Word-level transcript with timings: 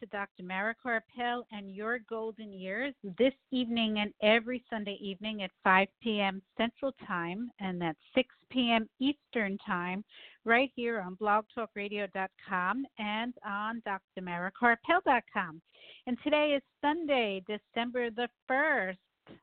To 0.00 0.06
Dr. 0.06 0.42
Mara 0.42 0.74
Karpel 0.82 1.42
and 1.52 1.74
Your 1.74 1.98
Golden 2.08 2.54
Years 2.54 2.94
this 3.18 3.34
evening 3.50 3.98
and 3.98 4.14
every 4.22 4.64
Sunday 4.70 4.98
evening 4.98 5.42
at 5.42 5.50
5 5.62 5.88
p.m. 6.02 6.40
Central 6.56 6.92
Time 7.06 7.50
and 7.60 7.78
that's 7.78 7.98
6 8.14 8.26
p.m. 8.50 8.88
Eastern 8.98 9.58
Time 9.58 10.02
right 10.46 10.70
here 10.74 11.00
on 11.00 11.16
blogtalkradio.com 11.16 12.86
and 12.98 13.34
on 13.46 13.82
drmarakarpel.com. 14.18 15.60
And 16.06 16.16
today 16.24 16.54
is 16.56 16.62
Sunday, 16.80 17.42
December 17.46 18.10
the 18.10 18.28
1st. 18.50 18.96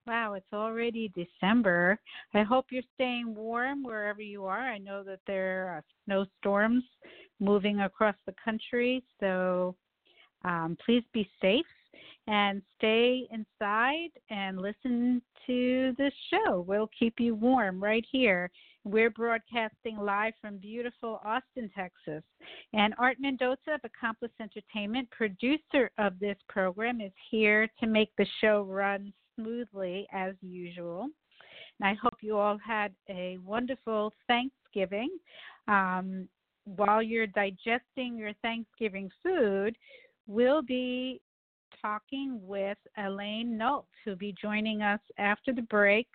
Wow, 0.08 0.34
it's 0.34 0.54
already 0.54 1.12
December. 1.16 2.00
I 2.34 2.42
hope 2.42 2.66
you're 2.72 2.82
staying 2.96 3.36
warm 3.36 3.84
wherever 3.84 4.24
you 4.24 4.46
are. 4.46 4.60
I 4.60 4.80
know 4.80 5.04
that 5.04 5.20
there 5.28 5.68
are 5.68 5.84
snowstorms 6.06 6.84
moving 7.40 7.82
across 7.82 8.16
the 8.26 8.34
country, 8.44 9.04
so 9.20 9.76
um, 10.48 10.78
please 10.86 11.04
be 11.14 11.30
safe 11.42 11.66
and 12.28 12.62
stay 12.78 13.28
inside 13.32 14.10
and 14.30 14.60
listen 14.60 15.22
to 15.46 15.94
this 15.98 16.14
show. 16.30 16.62
We'll 16.68 16.90
keep 16.98 17.20
you 17.20 17.36
warm 17.36 17.82
right 17.82 18.06
here. 18.12 18.50
We're 18.84 19.10
broadcasting 19.10 19.98
live 19.98 20.34
from 20.42 20.58
beautiful 20.58 21.22
Austin, 21.24 21.70
Texas. 21.76 22.24
And 22.74 22.94
Art 22.98 23.18
Mendoza 23.20 23.76
of 23.76 23.82
Accomplice 23.84 24.32
Entertainment, 24.42 25.10
producer 25.12 25.92
of 25.98 26.20
this 26.20 26.38
program, 26.50 27.02
is 27.02 27.12
here 27.30 27.70
to 27.80 27.88
make 27.88 28.10
the 28.18 28.28
show 28.42 28.64
run 28.64 29.14
smoothly 29.36 30.08
as 30.14 30.36
usual. 30.42 31.10
And 31.80 31.90
I 31.90 31.96
hope 32.02 32.16
you 32.22 32.38
all 32.38 32.58
had 32.66 32.94
a 33.10 33.38
wonderful 33.46 34.14
Thanksgiving. 34.28 35.10
Um, 35.68 36.28
while 36.76 37.02
you're 37.02 37.28
digesting 37.28 38.18
your 38.18 38.34
Thanksgiving 38.42 39.10
food, 39.24 39.78
we'll 40.28 40.62
be 40.62 41.22
talking 41.82 42.40
with 42.44 42.78
Alaine 42.98 43.58
Nolt, 43.58 43.88
who'll 44.04 44.16
be 44.16 44.36
joining 44.40 44.82
us 44.82 45.00
after 45.18 45.54
the 45.54 45.62
break 45.64 46.08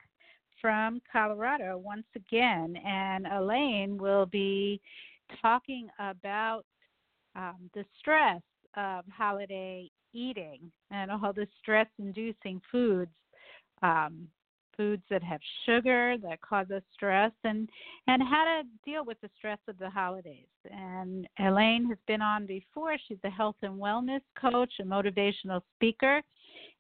from 0.60 1.00
Colorado 1.10 1.78
once 1.78 2.06
again. 2.14 2.76
And 2.84 3.26
Alaine 3.26 3.96
will 3.96 4.26
be 4.26 4.80
talking 5.40 5.88
about 5.98 6.64
um, 7.34 7.70
the 7.74 7.84
stress 7.98 8.42
of 8.76 9.04
holiday 9.14 9.90
eating 10.12 10.70
and 10.90 11.10
all 11.10 11.32
the 11.32 11.46
stress 11.60 11.86
inducing 11.98 12.60
foods 12.70 13.10
um, 13.82 14.28
foods 14.82 15.02
that 15.10 15.22
have 15.22 15.40
sugar 15.66 16.16
that 16.22 16.40
cause 16.40 16.70
us 16.70 16.82
stress 16.92 17.32
and 17.44 17.68
and 18.06 18.22
how 18.22 18.44
to 18.44 18.68
deal 18.84 19.04
with 19.04 19.20
the 19.20 19.30
stress 19.36 19.58
of 19.68 19.78
the 19.78 19.88
holidays. 19.88 20.46
And 20.70 21.28
Alaine 21.38 21.86
has 21.88 21.98
been 22.06 22.22
on 22.22 22.46
before. 22.46 22.96
She's 23.06 23.18
a 23.24 23.30
health 23.30 23.56
and 23.62 23.80
wellness 23.80 24.20
coach 24.40 24.72
a 24.80 24.84
motivational 24.84 25.60
speaker 25.76 26.20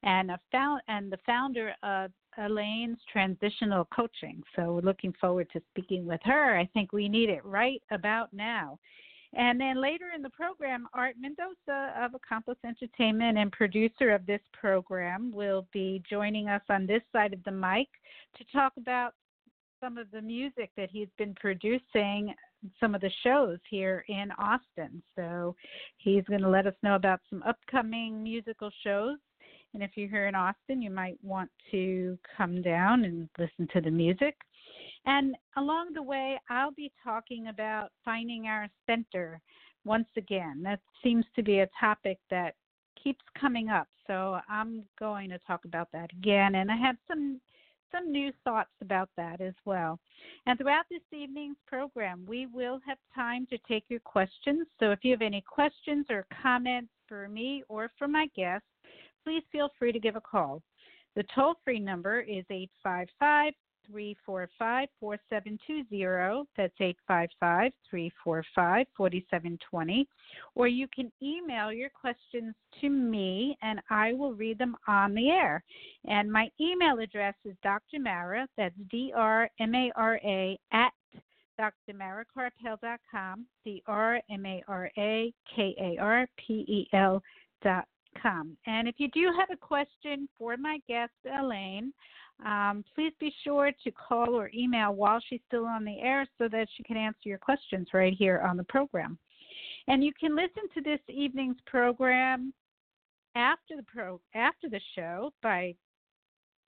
and 0.02 0.30
a 0.30 0.38
found 0.50 0.82
and 0.88 1.12
the 1.12 1.18
founder 1.24 1.74
of 1.82 2.10
Alaine's 2.38 2.98
transitional 3.12 3.86
coaching. 3.94 4.42
So 4.56 4.74
we're 4.74 4.80
looking 4.80 5.14
forward 5.20 5.48
to 5.52 5.60
speaking 5.70 6.06
with 6.06 6.20
her. 6.24 6.58
I 6.58 6.68
think 6.72 6.92
we 6.92 7.08
need 7.08 7.28
it 7.28 7.44
right 7.44 7.82
about 7.90 8.32
now 8.32 8.78
and 9.34 9.58
then 9.58 9.80
later 9.80 10.10
in 10.14 10.22
the 10.22 10.30
program, 10.30 10.86
Art 10.92 11.16
Mendoza 11.18 11.94
of 11.98 12.14
Accomplice 12.14 12.58
Entertainment 12.66 13.38
and 13.38 13.50
producer 13.50 14.10
of 14.10 14.26
this 14.26 14.42
program 14.52 15.32
will 15.32 15.66
be 15.72 16.02
joining 16.08 16.48
us 16.48 16.62
on 16.68 16.86
this 16.86 17.02
side 17.12 17.32
of 17.32 17.42
the 17.44 17.50
mic 17.50 17.88
to 18.36 18.44
talk 18.52 18.74
about 18.76 19.14
some 19.80 19.96
of 19.98 20.10
the 20.12 20.20
music 20.20 20.70
that 20.76 20.90
he's 20.90 21.08
been 21.18 21.34
producing, 21.34 22.34
some 22.78 22.94
of 22.94 23.00
the 23.00 23.10
shows 23.22 23.58
here 23.68 24.04
in 24.08 24.30
Austin. 24.38 25.02
So 25.16 25.56
he's 25.96 26.24
going 26.24 26.42
to 26.42 26.48
let 26.48 26.66
us 26.66 26.74
know 26.82 26.94
about 26.94 27.20
some 27.30 27.42
upcoming 27.42 28.22
musical 28.22 28.70
shows. 28.84 29.16
And 29.74 29.82
if 29.82 29.92
you're 29.94 30.10
here 30.10 30.26
in 30.26 30.34
Austin, 30.34 30.82
you 30.82 30.90
might 30.90 31.18
want 31.22 31.50
to 31.70 32.18
come 32.36 32.60
down 32.60 33.04
and 33.04 33.28
listen 33.38 33.66
to 33.72 33.80
the 33.80 33.90
music. 33.90 34.36
And 35.04 35.34
along 35.56 35.94
the 35.94 36.02
way, 36.02 36.40
I'll 36.48 36.72
be 36.72 36.92
talking 37.02 37.48
about 37.48 37.90
finding 38.04 38.46
our 38.46 38.68
center 38.86 39.40
once 39.84 40.08
again. 40.16 40.62
That 40.62 40.80
seems 41.02 41.24
to 41.36 41.42
be 41.42 41.60
a 41.60 41.68
topic 41.78 42.18
that 42.30 42.54
keeps 43.02 43.24
coming 43.38 43.68
up. 43.68 43.88
So 44.06 44.38
I'm 44.48 44.84
going 44.98 45.30
to 45.30 45.38
talk 45.40 45.64
about 45.64 45.88
that 45.92 46.10
again. 46.12 46.56
And 46.56 46.70
I 46.70 46.76
have 46.76 46.96
some 47.08 47.40
some 47.92 48.10
new 48.10 48.32
thoughts 48.42 48.70
about 48.80 49.10
that 49.16 49.42
as 49.42 49.52
well. 49.66 50.00
And 50.46 50.58
throughout 50.58 50.86
this 50.90 51.02
evening's 51.12 51.58
program, 51.66 52.24
we 52.26 52.46
will 52.46 52.80
have 52.86 52.96
time 53.14 53.46
to 53.50 53.58
take 53.68 53.84
your 53.88 54.00
questions. 54.00 54.66
So 54.80 54.90
if 54.92 55.00
you 55.02 55.12
have 55.12 55.20
any 55.20 55.42
questions 55.42 56.06
or 56.08 56.26
comments 56.42 56.88
for 57.06 57.28
me 57.28 57.62
or 57.68 57.90
for 57.98 58.08
my 58.08 58.28
guests, 58.34 58.66
please 59.24 59.42
feel 59.52 59.68
free 59.78 59.92
to 59.92 60.00
give 60.00 60.16
a 60.16 60.22
call. 60.22 60.62
The 61.14 61.24
toll 61.34 61.56
free 61.64 61.78
number 61.78 62.20
is 62.20 62.44
855 62.50 63.52
345 63.86 64.88
4720. 65.00 66.48
That's 66.56 66.72
855 66.80 67.72
345 67.90 68.86
4720. 68.96 70.08
Or 70.54 70.68
you 70.68 70.86
can 70.94 71.10
email 71.22 71.72
your 71.72 71.90
questions 71.90 72.54
to 72.80 72.88
me 72.88 73.56
and 73.62 73.80
I 73.90 74.12
will 74.12 74.34
read 74.34 74.58
them 74.58 74.76
on 74.86 75.14
the 75.14 75.30
air. 75.30 75.62
And 76.06 76.30
my 76.30 76.48
email 76.60 76.98
address 77.00 77.34
is 77.44 77.54
Dr. 77.62 78.00
Mara, 78.00 78.46
that's 78.56 78.74
D 78.90 79.12
R 79.14 79.48
M 79.60 79.74
A 79.74 79.92
R 79.96 80.16
A, 80.24 80.58
at 80.72 80.92
drmarakarpel.com, 81.60 83.46
D 83.64 83.82
R 83.86 84.20
M 84.30 84.46
A 84.46 84.62
R 84.68 84.90
A 84.98 85.32
K 85.54 85.74
A 85.80 86.00
R 86.00 86.26
P 86.36 86.64
E 86.66 86.88
L 86.92 87.22
dot 87.62 87.86
com. 88.20 88.56
And 88.66 88.88
if 88.88 88.96
you 88.98 89.08
do 89.08 89.32
have 89.38 89.50
a 89.50 89.56
question 89.56 90.28
for 90.38 90.56
my 90.56 90.78
guest, 90.88 91.12
Alaine, 91.38 91.92
um, 92.44 92.84
please 92.94 93.12
be 93.20 93.32
sure 93.44 93.70
to 93.84 93.90
call 93.90 94.34
or 94.34 94.50
email 94.54 94.94
while 94.94 95.20
she's 95.28 95.40
still 95.46 95.66
on 95.66 95.84
the 95.84 96.00
air 96.00 96.26
so 96.38 96.48
that 96.48 96.68
she 96.76 96.82
can 96.82 96.96
answer 96.96 97.20
your 97.28 97.38
questions 97.38 97.88
right 97.92 98.14
here 98.16 98.40
on 98.40 98.56
the 98.56 98.64
program. 98.64 99.18
And 99.88 100.04
you 100.04 100.12
can 100.18 100.36
listen 100.36 100.64
to 100.74 100.80
this 100.80 101.00
evening's 101.08 101.56
program 101.66 102.52
after 103.34 103.76
the 103.76 103.82
pro 103.82 104.20
after 104.34 104.68
the 104.68 104.80
show 104.94 105.32
by 105.42 105.74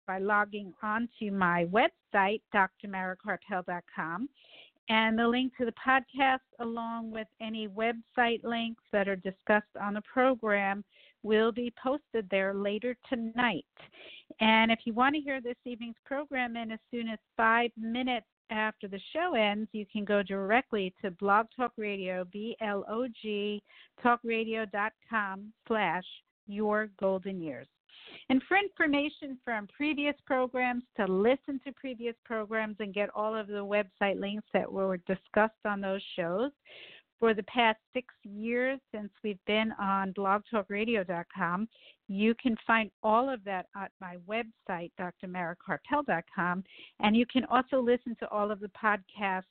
by 0.07 0.17
logging 0.17 0.73
onto 0.81 1.31
my 1.31 1.66
website 1.66 2.41
drmarakarpel.com 2.53 4.29
and 4.90 5.17
the 5.17 5.28
link 5.28 5.53
to 5.57 5.66
the 5.66 5.73
podcast 5.73 6.40
along 6.59 7.11
with 7.11 7.28
any 7.41 7.67
website 7.67 8.44
links 8.44 8.84
that 8.91 9.07
are 9.07 9.16
discussed 9.16 9.75
on 9.81 9.94
the 9.94 10.01
program 10.01 10.84
will 11.23 11.51
be 11.51 11.73
posted 11.81 12.28
there 12.29 12.53
later 12.53 12.95
tonight. 13.09 13.66
And 14.39 14.72
if 14.72 14.79
you 14.85 14.94
want 14.94 15.16
to 15.16 15.22
hear 15.22 15.41
this 15.41 15.56
evening's 15.66 15.95
program 16.06 16.56
in 16.56 16.72
as 16.72 16.79
soon 16.91 17.07
as 17.07 17.19
five 17.35 17.72
minutes 17.78 18.28
after 18.50 18.88
the 18.88 19.00
show 19.13 19.35
ends, 19.35 19.69
you 19.73 19.85
can 19.91 20.06
go 20.06 20.22
directly 20.22 20.94
to 21.01 21.11
Blog 21.11 21.47
Talk 21.56 21.72
Radio, 21.78 22.25
B-L-O-G, 22.31 23.61
talkradio.com 24.03 25.53
slash 25.67 26.03
your 26.47 26.90
golden 26.99 27.41
years. 27.41 27.67
And 28.29 28.41
for 28.47 28.58
information 28.58 29.37
from 29.43 29.67
previous 29.76 30.16
programs, 30.26 30.84
to 30.97 31.05
listen 31.05 31.59
to 31.66 31.72
previous 31.73 32.16
programs 32.26 32.76
and 32.79 32.93
get 32.93 33.09
all 33.16 33.35
of 33.35 33.47
the 33.47 33.53
website 33.53 34.19
links 34.19 34.46
that 34.53 34.72
were 34.72 34.97
discussed 34.97 35.66
on 35.66 35.81
those 35.81 36.03
shows, 36.16 36.52
for 37.23 37.34
the 37.34 37.43
past 37.43 37.79
six 37.93 38.14
years 38.23 38.81
since 38.93 39.09
we've 39.23 39.40
been 39.47 39.72
on 39.79 40.11
blogtalkradio.com. 40.11 41.70
You 42.09 42.35
can 42.35 42.58
find 42.67 42.91
all 43.02 43.34
of 43.34 43.41
that 43.46 43.67
at 43.78 43.93
my 44.02 44.17
website, 44.28 44.91
drmarakarpel.com, 44.99 46.64
and 46.99 47.16
you 47.16 47.25
can 47.25 47.46
also 47.46 47.79
listen 47.79 48.17
to 48.20 48.28
all 48.28 48.52
of 48.52 48.59
the 48.59 48.70
podcasts 48.72 49.43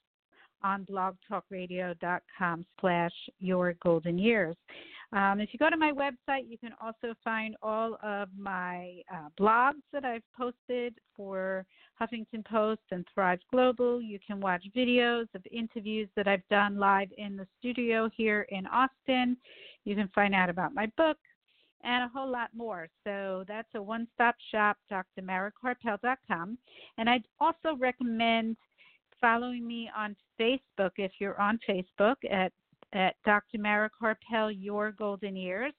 on 0.62 0.84
blogtalkradio.com 0.84 2.66
slash 2.78 3.12
your 3.38 3.74
golden 3.82 4.18
years. 4.18 4.54
Um, 5.12 5.40
if 5.40 5.50
you 5.52 5.58
go 5.58 5.68
to 5.68 5.76
my 5.76 5.92
website, 5.92 6.48
you 6.48 6.56
can 6.56 6.72
also 6.82 7.14
find 7.22 7.54
all 7.62 7.98
of 8.02 8.30
my 8.36 9.02
uh, 9.12 9.28
blogs 9.38 9.82
that 9.92 10.04
I've 10.06 10.22
posted 10.34 10.94
for 11.14 11.66
Huffington 12.00 12.44
Post 12.46 12.80
and 12.90 13.06
Thrive 13.12 13.40
Global. 13.50 14.00
You 14.00 14.18
can 14.26 14.40
watch 14.40 14.64
videos 14.74 15.26
of 15.34 15.42
interviews 15.50 16.08
that 16.16 16.26
I've 16.26 16.46
done 16.48 16.78
live 16.78 17.08
in 17.18 17.36
the 17.36 17.46
studio 17.58 18.08
here 18.16 18.46
in 18.48 18.66
Austin. 18.66 19.36
You 19.84 19.94
can 19.94 20.08
find 20.14 20.34
out 20.34 20.48
about 20.48 20.74
my 20.74 20.86
book. 20.96 21.18
and 21.84 22.04
a 22.04 22.08
whole 22.08 22.30
lot 22.30 22.48
more. 22.54 22.86
So 23.04 23.44
that's 23.48 23.68
a 23.74 23.82
one 23.82 24.06
stop 24.14 24.36
shop, 24.50 24.76
drmarakarpel.com. 24.90 26.58
And 26.96 27.10
I'd 27.10 27.26
also 27.40 27.76
recommend 27.78 28.56
following 29.20 29.66
me 29.66 29.90
on 29.96 30.16
Facebook 30.40 30.92
if 30.96 31.12
you're 31.18 31.40
on 31.40 31.58
Facebook 31.68 32.16
at, 32.30 32.52
at 32.92 33.16
Dr. 33.24 33.58
Mara 33.58 33.90
Karpel, 33.90 34.54
Your 34.58 34.92
Golden 34.92 35.36
Years, 35.36 35.72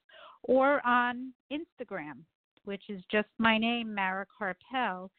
or 0.43 0.85
on 0.85 1.33
Instagram, 1.51 2.23
which 2.65 2.83
is 2.89 3.03
just 3.11 3.27
my 3.37 3.57
name, 3.57 3.93
Mara 3.93 4.25
Karpel. 4.39 5.09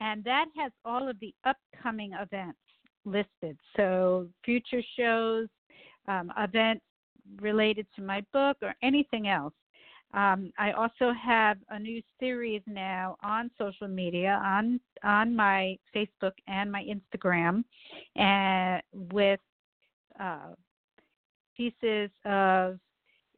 And 0.00 0.24
that 0.24 0.46
has 0.56 0.72
all 0.84 1.08
of 1.08 1.18
the 1.20 1.34
upcoming 1.44 2.12
events 2.12 2.58
listed. 3.04 3.58
So 3.76 4.28
future 4.44 4.82
shows, 4.98 5.48
um, 6.08 6.32
events 6.38 6.84
related 7.40 7.86
to 7.96 8.02
my 8.02 8.24
book, 8.32 8.56
or 8.62 8.74
anything 8.82 9.28
else. 9.28 9.52
Um, 10.12 10.52
I 10.58 10.72
also 10.72 11.12
have 11.12 11.58
a 11.68 11.78
new 11.78 12.02
series 12.18 12.62
now 12.66 13.16
on 13.22 13.50
social 13.58 13.86
media, 13.86 14.40
on 14.42 14.80
on 15.04 15.36
my 15.36 15.78
Facebook 15.94 16.32
and 16.48 16.70
my 16.70 16.84
Instagram, 16.84 17.62
and 18.16 18.82
with 19.12 19.38
uh, 20.18 20.54
pieces 21.60 22.10
of 22.24 22.78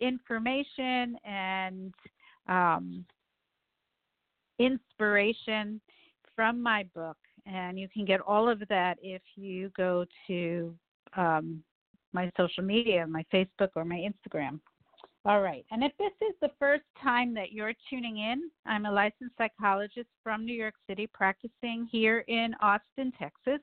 information 0.00 1.16
and 1.24 1.92
um, 2.48 3.04
inspiration 4.60 5.80
from 6.36 6.62
my 6.62 6.84
book. 6.94 7.16
And 7.46 7.80
you 7.80 7.88
can 7.88 8.04
get 8.04 8.20
all 8.20 8.48
of 8.48 8.62
that 8.69 8.96
if 9.02 9.22
you 9.34 9.72
go 9.76 10.04
to 10.28 10.72
um, 11.16 11.64
my 12.12 12.30
social 12.36 12.62
media, 12.62 13.04
my 13.08 13.24
Facebook 13.34 13.70
or 13.74 13.84
my 13.84 13.96
Instagram. 13.96 14.60
All 15.24 15.40
right. 15.40 15.64
And 15.72 15.82
if 15.82 15.92
this 15.98 16.12
is 16.20 16.34
the 16.40 16.50
first 16.60 16.84
time 17.02 17.34
that 17.34 17.50
you're 17.50 17.74
tuning 17.90 18.19
in, 18.19 18.50
I'm 18.66 18.86
a 18.86 18.92
licensed 18.92 19.36
psychologist 19.36 20.08
from 20.22 20.46
New 20.46 20.54
York 20.54 20.74
City 20.88 21.08
practicing 21.12 21.88
here 21.90 22.20
in 22.28 22.54
Austin, 22.60 23.12
Texas. 23.19 23.60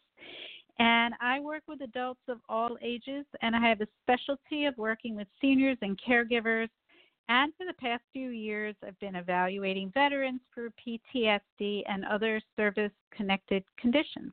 And 0.79 1.13
I 1.19 1.41
work 1.41 1.63
with 1.67 1.81
adults 1.81 2.21
of 2.29 2.39
all 2.47 2.77
ages, 2.81 3.25
and 3.41 3.53
I 3.53 3.59
have 3.67 3.81
a 3.81 3.87
specialty 4.01 4.65
of 4.65 4.77
working 4.77 5.15
with 5.15 5.27
seniors 5.41 5.77
and 5.81 5.99
caregivers. 6.01 6.69
And 7.27 7.53
for 7.57 7.65
the 7.65 7.73
past 7.73 8.01
few 8.13 8.29
years, 8.29 8.75
I've 8.85 8.99
been 8.99 9.15
evaluating 9.15 9.91
veterans 9.93 10.39
for 10.55 10.69
PTSD 10.87 11.83
and 11.87 12.05
other 12.05 12.41
service 12.55 12.93
connected 13.15 13.63
conditions. 13.77 14.31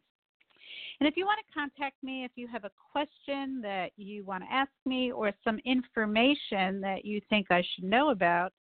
And 1.00 1.08
if 1.08 1.16
you 1.16 1.26
want 1.26 1.40
to 1.46 1.52
contact 1.52 1.96
me, 2.02 2.24
if 2.24 2.30
you 2.36 2.46
have 2.46 2.64
a 2.64 2.70
question 2.92 3.60
that 3.62 3.90
you 3.96 4.24
want 4.24 4.44
to 4.44 4.52
ask 4.52 4.70
me 4.86 5.12
or 5.12 5.32
some 5.44 5.58
information 5.66 6.80
that 6.80 7.04
you 7.04 7.20
think 7.28 7.48
I 7.50 7.62
should 7.74 7.84
know 7.84 8.10
about, 8.10 8.52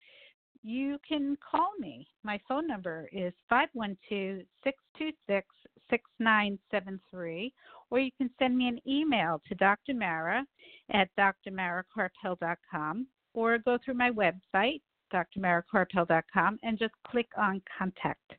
you 0.64 0.98
can 1.08 1.38
call 1.50 1.70
me. 1.80 2.08
My 2.24 2.42
phone 2.48 2.68
number 2.68 3.08
is 3.14 3.32
512 3.50 4.42
626 4.64 5.48
6973, 5.90 7.54
or 7.90 8.00
you 8.00 8.12
can 8.18 8.30
send 8.40 8.58
me 8.58 8.68
an 8.68 8.80
email 8.88 9.42
to 9.48 9.56
Dr. 9.56 9.94
Mara 9.94 10.46
at 10.92 11.10
drmarakarpel.com, 11.18 13.08
or 13.34 13.58
go 13.60 13.78
through 13.84 13.96
my 13.96 14.12
website, 14.12 14.82
drmarakarpel.com, 15.14 16.60
and 16.64 16.80
just 16.80 16.94
click 17.08 17.28
on 17.38 17.62
contact. 17.78 18.34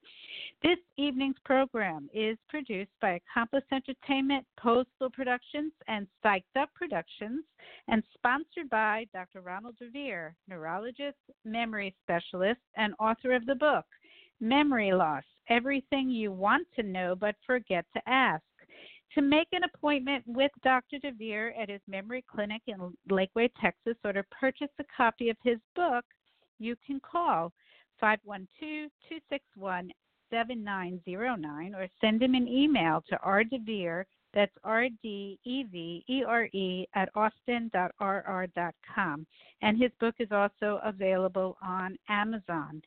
This 0.62 0.78
evening's 0.96 1.36
program 1.44 2.08
is 2.12 2.38
produced 2.48 2.90
by 3.00 3.20
Accomplice 3.20 3.64
Entertainment, 3.72 4.44
Postal 4.58 5.10
Productions, 5.10 5.72
and 5.86 6.06
Psyched 6.24 6.42
Up 6.58 6.70
Productions, 6.74 7.44
and 7.88 8.02
sponsored 8.14 8.70
by 8.70 9.06
Dr. 9.12 9.42
Ronald 9.42 9.76
DeVere, 9.78 10.34
neurologist, 10.48 11.18
memory 11.44 11.94
specialist, 12.02 12.60
and 12.76 12.94
author 12.98 13.32
of 13.32 13.46
the 13.46 13.54
book, 13.54 13.84
Memory 14.40 14.92
Loss 14.92 15.24
Everything 15.48 16.10
You 16.10 16.32
Want 16.32 16.66
to 16.74 16.82
Know 16.82 17.14
But 17.14 17.36
Forget 17.46 17.84
to 17.94 18.02
Ask. 18.08 18.42
To 19.16 19.22
make 19.22 19.48
an 19.52 19.62
appointment 19.64 20.24
with 20.26 20.52
Dr. 20.62 20.98
DeVere 20.98 21.54
at 21.58 21.70
his 21.70 21.80
memory 21.88 22.22
clinic 22.30 22.60
in 22.66 22.94
Lakeway, 23.10 23.48
Texas, 23.58 23.96
or 24.04 24.12
to 24.12 24.22
purchase 24.24 24.68
a 24.78 24.84
copy 24.94 25.30
of 25.30 25.38
his 25.42 25.56
book, 25.74 26.04
you 26.58 26.76
can 26.86 27.00
call 27.00 27.50
512 27.98 28.90
261 29.08 29.90
7909 30.30 31.74
or 31.74 31.88
send 31.98 32.22
him 32.22 32.34
an 32.34 32.46
email 32.46 33.02
to 33.08 33.16
rdevere, 33.24 34.04
that's 34.34 34.52
R-D-E-V-E-R-E 34.64 35.38
at 36.94 37.08
austin.rr.com. 37.14 37.66
And 39.62 39.80
his 39.80 39.92
book 39.98 40.16
is 40.18 40.30
also 40.30 40.78
available 40.84 41.56
on 41.62 41.96
Amazon. 42.10 42.82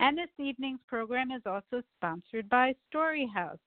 And 0.00 0.16
this 0.16 0.30
evening's 0.38 0.80
program 0.88 1.30
is 1.30 1.42
also 1.44 1.82
sponsored 1.98 2.48
by 2.48 2.74
Storyhouse. 2.90 3.58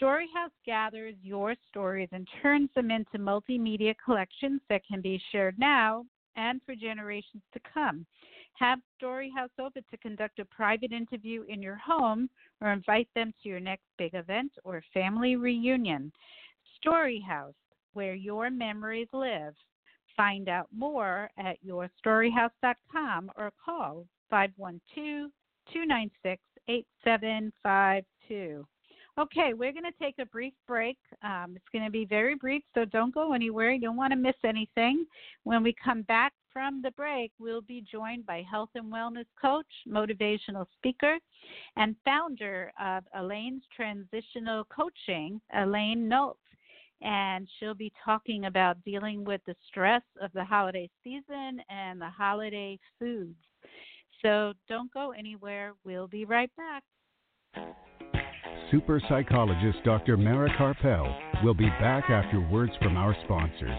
Storyhouse 0.00 0.52
gathers 0.64 1.14
your 1.22 1.54
stories 1.68 2.08
and 2.12 2.28
turns 2.40 2.70
them 2.74 2.90
into 2.90 3.18
multimedia 3.18 3.94
collections 4.04 4.60
that 4.68 4.86
can 4.86 5.00
be 5.00 5.20
shared 5.32 5.58
now 5.58 6.04
and 6.36 6.60
for 6.64 6.74
generations 6.76 7.42
to 7.52 7.60
come. 7.72 8.06
Have 8.54 8.78
Storyhouse 9.00 9.50
open 9.60 9.84
to 9.90 9.96
conduct 9.98 10.38
a 10.38 10.44
private 10.44 10.92
interview 10.92 11.44
in 11.48 11.62
your 11.62 11.76
home 11.76 12.30
or 12.60 12.72
invite 12.72 13.08
them 13.14 13.32
to 13.42 13.48
your 13.48 13.60
next 13.60 13.84
big 13.98 14.14
event 14.14 14.52
or 14.64 14.82
family 14.94 15.36
reunion. 15.36 16.12
Storyhouse, 16.84 17.54
where 17.92 18.14
your 18.14 18.50
memories 18.50 19.08
live. 19.12 19.54
Find 20.16 20.48
out 20.48 20.68
more 20.76 21.30
at 21.38 21.56
yourstoryhouse.com 21.64 23.30
or 23.36 23.52
call 23.64 24.06
512 24.30 25.30
296 25.72 26.42
8752. 26.68 28.66
Okay, 29.18 29.52
we're 29.52 29.72
going 29.72 29.82
to 29.82 29.90
take 30.00 30.14
a 30.20 30.26
brief 30.26 30.52
break. 30.68 30.96
Um, 31.24 31.54
it's 31.56 31.64
going 31.72 31.84
to 31.84 31.90
be 31.90 32.04
very 32.04 32.36
brief, 32.36 32.62
so 32.72 32.84
don't 32.84 33.12
go 33.12 33.32
anywhere. 33.32 33.72
You 33.72 33.80
don't 33.80 33.96
want 33.96 34.12
to 34.12 34.16
miss 34.16 34.36
anything. 34.44 35.06
When 35.42 35.64
we 35.64 35.74
come 35.84 36.02
back 36.02 36.32
from 36.52 36.82
the 36.82 36.92
break, 36.92 37.32
we'll 37.40 37.62
be 37.62 37.84
joined 37.90 38.26
by 38.26 38.44
health 38.48 38.68
and 38.76 38.92
wellness 38.92 39.24
coach, 39.40 39.66
motivational 39.88 40.66
speaker, 40.76 41.18
and 41.74 41.96
founder 42.04 42.70
of 42.80 43.02
Alaine's 43.16 43.64
Transitional 43.74 44.64
Coaching, 44.66 45.40
Alaine 45.52 46.08
Nolt. 46.08 46.38
And 47.02 47.48
she'll 47.58 47.74
be 47.74 47.92
talking 48.04 48.44
about 48.44 48.76
dealing 48.84 49.24
with 49.24 49.40
the 49.48 49.56
stress 49.66 50.02
of 50.22 50.32
the 50.32 50.44
holiday 50.44 50.88
season 51.02 51.60
and 51.68 52.00
the 52.00 52.10
holiday 52.10 52.78
foods. 53.00 53.34
So 54.22 54.52
don't 54.68 54.92
go 54.94 55.10
anywhere. 55.10 55.72
We'll 55.84 56.06
be 56.06 56.24
right 56.24 56.50
back 56.56 56.84
super 58.70 59.00
psychologist 59.08 59.78
Dr. 59.84 60.16
Mara 60.16 60.50
Karpel 60.56 61.42
will 61.44 61.54
be 61.54 61.68
back 61.80 62.10
after 62.10 62.40
words 62.50 62.72
from 62.82 62.96
our 62.96 63.16
sponsors. 63.24 63.78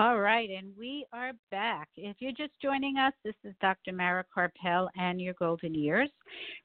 All 0.00 0.20
right, 0.20 0.48
and 0.48 0.68
we 0.78 1.04
are 1.12 1.32
back. 1.50 1.88
If 1.96 2.18
you're 2.20 2.30
just 2.30 2.52
joining 2.62 2.98
us, 2.98 3.12
this 3.24 3.34
is 3.42 3.52
Dr. 3.60 3.92
Mara 3.92 4.24
Karpel 4.32 4.86
and 4.96 5.20
Your 5.20 5.34
Golden 5.34 5.74
Years, 5.74 6.08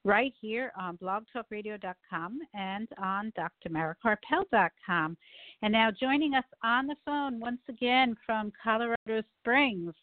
right 0.04 0.32
here 0.40 0.72
on 0.80 0.98
blogtalkradio.com 0.98 2.40
and 2.54 2.88
on 3.00 3.34
drmarakarpel.com. 3.36 5.18
And 5.63 5.74
now 5.74 5.90
joining 6.00 6.36
us 6.36 6.44
on 6.63 6.86
the 6.86 6.96
phone 7.06 7.40
once 7.40 7.62
again 7.70 8.16
from 8.24 8.54
Colorado 8.63 9.24
Springs, 9.42 9.96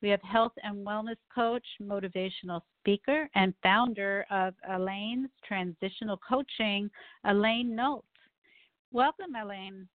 we 0.00 0.08
have 0.08 0.22
health 0.22 0.54
and 0.62 0.86
wellness 0.86 1.18
coach, 1.34 1.66
motivational 1.82 2.62
speaker, 2.80 3.28
and 3.34 3.52
founder 3.62 4.24
of 4.30 4.54
Alaine's 4.70 5.28
Transitional 5.46 6.18
Coaching, 6.26 6.88
Alaine 7.24 7.76
Nolt. 7.76 8.06
Welcome, 8.92 9.34
Alaine. 9.34 9.86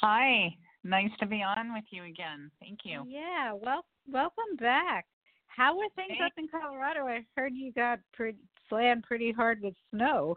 Hi, 0.00 0.56
nice 0.84 1.10
to 1.20 1.26
be 1.26 1.42
on 1.42 1.72
with 1.72 1.84
you 1.90 2.04
again. 2.04 2.50
Thank 2.60 2.80
you. 2.84 3.04
Yeah, 3.08 3.52
well, 3.52 3.84
welcome 4.10 4.56
back. 4.58 5.06
How 5.46 5.78
are 5.78 5.88
things 5.94 6.18
up 6.24 6.32
in 6.36 6.48
Colorado? 6.48 7.06
I 7.06 7.24
heard 7.36 7.52
you 7.54 7.72
got 7.72 8.00
pretty, 8.12 8.38
slammed 8.68 9.04
pretty 9.04 9.32
hard 9.32 9.60
with 9.62 9.74
snow. 9.90 10.36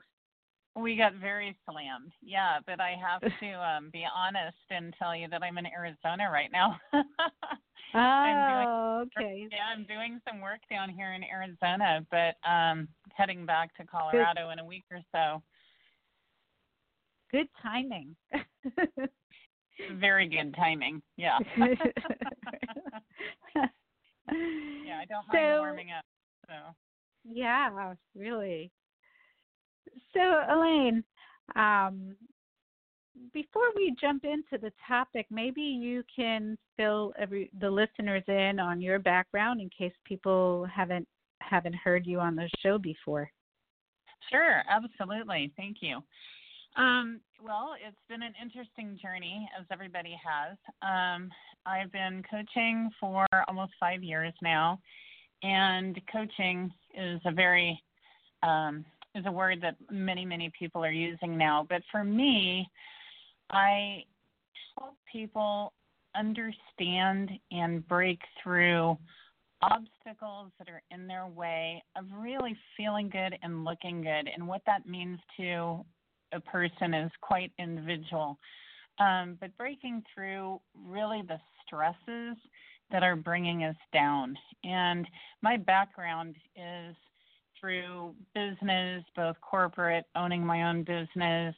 We 0.75 0.95
got 0.95 1.15
very 1.15 1.57
slammed, 1.65 2.11
yeah. 2.21 2.59
But 2.65 2.79
I 2.79 2.95
have 3.01 3.21
to 3.39 3.51
um, 3.53 3.89
be 3.91 4.05
honest 4.15 4.57
and 4.69 4.93
tell 4.97 5.15
you 5.15 5.27
that 5.29 5.41
I'm 5.41 5.57
in 5.57 5.65
Arizona 5.65 6.29
right 6.31 6.51
now. 6.51 6.79
oh, 7.95 9.05
okay. 9.07 9.47
Yeah, 9.51 9.57
I'm 9.75 9.85
doing 9.85 10.19
some 10.27 10.39
work 10.39 10.59
down 10.69 10.89
here 10.89 11.13
in 11.13 11.23
Arizona, 11.23 12.05
but 12.11 12.35
um, 12.47 12.87
heading 13.15 13.45
back 13.45 13.75
to 13.77 13.85
Colorado 13.85 14.47
Good. 14.47 14.53
in 14.53 14.59
a 14.59 14.65
week 14.65 14.85
or 14.91 14.99
so. 15.11 15.41
Good 17.31 17.47
timing. 17.61 18.15
Very 19.99 20.27
good 20.27 20.55
timing. 20.55 21.01
Yeah. 21.17 21.37
yeah, 21.57 21.67
I 24.27 25.05
don't 25.07 25.27
mind 25.31 25.59
warming 25.59 25.91
up. 25.97 26.05
So. 26.47 26.53
Yeah, 27.29 27.93
really. 28.15 28.71
So, 30.13 30.43
Alaine, 30.49 31.03
um, 31.55 32.15
before 33.33 33.69
we 33.75 33.95
jump 33.99 34.23
into 34.23 34.61
the 34.61 34.71
topic, 34.87 35.25
maybe 35.29 35.61
you 35.61 36.03
can 36.13 36.57
fill 36.75 37.13
every 37.17 37.49
the 37.59 37.69
listeners 37.69 38.23
in 38.27 38.59
on 38.59 38.81
your 38.81 38.99
background 38.99 39.59
in 39.59 39.69
case 39.69 39.93
people 40.05 40.67
haven't 40.73 41.07
haven't 41.41 41.75
heard 41.75 42.05
you 42.05 42.19
on 42.19 42.35
the 42.35 42.49
show 42.61 42.77
before. 42.77 43.29
Sure, 44.31 44.63
absolutely. 44.69 45.51
Thank 45.55 45.77
you. 45.81 46.01
Um, 46.77 47.21
well, 47.43 47.71
it's 47.85 47.97
been 48.07 48.21
an 48.21 48.33
interesting 48.41 48.99
journey, 49.01 49.49
as 49.59 49.65
everybody 49.71 50.15
has. 50.23 50.57
Um, 50.83 51.29
I've 51.65 51.91
been 51.91 52.23
coaching 52.29 52.89
for 52.99 53.25
almost 53.47 53.73
five 53.79 54.03
years 54.03 54.33
now, 54.43 54.79
and 55.41 55.99
coaching 56.11 56.71
is 56.95 57.19
a 57.25 57.31
very 57.31 57.81
um, 58.43 58.85
is 59.15 59.25
a 59.25 59.31
word 59.31 59.59
that 59.61 59.75
many 59.89 60.23
many 60.23 60.51
people 60.57 60.85
are 60.85 60.91
using 60.91 61.35
now. 61.35 61.65
But 61.67 61.81
for 61.91 62.03
me, 62.03 62.69
I 63.49 64.03
help 64.77 64.95
people 65.11 65.73
understand 66.15 67.31
and 67.51 67.87
break 67.87 68.19
through 68.43 68.97
obstacles 69.63 70.51
that 70.59 70.69
are 70.69 70.83
in 70.91 71.07
their 71.07 71.25
way 71.25 71.83
of 71.95 72.05
really 72.15 72.55
feeling 72.75 73.09
good 73.09 73.35
and 73.41 73.65
looking 73.65 74.01
good 74.01 74.29
and 74.33 74.47
what 74.47 74.61
that 74.67 74.87
means 74.87 75.19
to 75.37 75.83
a 76.33 76.39
person 76.39 76.93
is 76.93 77.11
quite 77.21 77.51
individual. 77.59 78.37
Um, 78.99 79.37
but 79.39 79.55
breaking 79.57 80.03
through 80.13 80.59
really 80.85 81.21
the 81.27 81.39
stresses 81.65 82.37
that 82.91 83.03
are 83.03 83.15
bringing 83.15 83.63
us 83.63 83.75
down. 83.93 84.35
And 84.63 85.07
my 85.41 85.57
background 85.57 86.35
is 86.55 86.95
through 87.59 88.15
business, 88.33 89.03
both 89.15 89.35
corporate, 89.41 90.05
owning 90.15 90.45
my 90.45 90.69
own 90.69 90.83
business, 90.83 91.55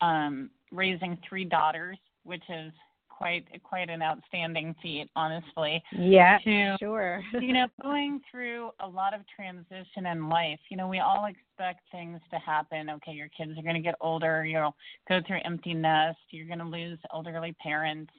um, 0.00 0.50
raising 0.72 1.18
three 1.28 1.44
daughters, 1.44 1.98
which 2.24 2.42
is 2.48 2.72
quite 3.16 3.44
quite 3.62 3.88
an 3.88 4.02
outstanding 4.02 4.74
feat, 4.82 5.08
honestly. 5.16 5.82
Yeah, 5.92 6.38
to, 6.44 6.76
sure. 6.78 7.22
you 7.40 7.52
know, 7.52 7.66
going 7.82 8.20
through 8.30 8.70
a 8.80 8.88
lot 8.88 9.14
of 9.14 9.20
transition 9.34 10.06
in 10.06 10.28
life. 10.28 10.60
You 10.70 10.76
know, 10.76 10.88
we 10.88 10.98
all 10.98 11.26
expect 11.26 11.80
things 11.90 12.20
to 12.30 12.38
happen. 12.38 12.90
Okay, 12.90 13.12
your 13.12 13.28
kids 13.28 13.52
are 13.58 13.62
going 13.62 13.74
to 13.74 13.80
get 13.80 13.94
older. 14.00 14.44
You'll 14.44 14.74
go 15.08 15.20
through 15.26 15.40
empty 15.44 15.74
nest. 15.74 16.18
You're 16.30 16.46
going 16.46 16.58
to 16.58 16.64
lose 16.64 16.98
elderly 17.12 17.54
parents. 17.62 18.12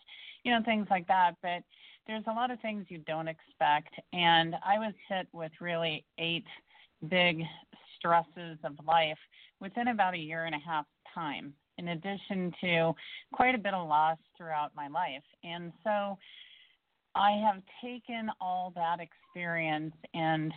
You 0.44 0.52
know, 0.52 0.62
things 0.64 0.88
like 0.90 1.08
that. 1.08 1.34
But 1.42 1.64
there's 2.08 2.24
a 2.28 2.34
lot 2.34 2.52
of 2.52 2.60
things 2.62 2.86
you 2.90 3.00
don't 3.00 3.28
expect. 3.28 3.94
And 4.14 4.56
I 4.66 4.80
was 4.80 4.94
hit 5.10 5.28
with 5.34 5.52
really 5.62 6.06
eight 6.18 6.46
big 7.10 7.44
stresses 7.98 8.58
of 8.64 8.74
life 8.86 9.18
within 9.60 9.90
about 9.90 10.14
a 10.14 10.20
year 10.20 10.46
and 10.46 10.56
a 10.56 10.60
half 10.60 10.86
time 11.14 11.54
in 11.78 11.90
addition 11.90 12.52
to 12.62 12.94
quite 13.34 13.56
a 13.56 13.58
bit 13.58 13.74
of 13.74 13.88
loss 13.88 14.18
throughout 14.38 14.72
my 14.76 14.88
life. 14.88 15.24
And 15.44 15.72
so 15.84 16.18
I 17.16 17.32
have 17.32 17.62
taken 17.84 18.30
all 18.40 18.72
that 18.76 19.00
experience 19.00 19.96
and 20.14 20.54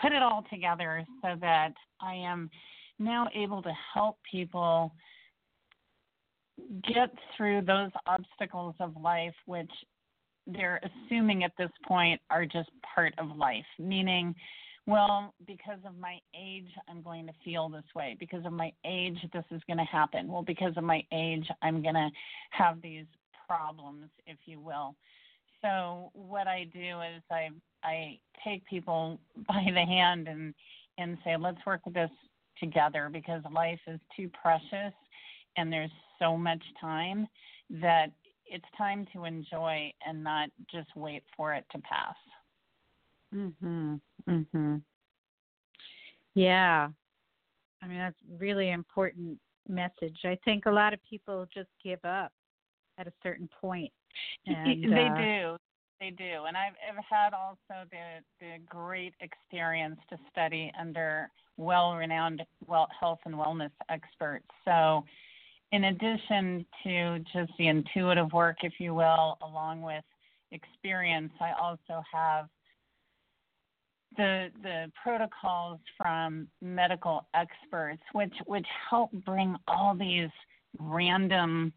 put 0.00 0.12
it 0.12 0.22
all 0.22 0.44
together 0.50 1.04
so 1.22 1.34
that 1.40 1.72
I 2.00 2.14
am 2.14 2.50
now 2.98 3.28
able 3.34 3.62
to 3.62 3.72
help 3.94 4.18
people 4.30 4.92
get 6.86 7.10
through 7.36 7.62
those 7.62 7.90
obstacles 8.06 8.74
of 8.80 8.94
life, 9.00 9.34
which 9.46 9.70
they're 10.46 10.80
assuming 10.82 11.44
at 11.44 11.52
this 11.58 11.70
point 11.86 12.20
are 12.30 12.44
just 12.44 12.70
part 12.94 13.14
of 13.18 13.36
life, 13.36 13.64
meaning 13.78 14.34
well, 14.86 15.34
because 15.46 15.78
of 15.86 15.98
my 15.98 16.18
age, 16.34 16.68
I'm 16.88 17.02
going 17.02 17.26
to 17.26 17.32
feel 17.44 17.68
this 17.68 17.84
way. 17.94 18.16
Because 18.18 18.44
of 18.44 18.52
my 18.52 18.72
age, 18.84 19.18
this 19.32 19.44
is 19.50 19.60
going 19.66 19.78
to 19.78 19.84
happen. 19.84 20.28
Well, 20.28 20.42
because 20.42 20.76
of 20.76 20.84
my 20.84 21.04
age, 21.12 21.46
I'm 21.62 21.82
going 21.82 21.94
to 21.94 22.10
have 22.50 22.80
these 22.82 23.06
problems, 23.46 24.08
if 24.26 24.38
you 24.46 24.60
will. 24.60 24.94
So 25.62 26.10
what 26.14 26.46
I 26.46 26.66
do 26.72 27.00
is 27.00 27.22
I 27.30 27.50
I 27.82 28.18
take 28.44 28.64
people 28.66 29.18
by 29.48 29.66
the 29.66 29.84
hand 29.84 30.28
and 30.28 30.54
and 30.98 31.18
say, 31.24 31.36
let's 31.36 31.64
work 31.66 31.84
with 31.84 31.94
this 31.94 32.10
together 32.58 33.08
because 33.10 33.42
life 33.52 33.80
is 33.86 34.00
too 34.16 34.30
precious 34.42 34.92
and 35.56 35.72
there's 35.72 35.90
so 36.18 36.36
much 36.36 36.62
time 36.80 37.26
that 37.70 38.10
it's 38.46 38.64
time 38.76 39.06
to 39.14 39.24
enjoy 39.24 39.92
and 40.06 40.22
not 40.22 40.50
just 40.70 40.88
wait 40.96 41.22
for 41.36 41.54
it 41.54 41.64
to 41.72 41.78
pass. 41.78 42.16
Mhm. 43.34 44.00
Mhm. 44.26 44.82
Yeah. 46.34 46.90
I 47.82 47.86
mean 47.86 47.98
that's 47.98 48.18
really 48.38 48.70
important 48.70 49.38
message. 49.68 50.18
I 50.24 50.38
think 50.44 50.66
a 50.66 50.70
lot 50.70 50.92
of 50.92 51.00
people 51.02 51.46
just 51.52 51.70
give 51.82 52.04
up 52.04 52.32
at 52.98 53.06
a 53.06 53.12
certain 53.22 53.48
point. 53.60 53.92
And, 54.46 54.84
they 54.84 55.06
uh, 55.06 55.16
do. 55.16 55.56
They 56.00 56.10
do. 56.10 56.44
And 56.46 56.56
I've, 56.56 56.72
I've 56.88 57.04
had 57.08 57.34
also 57.34 57.88
the 57.90 58.22
the 58.40 58.58
great 58.68 59.14
experience 59.20 60.00
to 60.10 60.18
study 60.30 60.72
under 60.78 61.30
well-renowned 61.56 62.42
well 62.66 62.88
health 62.98 63.20
and 63.26 63.34
wellness 63.34 63.70
experts. 63.90 64.46
So 64.64 65.04
in 65.72 65.84
addition 65.84 66.66
to 66.84 67.18
just 67.32 67.52
the 67.58 67.68
intuitive 67.68 68.32
work, 68.32 68.58
if 68.62 68.74
you 68.78 68.94
will, 68.94 69.38
along 69.42 69.82
with 69.82 70.04
experience, 70.52 71.32
I 71.40 71.52
also 71.60 72.02
have 72.12 72.48
the 74.16 74.48
the 74.62 74.90
protocols 75.02 75.78
from 75.96 76.48
medical 76.60 77.26
experts, 77.34 78.02
which 78.12 78.34
which 78.46 78.66
help 78.88 79.10
bring 79.24 79.56
all 79.68 79.94
these 79.94 80.30
random 80.78 81.72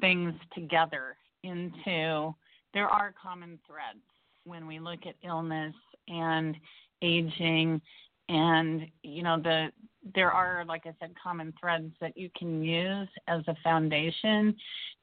things 0.00 0.34
together 0.54 1.16
into 1.42 2.34
there 2.72 2.88
are 2.88 3.14
common 3.20 3.58
threads 3.66 4.04
when 4.44 4.66
we 4.66 4.78
look 4.78 5.00
at 5.06 5.14
illness 5.24 5.74
and 6.08 6.56
aging. 7.02 7.80
And 8.28 8.86
you 9.02 9.22
know 9.22 9.40
the 9.42 9.70
there 10.14 10.30
are 10.30 10.64
like 10.66 10.86
i 10.86 10.94
said 11.00 11.12
common 11.22 11.52
threads 11.60 11.92
that 12.00 12.16
you 12.16 12.30
can 12.38 12.62
use 12.62 13.08
as 13.28 13.42
a 13.48 13.56
foundation 13.62 14.54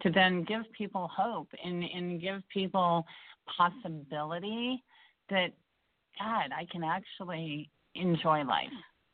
to 0.02 0.10
then 0.10 0.44
give 0.44 0.64
people 0.76 1.10
hope 1.16 1.50
and 1.64 1.84
and 1.84 2.22
give 2.22 2.42
people 2.50 3.06
possibility 3.58 4.84
that 5.30 5.52
God, 6.20 6.52
I 6.56 6.66
can 6.72 6.84
actually 6.84 7.70
enjoy 7.96 8.44
life 8.44 8.70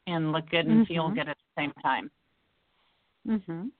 and 0.07 0.31
look 0.31 0.49
good 0.49 0.65
and 0.65 0.85
mm-hmm. 0.85 0.93
feel 0.93 1.09
good 1.09 1.29
at 1.29 1.37
the 1.37 1.61
same 1.61 1.73
time. 1.81 2.11
Mhm. 3.27 3.71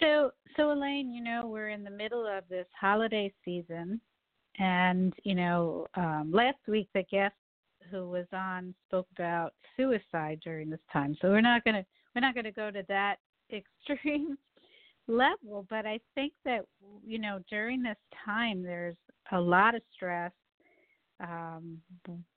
So, 0.00 0.32
so 0.56 0.72
Alaine, 0.72 1.10
you 1.12 1.22
know, 1.22 1.46
we're 1.46 1.70
in 1.70 1.84
the 1.84 1.90
middle 1.90 2.26
of 2.26 2.46
this 2.48 2.66
holiday 2.78 3.32
season, 3.44 4.00
and 4.58 5.14
you 5.24 5.34
know, 5.34 5.86
um, 5.94 6.30
last 6.32 6.58
week 6.66 6.88
the 6.94 7.02
guest 7.04 7.34
who 7.90 8.08
was 8.08 8.26
on 8.32 8.74
spoke 8.86 9.06
about 9.12 9.54
suicide 9.76 10.40
during 10.42 10.70
this 10.70 10.80
time. 10.92 11.16
So 11.20 11.28
we're 11.28 11.40
not 11.40 11.64
gonna 11.64 11.84
we're 12.14 12.20
not 12.20 12.34
gonna 12.34 12.52
go 12.52 12.70
to 12.70 12.84
that 12.88 13.16
extreme 13.52 14.36
level, 15.08 15.66
but 15.68 15.86
I 15.86 16.00
think 16.14 16.32
that 16.44 16.64
you 17.04 17.18
know 17.18 17.40
during 17.48 17.82
this 17.82 17.98
time 18.24 18.62
there's 18.62 18.96
a 19.32 19.40
lot 19.40 19.74
of 19.74 19.82
stress, 19.94 20.32
um, 21.20 21.80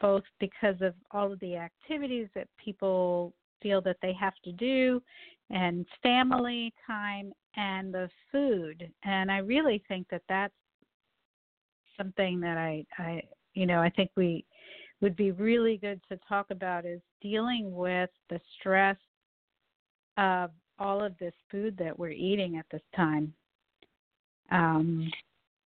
both 0.00 0.23
because 0.38 0.76
of 0.80 0.94
all 1.11 1.32
of 1.32 1.40
the 1.40 1.56
activities 1.56 2.28
that 2.35 2.49
people 2.62 3.32
feel 3.62 3.80
that 3.82 3.97
they 4.02 4.12
have 4.12 4.35
to 4.44 4.52
do, 4.52 5.02
and 5.50 5.87
family 6.02 6.73
time 6.87 7.32
and 7.56 7.92
the 7.92 8.08
food. 8.30 8.88
And 9.04 9.30
I 9.32 9.38
really 9.38 9.82
think 9.88 10.06
that 10.11 10.23
that's 10.28 10.54
something 11.97 12.40
that 12.40 12.56
I, 12.56 12.85
I, 12.99 13.23
you 13.54 13.66
know, 13.66 13.80
I 13.80 13.90
think 13.90 14.11
we 14.16 14.44
would 15.00 15.16
be 15.16 15.32
really 15.32 15.76
good 15.76 16.00
to 16.08 16.18
talk 16.28 16.47
about 16.50 16.87
is 16.87 17.00
dealing 17.20 17.75
with 17.75 18.11
the 18.30 18.40
stress 18.58 18.97
of 20.16 20.50
all 20.78 21.02
of 21.02 21.16
this 21.18 21.35
food 21.50 21.76
that 21.78 21.99
we're 21.99 22.11
eating 22.11 22.56
at 22.56 22.66
this 22.70 22.82
time. 22.94 23.32
Um, 24.50 25.11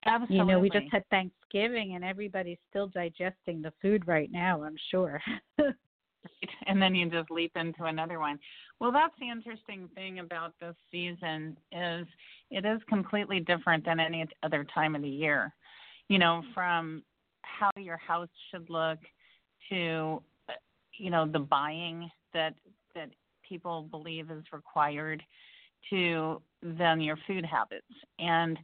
Absolutely. 0.07 0.37
You 0.37 0.45
know, 0.45 0.59
we 0.59 0.71
just 0.71 0.87
had 0.91 1.07
Thanksgiving 1.11 1.95
and 1.95 2.05
everybody's 2.05 2.59
still 2.71 2.89
digesting 2.89 3.61
the 3.61 3.73
food 3.83 4.07
right 4.07 4.31
now, 4.33 4.63
I'm 4.63 4.77
sure. 4.91 5.21
and 6.67 6.81
then 6.81 6.95
you 6.95 7.11
just 7.11 7.31
leap 7.31 7.53
into 7.57 7.85
another 7.85 8.19
one. 8.19 8.39
Well, 8.79 8.93
that's 8.93 9.15
the 9.21 9.29
interesting 9.29 9.89
thing 9.95 10.21
about 10.21 10.55
this 10.61 10.75
season 10.91 11.57
is 11.71 12.07
it 12.51 12.65
is 12.65 12.81
completely 12.89 13.41
different 13.41 13.85
than 13.85 14.01
any 14.01 14.27
other 14.43 14.67
time 14.73 14.95
of 14.95 15.03
the 15.03 15.09
year. 15.09 15.53
You 16.09 16.19
know, 16.19 16.43
mm-hmm. 16.43 16.53
from 16.55 17.03
how 17.43 17.71
your 17.77 17.99
house 17.99 18.29
should 18.51 18.69
look 18.71 18.99
to 19.71 20.23
uh, 20.49 20.53
you 20.99 21.11
know 21.11 21.27
the 21.27 21.39
buying 21.39 22.11
that 22.35 22.55
that 22.95 23.11
people 23.47 23.87
believe 23.91 24.31
is 24.31 24.45
required 24.53 25.23
to 25.91 26.41
then 26.63 27.01
your 27.01 27.19
food 27.27 27.45
habits 27.45 27.87
and 28.19 28.59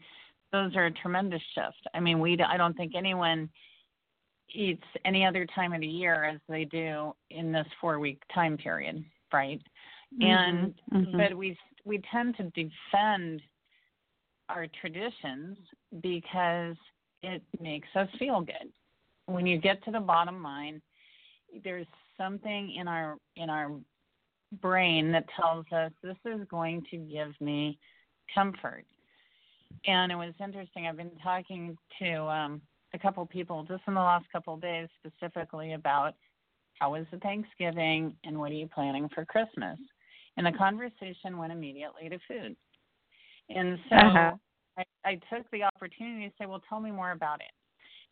those 0.52 0.74
are 0.76 0.86
a 0.86 0.90
tremendous 0.90 1.42
shift. 1.54 1.86
I 1.94 2.00
mean, 2.00 2.20
we 2.20 2.38
I 2.40 2.56
don't 2.56 2.76
think 2.76 2.92
anyone 2.96 3.48
eats 4.54 4.84
any 5.04 5.24
other 5.26 5.46
time 5.54 5.72
of 5.72 5.80
the 5.80 5.86
year 5.86 6.24
as 6.24 6.40
they 6.48 6.64
do 6.64 7.14
in 7.30 7.52
this 7.52 7.66
four 7.80 7.98
week 7.98 8.22
time 8.34 8.56
period, 8.56 9.04
right? 9.32 9.60
Mm-hmm, 10.14 10.24
and 10.24 10.74
mm-hmm. 10.92 11.16
but 11.16 11.36
we 11.36 11.56
we 11.84 12.00
tend 12.12 12.36
to 12.36 12.44
defend 12.44 13.42
our 14.48 14.66
traditions 14.80 15.58
because 16.00 16.76
it 17.22 17.42
makes 17.60 17.88
us 17.96 18.08
feel 18.18 18.40
good. 18.40 18.70
When 19.26 19.46
you 19.46 19.58
get 19.58 19.82
to 19.84 19.90
the 19.90 20.00
bottom 20.00 20.42
line, 20.42 20.80
there's 21.64 21.86
something 22.16 22.74
in 22.78 22.86
our 22.86 23.16
in 23.36 23.50
our 23.50 23.72
brain 24.60 25.10
that 25.12 25.24
tells 25.40 25.66
us 25.72 25.90
this 26.02 26.16
is 26.24 26.46
going 26.48 26.84
to 26.90 26.96
give 26.96 27.32
me 27.40 27.78
comfort. 28.34 28.84
And 29.86 30.10
it 30.10 30.16
was 30.16 30.34
interesting. 30.42 30.86
I've 30.86 30.96
been 30.96 31.10
talking 31.22 31.76
to 32.00 32.22
um, 32.24 32.60
a 32.94 32.98
couple 32.98 33.24
people 33.26 33.64
just 33.64 33.82
in 33.86 33.94
the 33.94 34.00
last 34.00 34.26
couple 34.32 34.54
of 34.54 34.60
days 34.60 34.88
specifically 34.98 35.74
about 35.74 36.14
how 36.78 36.92
was 36.92 37.06
the 37.10 37.18
Thanksgiving 37.18 38.14
and 38.24 38.38
what 38.38 38.50
are 38.50 38.54
you 38.54 38.68
planning 38.68 39.08
for 39.14 39.24
Christmas? 39.24 39.78
And 40.36 40.46
the 40.46 40.52
conversation 40.52 41.38
went 41.38 41.52
immediately 41.52 42.08
to 42.08 42.18
food. 42.28 42.56
And 43.48 43.78
so 43.88 43.96
uh-huh. 43.96 44.32
I, 44.76 44.84
I 45.04 45.14
took 45.32 45.50
the 45.50 45.62
opportunity 45.62 46.28
to 46.28 46.34
say, 46.38 46.46
well, 46.46 46.62
tell 46.68 46.80
me 46.80 46.90
more 46.90 47.12
about 47.12 47.40
it. 47.40 47.52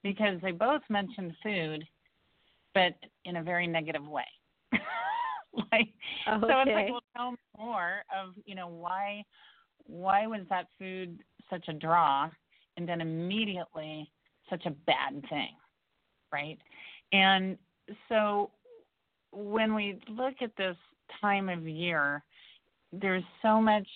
Because 0.03 0.38
they 0.43 0.53
both 0.53 0.83
mentioned 0.88 1.33
food, 1.43 1.85
but 2.75 2.95
in 3.25 3.37
a 3.37 3.43
very 3.43 3.67
negative 3.67 4.07
way. 4.07 4.25
like, 4.73 5.88
okay. 6.29 6.40
so 6.40 6.61
it's 6.61 6.71
like, 6.71 6.90
well, 6.90 7.01
tell 7.17 7.31
me 7.33 7.38
more 7.59 8.05
of, 8.14 8.35
you 8.45 8.55
know, 8.55 8.69
why, 8.69 9.25
why 9.87 10.27
was 10.27 10.40
that 10.51 10.66
food 10.79 11.20
such 11.51 11.68
a 11.68 11.73
draw? 11.73 12.29
And 12.77 12.88
then 12.88 13.01
immediately 13.01 14.11
such 14.51 14.66
a 14.66 14.70
bad 14.70 15.23
thing, 15.29 15.55
right? 16.33 16.59
And 17.12 17.57
so 18.09 18.51
when 19.33 19.75
we 19.75 20.01
look 20.09 20.35
at 20.40 20.57
this 20.57 20.77
time 21.20 21.49
of 21.49 21.66
year, 21.66 22.23
there's 22.92 23.25
so 23.42 23.61
much 23.61 23.87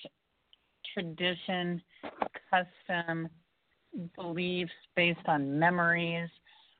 tradition, 0.94 1.82
custom, 2.50 3.28
beliefs 4.16 4.72
based 4.96 5.26
on 5.26 5.58
memories, 5.58 6.28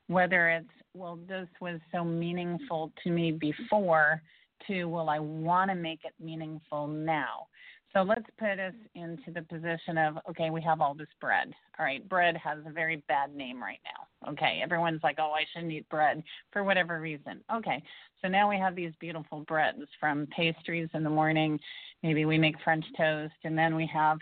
whether 0.07 0.49
it's, 0.49 0.69
well, 0.93 1.19
this 1.27 1.47
was 1.61 1.79
so 1.91 2.03
meaningful 2.03 2.91
to 3.03 3.09
me 3.09 3.31
before, 3.31 4.21
to, 4.67 4.85
well, 4.85 5.09
I 5.09 5.19
want 5.19 5.69
to 5.69 5.75
make 5.75 6.01
it 6.03 6.13
meaningful 6.19 6.87
now. 6.87 7.47
So 7.93 8.03
let's 8.03 8.25
put 8.37 8.59
us 8.59 8.73
into 8.93 9.31
the 9.33 9.41
position 9.41 9.97
of 9.97 10.17
okay, 10.29 10.51
we 10.51 10.61
have 10.61 10.79
all 10.79 10.93
this 10.93 11.07
bread. 11.19 11.51
All 11.79 11.85
right, 11.85 12.07
bread 12.07 12.37
has 12.37 12.59
a 12.65 12.71
very 12.71 13.03
bad 13.07 13.35
name 13.35 13.61
right 13.61 13.79
now. 13.83 14.31
Okay, 14.31 14.59
everyone's 14.63 15.01
like, 15.01 15.17
oh, 15.19 15.31
I 15.31 15.45
shouldn't 15.51 15.71
eat 15.71 15.89
bread 15.89 16.21
for 16.51 16.63
whatever 16.63 16.99
reason. 16.99 17.41
Okay, 17.53 17.81
so 18.21 18.27
now 18.27 18.49
we 18.49 18.57
have 18.57 18.75
these 18.75 18.91
beautiful 18.99 19.39
breads 19.41 19.81
from 19.99 20.27
pastries 20.35 20.89
in 20.93 21.03
the 21.03 21.09
morning. 21.09 21.59
Maybe 22.03 22.25
we 22.25 22.37
make 22.37 22.55
French 22.63 22.85
toast, 22.95 23.33
and 23.43 23.57
then 23.57 23.75
we 23.75 23.89
have 23.91 24.19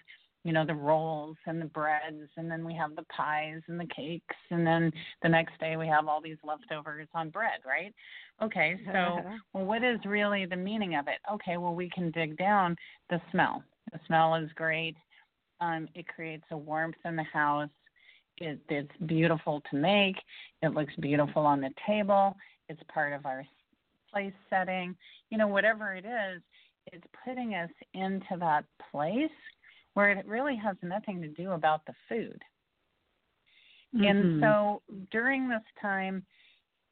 you 0.48 0.54
know 0.54 0.66
the 0.66 0.74
rolls 0.74 1.36
and 1.46 1.62
the 1.62 1.66
breads 1.66 2.30
and 2.38 2.50
then 2.50 2.64
we 2.66 2.74
have 2.74 2.96
the 2.96 3.04
pies 3.16 3.60
and 3.68 3.78
the 3.78 3.88
cakes 3.94 4.36
and 4.50 4.66
then 4.66 4.90
the 5.22 5.28
next 5.28 5.60
day 5.60 5.76
we 5.76 5.86
have 5.86 6.08
all 6.08 6.22
these 6.22 6.38
leftovers 6.42 7.10
on 7.14 7.30
bread 7.30 7.60
right? 7.68 7.94
Okay 8.42 8.80
so 8.86 9.20
well 9.54 9.66
what 9.66 9.84
is 9.84 10.00
really 10.06 10.46
the 10.46 10.56
meaning 10.56 10.96
of 10.96 11.10
it? 11.10 11.18
Okay 11.34 11.58
well 11.58 11.76
we 11.76 11.90
can 11.90 12.12
dig 12.12 12.38
down 12.38 12.78
the 13.10 13.20
smell. 13.30 13.62
The 13.92 14.00
smell 14.08 14.36
is 14.36 14.50
great. 14.56 14.96
Um, 15.60 15.90
it 15.96 16.08
creates 16.08 16.46
a 16.52 16.58
warmth 16.58 16.96
in 17.04 17.18
the 17.18 17.24
house. 17.24 17.70
It, 18.38 18.60
it's 18.70 18.92
beautiful 19.06 19.62
to 19.70 19.76
make. 19.76 20.16
It 20.62 20.74
looks 20.74 20.94
beautiful 21.02 21.46
on 21.46 21.60
the 21.60 21.72
table. 21.86 22.38
It's 22.70 22.82
part 22.94 23.12
of 23.12 23.26
our 23.26 23.46
place 24.14 24.34
setting. 24.50 24.96
You 25.30 25.40
know 25.40 25.48
whatever 25.48 25.94
it 25.94 26.06
is 26.06 26.42
it's 26.94 27.04
putting 27.26 27.54
us 27.54 27.70
into 27.94 28.38
that 28.40 28.64
place 28.92 29.30
where 29.98 30.12
it 30.12 30.28
really 30.28 30.56
has 30.56 30.76
nothing 30.84 31.20
to 31.24 31.28
do 31.28 31.54
about 31.54 31.84
the 31.88 31.94
food. 32.08 32.40
Mm-hmm. 33.96 34.04
And 34.04 34.44
so 34.44 34.84
during 35.10 35.50
this 35.50 35.64
time, 35.82 36.24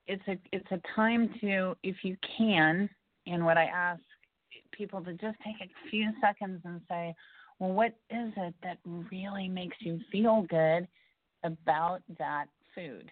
it's 0.07 0.23
a 0.27 0.39
it's 0.51 0.65
a 0.71 0.81
time 0.95 1.29
to, 1.39 1.75
if 1.83 1.97
you 2.01 2.17
can, 2.35 2.89
and 3.27 3.45
what 3.45 3.59
I 3.59 3.65
ask 3.65 4.01
people 4.71 5.03
to 5.03 5.11
just 5.11 5.37
take 5.45 5.55
a 5.61 5.89
few 5.91 6.13
seconds 6.19 6.61
and 6.65 6.81
say, 6.89 7.13
well, 7.59 7.73
what 7.73 7.91
is 8.09 8.33
it 8.37 8.55
that 8.63 8.79
really 9.11 9.49
makes 9.49 9.77
you 9.81 9.99
feel 10.11 10.47
good 10.49 10.87
about 11.43 12.01
that 12.17 12.45
food? 12.73 13.11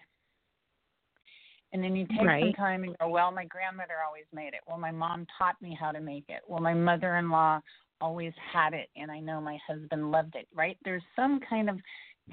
And 1.72 1.84
then 1.84 1.94
you 1.94 2.04
take 2.08 2.26
right. 2.26 2.42
some 2.42 2.52
time 2.54 2.82
and 2.82 2.98
go, 2.98 3.08
well, 3.08 3.30
my 3.30 3.44
grandmother 3.44 3.94
always 4.04 4.26
made 4.32 4.54
it. 4.54 4.60
Well, 4.66 4.78
my 4.78 4.90
mom 4.90 5.24
taught 5.38 5.54
me 5.62 5.76
how 5.80 5.92
to 5.92 6.00
make 6.00 6.24
it. 6.28 6.40
Well, 6.48 6.60
my 6.60 6.74
mother 6.74 7.16
in 7.16 7.30
law 7.30 7.60
always 8.00 8.32
had 8.52 8.74
it 8.74 8.88
and 8.96 9.10
I 9.10 9.20
know 9.20 9.40
my 9.40 9.58
husband 9.66 10.10
loved 10.10 10.34
it, 10.34 10.48
right? 10.54 10.76
There's 10.84 11.02
some 11.16 11.40
kind 11.48 11.70
of 11.70 11.78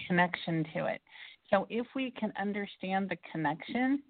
connection 0.08 0.66
to 0.76 0.86
it. 0.88 1.02
So 1.50 1.68
if 1.70 1.86
we 1.96 2.12
can 2.12 2.32
understand 2.40 3.10
the 3.10 3.18
connection, 3.32 4.02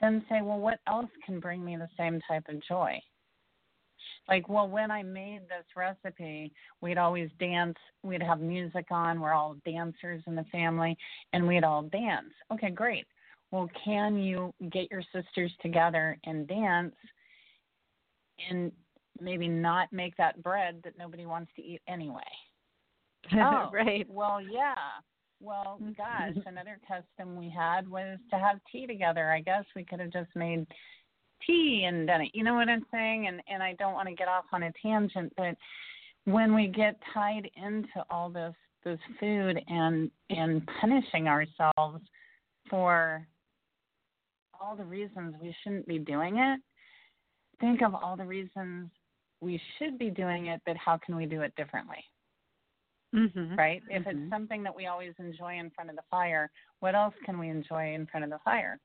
then 0.00 0.24
say, 0.28 0.40
well, 0.42 0.58
what 0.58 0.80
else 0.88 1.10
can 1.24 1.40
bring 1.40 1.64
me 1.64 1.76
the 1.76 1.88
same 1.96 2.20
type 2.28 2.44
of 2.48 2.62
joy? 2.66 3.00
Like, 4.28 4.48
well, 4.48 4.68
when 4.68 4.90
I 4.90 5.02
made 5.02 5.42
this 5.42 5.64
recipe, 5.76 6.52
we'd 6.80 6.98
always 6.98 7.30
dance. 7.38 7.76
We'd 8.02 8.22
have 8.22 8.40
music 8.40 8.86
on. 8.90 9.20
We're 9.20 9.32
all 9.32 9.56
dancers 9.64 10.22
in 10.26 10.36
the 10.36 10.44
family, 10.52 10.96
and 11.32 11.46
we'd 11.46 11.64
all 11.64 11.82
dance. 11.82 12.32
Okay, 12.52 12.70
great. 12.70 13.06
Well, 13.50 13.68
can 13.84 14.16
you 14.18 14.54
get 14.70 14.90
your 14.90 15.02
sisters 15.12 15.52
together 15.60 16.16
and 16.24 16.46
dance 16.46 16.94
and 18.48 18.70
maybe 19.20 19.48
not 19.48 19.92
make 19.92 20.16
that 20.16 20.42
bread 20.42 20.80
that 20.84 20.98
nobody 20.98 21.26
wants 21.26 21.50
to 21.56 21.62
eat 21.62 21.80
anyway. 21.88 22.20
oh, 23.34 23.70
right. 23.72 24.06
Well, 24.08 24.40
yeah. 24.40 24.74
Well, 25.40 25.78
mm-hmm. 25.82 25.92
gosh, 25.96 26.44
another 26.46 26.78
custom 26.86 27.36
we 27.36 27.48
had 27.50 27.88
was 27.88 28.18
to 28.30 28.38
have 28.38 28.60
tea 28.70 28.86
together. 28.86 29.32
I 29.32 29.40
guess 29.40 29.64
we 29.74 29.84
could 29.84 30.00
have 30.00 30.12
just 30.12 30.30
made 30.34 30.66
tea 31.46 31.84
and 31.86 32.06
done 32.06 32.22
it. 32.22 32.30
You 32.34 32.44
know 32.44 32.54
what 32.54 32.68
I'm 32.68 32.84
saying? 32.92 33.26
And 33.26 33.40
and 33.48 33.62
I 33.62 33.74
don't 33.78 33.94
want 33.94 34.08
to 34.08 34.14
get 34.14 34.28
off 34.28 34.44
on 34.52 34.64
a 34.64 34.72
tangent, 34.82 35.32
but 35.36 35.56
when 36.24 36.54
we 36.54 36.66
get 36.66 36.96
tied 37.14 37.50
into 37.56 38.04
all 38.10 38.28
this 38.28 38.54
this 38.84 38.98
food 39.18 39.58
and 39.68 40.10
and 40.28 40.68
punishing 40.80 41.26
ourselves 41.26 42.02
for 42.68 43.26
all 44.60 44.76
the 44.76 44.84
reasons 44.84 45.34
we 45.40 45.54
shouldn't 45.62 45.88
be 45.88 45.98
doing 45.98 46.36
it, 46.38 46.60
think 47.60 47.82
of 47.82 47.94
all 47.94 48.16
the 48.16 48.24
reasons 48.24 48.90
we 49.40 49.60
should 49.78 49.98
be 49.98 50.10
doing 50.10 50.46
it, 50.46 50.60
but 50.66 50.76
how 50.76 50.98
can 50.98 51.16
we 51.16 51.26
do 51.26 51.42
it 51.42 51.54
differently? 51.56 52.04
Mm-hmm. 53.14 53.56
right? 53.56 53.82
If 53.88 54.04
Mhm. 54.04 54.06
it's 54.06 54.30
something 54.30 54.62
that 54.62 54.74
we 54.74 54.86
always 54.86 55.14
enjoy 55.18 55.58
in 55.58 55.70
front 55.70 55.90
of 55.90 55.96
the 55.96 56.02
fire, 56.10 56.50
what 56.78 56.94
else 56.94 57.14
can 57.24 57.38
we 57.38 57.48
enjoy 57.48 57.94
in 57.94 58.06
front 58.06 58.24
of 58.24 58.30
the 58.30 58.38
fire? 58.38 58.78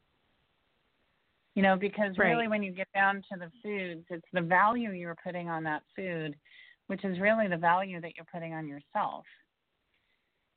You 1.55 1.61
know, 1.61 1.77
because 1.77 2.17
Right. 2.17 2.31
really 2.31 2.47
when 2.47 2.63
you 2.63 2.71
get 2.71 2.91
down 2.93 3.21
to 3.31 3.37
the 3.37 3.51
foods, 3.61 4.05
it's 4.09 4.27
the 4.33 4.41
value 4.41 4.91
you're 4.91 5.15
putting 5.23 5.49
on 5.49 5.63
that 5.63 5.83
food, 5.95 6.35
which 6.87 7.05
is 7.05 7.19
really 7.19 7.47
the 7.47 7.57
value 7.57 8.01
that 8.01 8.15
you're 8.15 8.25
putting 8.25 8.53
on 8.53 8.67
yourself. 8.67 9.25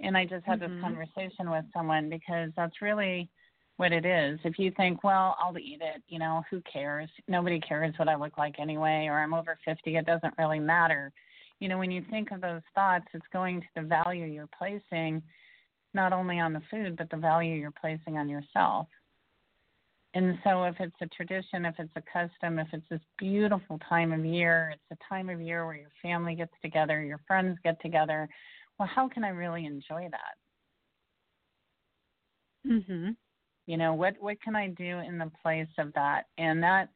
And 0.01 0.17
I 0.17 0.25
just 0.25 0.45
had 0.47 0.59
Mhm. 0.59 0.71
this 0.71 0.81
conversation 0.81 1.51
with 1.51 1.71
someone 1.73 2.09
because 2.09 2.53
that's 2.57 2.81
really 2.83 3.29
what 3.79 3.93
it 3.93 4.05
is. 4.05 4.39
If 4.45 4.59
you 4.59 4.73
think, 4.77 5.03
well, 5.05 5.37
I'll 5.41 5.57
eat 5.57 5.81
it, 5.81 6.03
you 6.09 6.19
know, 6.19 6.43
who 6.51 6.61
cares? 6.71 7.09
Nobody 7.29 7.61
cares 7.61 7.95
what 7.97 8.09
I 8.09 8.17
look 8.17 8.37
like 8.37 8.59
anyway, 8.59 9.07
or 9.09 9.19
I'm 9.19 9.33
over 9.33 9.57
50, 9.65 9.97
it 9.97 10.05
doesn't 10.05 10.35
really 10.37 10.59
matter. 10.59 11.13
You 11.61 11.69
know, 11.69 11.79
when 11.79 11.91
you 11.91 12.05
think 12.11 12.33
of 12.33 12.41
those 12.41 12.63
thoughts, 12.75 13.07
it's 13.15 13.27
going 13.33 13.61
to 13.61 13.67
the 13.77 13.83
value 13.83 14.27
you're 14.27 14.49
placing 14.59 15.23
not 15.95 16.13
only 16.13 16.39
on 16.39 16.53
the 16.53 16.63
food, 16.71 16.97
but 16.97 17.09
the 17.11 17.17
value 17.17 17.55
you're 17.55 17.71
placing 17.71 18.19
on 18.19 18.29
yourself. 18.29 18.89
And 20.15 20.39
so, 20.43 20.65
if 20.65 20.75
it's 20.81 20.97
a 21.01 21.07
tradition, 21.07 21.65
if 21.65 21.75
it's 21.79 21.93
a 21.95 22.03
custom, 22.13 22.59
if 22.59 22.69
it's 22.73 22.89
this 22.91 23.01
beautiful 23.19 23.79
time 23.89 24.13
of 24.13 24.25
year, 24.25 24.73
it's 24.75 25.01
a 25.01 25.15
time 25.15 25.29
of 25.29 25.41
year 25.41 25.67
where 25.67 25.77
your 25.77 25.91
family 26.03 26.35
gets 26.35 26.53
together, 26.63 27.03
your 27.03 27.21
friends 27.27 27.59
get 27.63 27.81
together, 27.81 28.29
well, 28.79 28.89
how 28.93 29.09
can 29.09 29.23
I 29.23 29.29
really 29.29 29.67
enjoy 29.67 30.09
that? 30.11 30.37
Mm-hmm. 32.71 33.11
You 33.69 33.77
know 33.77 33.93
what 33.93 34.15
what 34.19 34.41
can 34.43 34.57
i 34.57 34.69
do 34.69 34.99
in 34.99 35.19
the 35.19 35.31
place 35.43 35.69
of 35.79 35.93
that? 35.95 36.25
And 36.39 36.61
that 36.63 36.89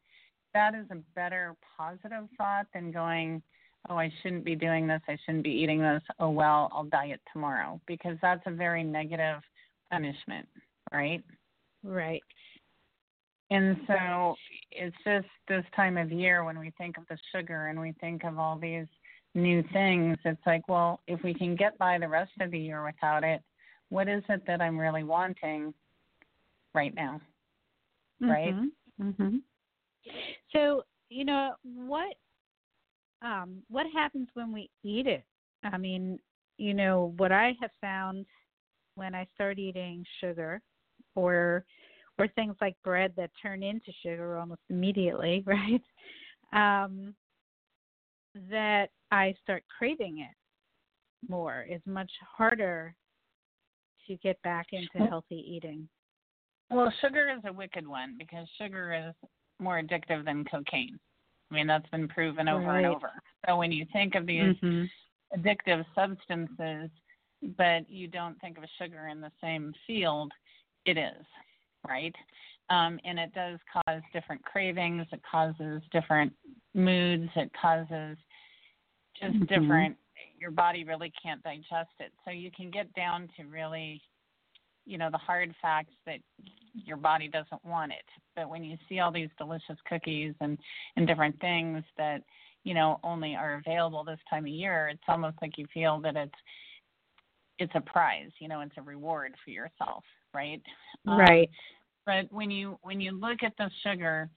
that 0.54 0.74
is 0.74 0.86
a 0.90 0.96
better 1.14 1.54
positive 1.76 2.28
thought 2.36 2.66
than 2.74 2.90
going 2.90 3.42
oh 3.90 3.96
i 3.96 4.10
shouldn't 4.22 4.44
be 4.44 4.56
doing 4.56 4.86
this. 4.86 5.02
I 5.06 5.16
shouldn't 5.24 5.44
be 5.44 5.50
eating 5.50 5.80
this. 5.80 6.02
Oh 6.18 6.30
well 6.30 6.70
i'll 6.74 6.84
diet 6.84 7.20
tomorrow. 7.32 7.80
Because 7.86 8.16
that's 8.22 8.42
a 8.46 8.50
very 8.50 8.82
negative 8.82 9.42
punishment 9.90 10.48
right? 10.92 11.22
Right. 11.84 12.22
and 13.50 13.76
so 13.86 14.34
it's 14.70 14.96
just 15.04 15.26
this 15.48 15.64
time 15.74 15.96
of 15.98 16.10
year 16.12 16.44
when 16.44 16.58
we 16.58 16.72
think 16.78 16.96
of 16.96 17.04
the 17.08 17.18
sugar 17.34 17.66
and 17.66 17.80
we 17.80 17.92
think 18.00 18.24
of 18.24 18.38
all 18.38 18.56
these 18.58 18.86
new 19.34 19.64
things 19.72 20.16
it's 20.24 20.40
like 20.46 20.68
well 20.68 21.00
if 21.06 21.22
we 21.22 21.34
can 21.34 21.56
get 21.56 21.76
by 21.78 21.98
the 21.98 22.08
rest 22.08 22.32
of 22.40 22.50
the 22.50 22.58
year 22.58 22.84
without 22.84 23.24
it 23.24 23.42
what 23.88 24.08
is 24.08 24.22
it 24.28 24.42
that 24.46 24.60
i'm 24.60 24.78
really 24.78 25.02
wanting 25.04 25.74
right 26.74 26.94
now 26.94 27.20
Right. 28.20 28.54
Mm-hmm. 29.00 29.36
So 30.52 30.82
you 31.08 31.24
know 31.24 31.54
what? 31.62 32.14
Um, 33.22 33.62
what 33.68 33.86
happens 33.92 34.28
when 34.34 34.52
we 34.52 34.70
eat 34.84 35.06
it? 35.06 35.24
I 35.64 35.78
mean, 35.78 36.18
you 36.58 36.74
know 36.74 37.14
what 37.16 37.32
I 37.32 37.54
have 37.60 37.70
found 37.80 38.26
when 38.94 39.14
I 39.14 39.26
start 39.34 39.58
eating 39.58 40.04
sugar, 40.20 40.60
or 41.14 41.64
or 42.18 42.28
things 42.28 42.54
like 42.60 42.76
bread 42.84 43.12
that 43.16 43.30
turn 43.40 43.62
into 43.62 43.92
sugar 44.04 44.38
almost 44.38 44.60
immediately, 44.70 45.44
right? 45.46 45.82
Um, 46.52 47.14
that 48.50 48.90
I 49.10 49.34
start 49.42 49.62
craving 49.78 50.18
it 50.20 51.30
more. 51.30 51.66
It's 51.68 51.86
much 51.86 52.10
harder 52.36 52.94
to 54.06 54.16
get 54.16 54.40
back 54.42 54.68
into 54.72 55.08
healthy 55.08 55.44
eating. 55.48 55.88
Well, 56.72 56.92
sugar 57.02 57.28
is 57.36 57.42
a 57.44 57.52
wicked 57.52 57.86
one 57.86 58.16
because 58.18 58.48
sugar 58.56 58.92
is 58.94 59.28
more 59.60 59.80
addictive 59.80 60.24
than 60.24 60.44
cocaine. 60.44 60.98
I 61.50 61.54
mean, 61.54 61.66
that's 61.66 61.88
been 61.90 62.08
proven 62.08 62.48
over 62.48 62.66
Right. 62.66 62.78
and 62.78 62.86
over. 62.86 63.10
So 63.46 63.58
when 63.58 63.70
you 63.70 63.84
think 63.92 64.14
of 64.14 64.26
these 64.26 64.56
Mhm. 64.56 64.90
addictive 65.36 65.84
substances, 65.94 66.90
but 67.56 67.88
you 67.90 68.08
don't 68.08 68.40
think 68.40 68.56
of 68.56 68.64
sugar 68.78 69.08
in 69.08 69.20
the 69.20 69.32
same 69.40 69.74
field, 69.86 70.32
it 70.86 70.96
is, 70.96 71.26
right? 71.86 72.14
Um, 72.70 72.98
and 73.04 73.18
it 73.18 73.34
does 73.34 73.60
cause 73.64 74.02
different 74.12 74.42
cravings, 74.44 75.06
it 75.12 75.22
causes 75.22 75.82
different 75.90 76.34
moods, 76.72 77.30
it 77.36 77.52
causes 77.52 78.16
just 79.14 79.38
Mhm. 79.40 79.48
different, 79.48 79.98
your 80.38 80.50
body 80.50 80.84
really 80.84 81.10
can't 81.10 81.42
digest 81.42 81.92
it. 82.00 82.14
So 82.24 82.30
you 82.30 82.50
can 82.50 82.70
get 82.70 82.92
down 82.94 83.28
to 83.36 83.44
really 83.44 84.02
you 84.84 84.98
know 84.98 85.10
the 85.10 85.18
hard 85.18 85.54
facts 85.60 85.94
that 86.06 86.18
your 86.74 86.96
body 86.96 87.28
doesn't 87.28 87.64
want 87.64 87.92
it. 87.92 88.04
But 88.34 88.48
when 88.48 88.64
you 88.64 88.76
see 88.88 89.00
all 89.00 89.12
these 89.12 89.30
delicious 89.38 89.76
cookies 89.88 90.34
and 90.40 90.58
and 90.96 91.06
different 91.06 91.38
things 91.40 91.84
that 91.98 92.22
you 92.64 92.74
know 92.74 92.98
only 93.04 93.34
are 93.34 93.54
available 93.54 94.04
this 94.04 94.20
time 94.30 94.44
of 94.44 94.48
year 94.48 94.88
it's 94.88 95.02
almost 95.08 95.36
like 95.42 95.58
you 95.58 95.66
feel 95.74 96.00
that 96.00 96.14
it's 96.14 96.34
it's 97.58 97.72
a 97.74 97.80
prize 97.80 98.30
you 98.38 98.46
know 98.46 98.60
it's 98.60 98.76
a 98.78 98.82
reward 98.82 99.34
for 99.44 99.50
yourself 99.50 100.04
right? 100.34 100.62
Um, 101.06 101.18
Right. 101.18 101.50
but 102.06 102.32
when 102.32 102.50
you 102.50 102.78
when 102.82 103.00
you 103.00 103.12
look 103.12 103.42
at 103.42 103.52
the 103.58 103.70
sugar 103.82 104.28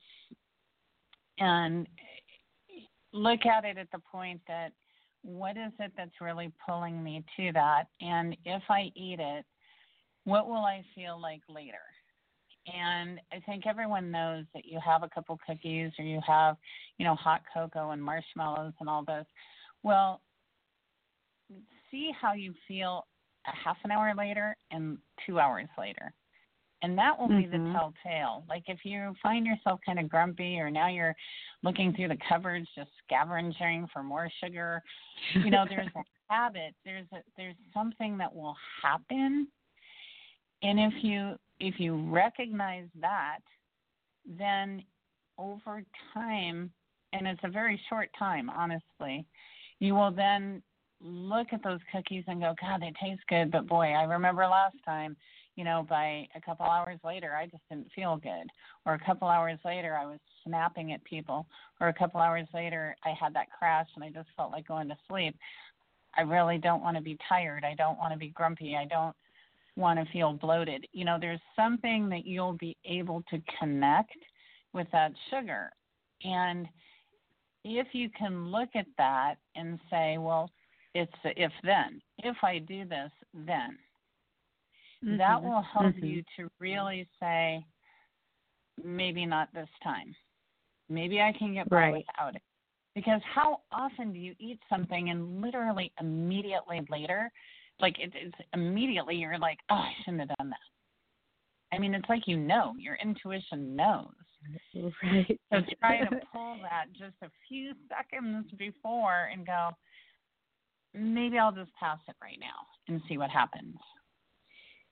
and 1.39 1.87
look 3.13 3.45
at 3.45 3.65
it 3.65 3.77
at 3.77 3.89
the 3.91 3.99
point 3.99 4.41
that 4.47 4.71
what 5.23 5.57
is 5.57 5.71
it 5.79 5.91
that's 5.97 6.21
really 6.21 6.51
pulling 6.67 7.03
me 7.03 7.23
to 7.37 7.51
that? 7.53 7.85
And 8.01 8.37
if 8.45 8.61
i 8.69 8.91
eat 8.95 9.19
it 9.19 9.45
what 10.25 10.47
will 10.47 10.65
i 10.65 10.83
feel 10.93 11.19
like 11.19 11.41
later 11.49 11.77
and 12.73 13.19
i 13.31 13.39
think 13.45 13.65
everyone 13.65 14.11
knows 14.11 14.45
that 14.53 14.65
you 14.65 14.79
have 14.83 15.03
a 15.03 15.09
couple 15.09 15.39
cookies 15.45 15.91
or 15.97 16.05
you 16.05 16.19
have 16.25 16.57
you 16.97 17.05
know 17.05 17.15
hot 17.15 17.41
cocoa 17.53 17.91
and 17.91 18.03
marshmallows 18.03 18.73
and 18.79 18.89
all 18.89 19.03
this 19.05 19.25
well 19.83 20.21
see 21.89 22.11
how 22.19 22.33
you 22.33 22.53
feel 22.67 23.05
a 23.47 23.55
half 23.55 23.77
an 23.83 23.91
hour 23.91 24.13
later 24.15 24.55
and 24.71 24.97
two 25.25 25.39
hours 25.39 25.67
later 25.77 26.13
and 26.81 26.97
that 26.97 27.17
will 27.17 27.29
be 27.29 27.47
the 27.47 27.57
Mhm. 27.57 27.73
telltale. 27.73 28.43
Like 28.47 28.69
if 28.69 28.85
you 28.85 29.15
find 29.15 29.45
yourself 29.45 29.79
kind 29.83 29.97
of 29.97 30.07
grumpy, 30.07 30.59
or 30.59 30.69
now 30.69 30.87
you're 30.87 31.15
looking 31.63 31.93
through 31.93 32.09
the 32.09 32.17
cupboards 32.17 32.69
just 32.75 32.91
scavenging 33.03 33.87
for 33.87 34.03
more 34.03 34.29
sugar, 34.39 34.83
you 35.33 35.49
know, 35.49 35.65
there's 35.65 35.89
a 35.95 36.03
habit. 36.29 36.75
There's 36.83 37.07
a, 37.11 37.23
there's 37.37 37.55
something 37.73 38.19
that 38.19 38.33
will 38.33 38.55
happen, 38.83 39.47
and 40.65 40.79
if 40.79 41.03
you 41.03 41.35
if 41.59 41.79
you 41.79 41.95
recognize 42.11 42.87
that, 42.99 43.39
then 44.25 44.83
over 45.37 45.83
time, 46.13 46.69
and 47.13 47.27
it's 47.27 47.39
a 47.43 47.49
very 47.49 47.79
short 47.89 48.09
time, 48.17 48.49
honestly, 48.49 49.25
you 49.79 49.93
will 49.93 50.11
then 50.11 50.61
look 51.01 51.47
at 51.53 51.63
those 51.63 51.79
cookies 51.93 52.23
and 52.27 52.41
go, 52.41 52.53
God, 52.59 52.81
they 52.81 52.93
taste 53.01 53.21
good, 53.29 53.51
but 53.51 53.67
boy, 53.67 53.87
I 53.87 54.03
remember 54.03 54.45
last 54.45 54.75
time 54.83 55.15
you 55.55 55.63
know, 55.63 55.85
by 55.87 56.27
a 56.35 56.41
couple 56.41 56.65
hours 56.65 56.99
later, 57.03 57.33
I 57.35 57.45
just 57.45 57.63
didn't 57.69 57.91
feel 57.95 58.17
good. 58.17 58.49
Or 58.85 58.93
a 58.93 58.99
couple 58.99 59.27
hours 59.27 59.57
later, 59.63 59.97
I 59.97 60.05
was 60.05 60.19
snapping 60.45 60.91
at 60.91 61.03
people. 61.05 61.47
Or 61.79 61.87
a 61.87 61.93
couple 61.93 62.19
hours 62.19 62.47
later, 62.53 62.95
I 63.05 63.13
had 63.19 63.33
that 63.35 63.47
crash 63.57 63.87
and 63.95 64.03
I 64.03 64.09
just 64.09 64.27
felt 64.35 64.51
like 64.51 64.67
going 64.67 64.89
to 64.89 64.97
sleep. 65.07 65.35
I 66.17 66.21
really 66.21 66.57
don't 66.57 66.81
want 66.81 66.97
to 66.97 67.03
be 67.03 67.17
tired. 67.27 67.63
I 67.63 67.73
don't 67.75 67.97
want 67.97 68.11
to 68.13 68.19
be 68.19 68.29
grumpy. 68.29 68.75
I 68.75 68.85
don't 68.85 69.15
want 69.75 69.99
to 69.99 70.11
feel 70.11 70.33
bloated. 70.33 70.85
You 70.93 71.05
know, 71.05 71.17
there's 71.19 71.41
something 71.55 72.09
that 72.09 72.25
you'll 72.25 72.53
be 72.57 72.77
able 72.85 73.23
to 73.29 73.41
connect 73.59 74.17
with 74.73 74.87
that 74.91 75.11
sugar. 75.29 75.71
And 76.23 76.67
if 77.63 77.87
you 77.93 78.09
can 78.17 78.47
look 78.47 78.69
at 78.75 78.87
that 78.97 79.35
and 79.55 79.79
say, 79.89 80.17
well, 80.17 80.49
it's 80.93 81.11
if 81.23 81.51
then. 81.63 82.01
If 82.19 82.37
I 82.43 82.59
do 82.59 82.85
this, 82.85 83.11
then 83.33 83.77
that 85.07 85.41
Mhm. 85.41 85.43
will 85.43 85.61
help 85.61 85.95
Mhm. 85.95 86.03
you 86.03 86.23
to 86.37 86.49
really 86.59 87.07
say 87.19 87.65
maybe 88.83 89.25
not 89.25 89.53
this 89.53 89.69
time 89.83 90.15
maybe 90.89 91.21
i 91.21 91.31
can 91.31 91.53
get 91.53 91.69
by 91.69 91.75
Right. 91.75 91.93
without 91.93 92.35
it 92.35 92.41
because 92.93 93.21
how 93.23 93.61
often 93.71 94.11
do 94.13 94.19
you 94.19 94.35
eat 94.39 94.59
something 94.69 95.09
and 95.09 95.41
literally 95.41 95.91
immediately 95.99 96.81
later 96.89 97.31
like 97.79 97.99
it, 97.99 98.11
it's 98.15 98.35
immediately 98.53 99.15
you're 99.15 99.39
like 99.39 99.59
oh 99.69 99.75
i 99.75 99.91
shouldn't 100.03 100.21
have 100.21 100.37
done 100.37 100.49
that 100.49 101.75
i 101.75 101.79
mean 101.79 101.93
it's 101.93 102.09
like 102.09 102.23
you 102.27 102.37
know 102.37 102.73
your 102.77 102.97
intuition 103.03 103.75
knows 103.75 104.07
Right. 105.03 105.39
so 105.51 105.59
try 105.79 105.99
to 106.01 106.19
pull 106.31 106.57
that 106.61 106.85
just 106.93 107.15
a 107.23 107.29
few 107.47 107.73
seconds 107.89 108.45
before 108.57 109.29
and 109.33 109.45
go 109.45 109.69
maybe 110.93 111.39
i'll 111.39 111.51
just 111.51 111.73
pass 111.73 111.97
it 112.07 112.15
right 112.21 112.37
now 112.39 112.67
and 112.87 113.01
see 113.09 113.17
what 113.17 113.29
happens 113.29 113.75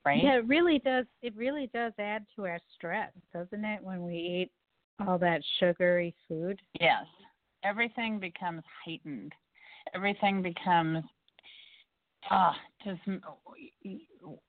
right 0.04 0.22
Yeah, 0.22 0.38
it 0.38 0.46
really 0.46 0.80
does. 0.80 1.06
It 1.22 1.34
really 1.36 1.70
does 1.72 1.92
add 1.98 2.26
to 2.36 2.44
our 2.44 2.58
stress, 2.74 3.10
doesn't 3.32 3.64
it? 3.64 3.82
When 3.82 4.04
we 4.04 4.14
eat 4.14 4.50
all 5.06 5.18
that 5.18 5.40
sugary 5.58 6.14
food. 6.28 6.60
Yes. 6.80 7.04
Everything 7.64 8.18
becomes 8.18 8.62
heightened. 8.84 9.32
Everything 9.94 10.42
becomes 10.42 11.04
ah 12.30 12.56
just 12.84 13.00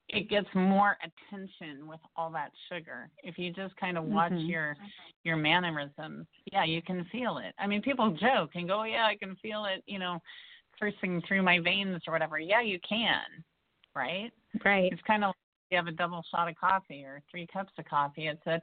it 0.08 0.28
gets 0.28 0.48
more 0.54 0.96
attention 1.02 1.86
with 1.86 2.00
all 2.16 2.30
that 2.30 2.50
sugar. 2.68 3.10
If 3.22 3.38
you 3.38 3.52
just 3.52 3.76
kind 3.76 3.98
of 3.98 4.04
watch 4.04 4.32
Mhm. 4.32 4.48
your 4.48 4.76
your 5.24 5.36
mannerisms, 5.36 6.26
yeah, 6.52 6.64
you 6.64 6.82
can 6.82 7.04
feel 7.06 7.38
it. 7.38 7.54
I 7.58 7.66
mean, 7.66 7.82
people 7.82 8.10
joke 8.12 8.54
and 8.54 8.68
go, 8.68 8.84
"Yeah, 8.84 9.06
I 9.06 9.16
can 9.16 9.36
feel 9.36 9.64
it," 9.64 9.82
you 9.86 9.98
know, 9.98 10.20
coursing 10.78 11.20
through 11.22 11.42
my 11.42 11.58
veins 11.58 12.02
or 12.06 12.12
whatever. 12.12 12.38
Yeah, 12.38 12.60
you 12.60 12.78
can, 12.80 13.44
right? 13.94 14.32
Right. 14.64 14.92
It's 14.92 15.02
kind 15.02 15.24
of 15.24 15.28
like 15.28 15.36
you 15.70 15.76
have 15.76 15.88
a 15.88 15.92
double 15.92 16.22
shot 16.30 16.48
of 16.48 16.56
coffee 16.56 17.02
or 17.04 17.22
three 17.30 17.46
cups 17.46 17.72
of 17.78 17.84
coffee. 17.86 18.28
It's 18.28 18.44
that 18.44 18.62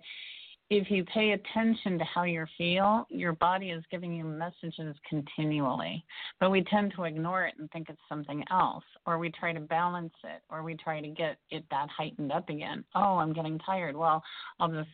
if 0.78 0.90
you 0.90 1.04
pay 1.06 1.32
attention 1.32 1.98
to 2.00 2.06
how 2.06 2.24
you 2.24 2.46
feel, 2.58 3.08
your 3.10 3.34
body 3.34 3.72
is 3.72 3.84
giving 3.92 4.14
you 4.14 4.24
messages 4.24 4.96
continually. 5.08 6.04
But 6.40 6.52
we 6.52 6.64
tend 6.64 6.94
to 6.96 7.04
ignore 7.04 7.46
it 7.46 7.56
and 7.60 7.70
think 7.72 7.90
it's 7.90 8.02
something 8.10 8.44
else, 8.52 8.84
or 9.06 9.18
we 9.18 9.32
try 9.32 9.54
to 9.54 9.60
balance 9.60 10.14
it, 10.24 10.42
or 10.50 10.64
we 10.64 10.76
try 10.76 11.02
to 11.02 11.08
get 11.08 11.38
it 11.50 11.64
that 11.72 11.90
heightened 11.90 12.32
up 12.32 12.50
again. 12.50 12.84
Oh, 12.96 13.18
I'm 13.18 13.34
getting 13.34 13.60
tired. 13.60 13.96
Well, 13.96 14.24
I'll 14.60 14.70
just, 14.70 14.90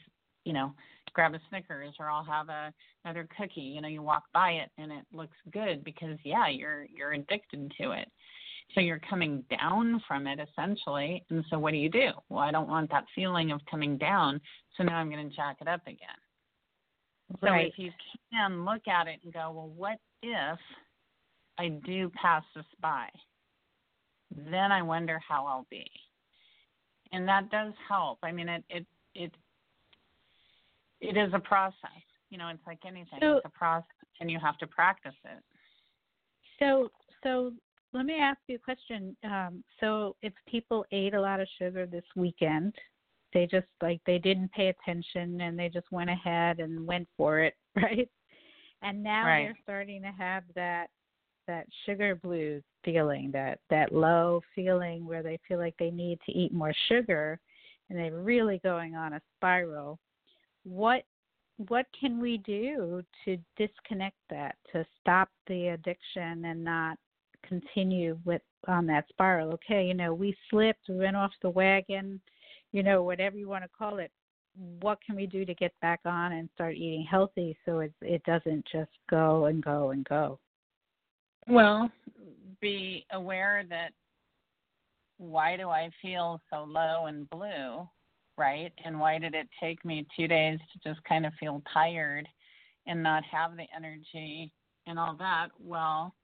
you 0.45 0.53
know, 0.53 0.73
grab 1.13 1.33
a 1.33 1.39
Snickers 1.49 1.95
or 1.99 2.09
I'll 2.09 2.23
have 2.23 2.49
a 2.49 2.73
another 3.03 3.27
cookie. 3.37 3.61
You 3.61 3.81
know, 3.81 3.87
you 3.87 4.01
walk 4.01 4.23
by 4.33 4.51
it 4.51 4.69
and 4.77 4.91
it 4.91 5.05
looks 5.11 5.35
good 5.51 5.83
because 5.83 6.17
yeah, 6.23 6.47
you're 6.47 6.85
you're 6.85 7.13
addicted 7.13 7.71
to 7.81 7.91
it. 7.91 8.09
So 8.75 8.81
you're 8.81 9.01
coming 9.09 9.43
down 9.49 10.01
from 10.07 10.27
it 10.27 10.39
essentially. 10.39 11.25
And 11.29 11.43
so 11.49 11.57
what 11.57 11.71
do 11.71 11.77
you 11.77 11.89
do? 11.89 12.11
Well, 12.29 12.39
I 12.39 12.51
don't 12.51 12.69
want 12.69 12.91
that 12.91 13.05
feeling 13.15 13.51
of 13.51 13.61
coming 13.69 13.97
down, 13.97 14.39
so 14.77 14.83
now 14.83 14.97
I'm 14.97 15.09
going 15.09 15.27
to 15.27 15.35
jack 15.35 15.57
it 15.61 15.67
up 15.67 15.81
again. 15.87 15.97
Right. 17.41 17.71
So 17.77 17.83
if 17.83 17.85
you 17.85 17.91
can 18.31 18.65
look 18.65 18.87
at 18.87 19.07
it 19.07 19.19
and 19.23 19.33
go, 19.33 19.51
well, 19.51 19.71
what 19.75 19.97
if 20.21 20.59
I 21.57 21.69
do 21.69 22.09
pass 22.09 22.43
this 22.55 22.65
by? 22.81 23.07
Then 24.51 24.71
I 24.71 24.81
wonder 24.81 25.19
how 25.27 25.45
I'll 25.45 25.67
be. 25.69 25.85
And 27.11 27.27
that 27.27 27.49
does 27.49 27.73
help. 27.87 28.19
I 28.21 28.31
mean, 28.31 28.49
it 28.49 28.63
it 28.69 28.85
it 29.15 29.31
it 31.01 31.17
is 31.17 31.31
a 31.33 31.39
process. 31.39 32.03
You 32.29 32.37
know, 32.37 32.49
it's 32.49 32.65
like 32.67 32.79
anything. 32.85 33.19
So, 33.19 33.37
it's 33.37 33.45
a 33.45 33.49
process, 33.49 33.87
and 34.19 34.29
you 34.29 34.39
have 34.39 34.57
to 34.59 34.67
practice 34.67 35.15
it. 35.25 35.43
So, 36.59 36.89
so 37.23 37.53
let 37.93 38.05
me 38.05 38.15
ask 38.19 38.39
you 38.47 38.55
a 38.55 38.59
question. 38.59 39.15
Um, 39.23 39.63
so, 39.79 40.15
if 40.21 40.33
people 40.47 40.85
ate 40.91 41.13
a 41.13 41.21
lot 41.21 41.39
of 41.39 41.47
sugar 41.57 41.85
this 41.85 42.03
weekend, 42.15 42.75
they 43.33 43.47
just 43.49 43.67
like 43.81 44.01
they 44.05 44.17
didn't 44.17 44.51
pay 44.51 44.69
attention 44.69 45.41
and 45.41 45.57
they 45.57 45.69
just 45.69 45.91
went 45.91 46.09
ahead 46.09 46.59
and 46.59 46.85
went 46.85 47.07
for 47.17 47.39
it, 47.39 47.55
right? 47.75 48.09
And 48.81 49.03
now 49.03 49.25
right. 49.25 49.43
they're 49.43 49.57
starting 49.63 50.01
to 50.03 50.11
have 50.17 50.43
that 50.55 50.87
that 51.47 51.65
sugar 51.85 52.15
blues 52.15 52.63
feeling, 52.85 53.31
that 53.33 53.59
that 53.69 53.91
low 53.91 54.41
feeling 54.55 55.05
where 55.05 55.23
they 55.23 55.39
feel 55.47 55.57
like 55.57 55.75
they 55.79 55.91
need 55.91 56.19
to 56.25 56.31
eat 56.31 56.53
more 56.53 56.73
sugar, 56.87 57.39
and 57.89 57.97
they're 57.97 58.19
really 58.19 58.59
going 58.63 58.95
on 58.95 59.13
a 59.13 59.21
spiral 59.37 59.99
what 60.63 61.03
what 61.67 61.85
can 61.99 62.21
we 62.21 62.37
do 62.37 63.03
to 63.25 63.37
disconnect 63.57 64.15
that 64.29 64.55
to 64.71 64.85
stop 65.01 65.29
the 65.47 65.69
addiction 65.69 66.45
and 66.45 66.63
not 66.63 66.97
continue 67.47 68.17
with 68.25 68.41
on 68.67 68.85
that 68.85 69.05
spiral 69.09 69.51
okay 69.51 69.85
you 69.85 69.93
know 69.93 70.13
we 70.13 70.35
slipped 70.49 70.89
we 70.89 70.97
went 70.97 71.15
off 71.15 71.31
the 71.41 71.49
wagon 71.49 72.19
you 72.71 72.83
know 72.83 73.03
whatever 73.03 73.37
you 73.37 73.47
want 73.47 73.63
to 73.63 73.69
call 73.77 73.99
it 73.99 74.11
what 74.81 74.99
can 75.05 75.15
we 75.15 75.25
do 75.25 75.45
to 75.45 75.53
get 75.55 75.71
back 75.81 75.99
on 76.05 76.33
and 76.33 76.49
start 76.53 76.75
eating 76.75 77.05
healthy 77.09 77.57
so 77.65 77.79
it 77.79 77.93
it 78.01 78.21
doesn't 78.23 78.65
just 78.71 78.91
go 79.09 79.45
and 79.45 79.63
go 79.63 79.91
and 79.91 80.03
go 80.05 80.37
well 81.47 81.89
be 82.59 83.05
aware 83.13 83.63
that 83.69 83.91
why 85.17 85.55
do 85.55 85.69
i 85.69 85.89
feel 86.01 86.41
so 86.49 86.63
low 86.63 87.05
and 87.05 87.29
blue 87.29 87.87
right? 88.39 88.71
And 88.85 88.99
why 88.99 89.19
did 89.19 89.35
it 89.35 89.47
take 89.61 89.83
me 89.83 90.07
two 90.17 90.27
days 90.27 90.57
to 90.71 90.89
just 90.89 91.03
kind 91.03 91.25
of 91.25 91.33
feel 91.39 91.61
tired 91.71 92.27
and 92.87 93.03
not 93.03 93.23
have 93.25 93.55
the 93.57 93.65
energy 93.75 94.51
and 94.87 94.97
all 94.97 95.15
that? 95.19 95.49
Well, 95.59 96.15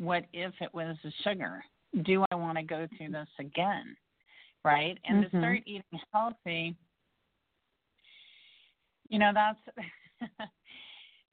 what 0.00 0.24
if 0.32 0.52
it 0.60 0.72
was 0.72 0.96
the 1.04 1.12
sugar? 1.22 1.62
Do 2.04 2.24
I 2.30 2.34
want 2.34 2.56
to 2.56 2.64
go 2.64 2.88
through 2.96 3.10
this 3.10 3.28
again? 3.38 3.94
Right? 4.64 4.98
And 5.04 5.24
mm-hmm. 5.24 5.36
to 5.36 5.42
start 5.42 5.60
eating 5.66 6.00
healthy, 6.12 6.74
you 9.08 9.18
know, 9.18 9.32
that's 9.34 9.58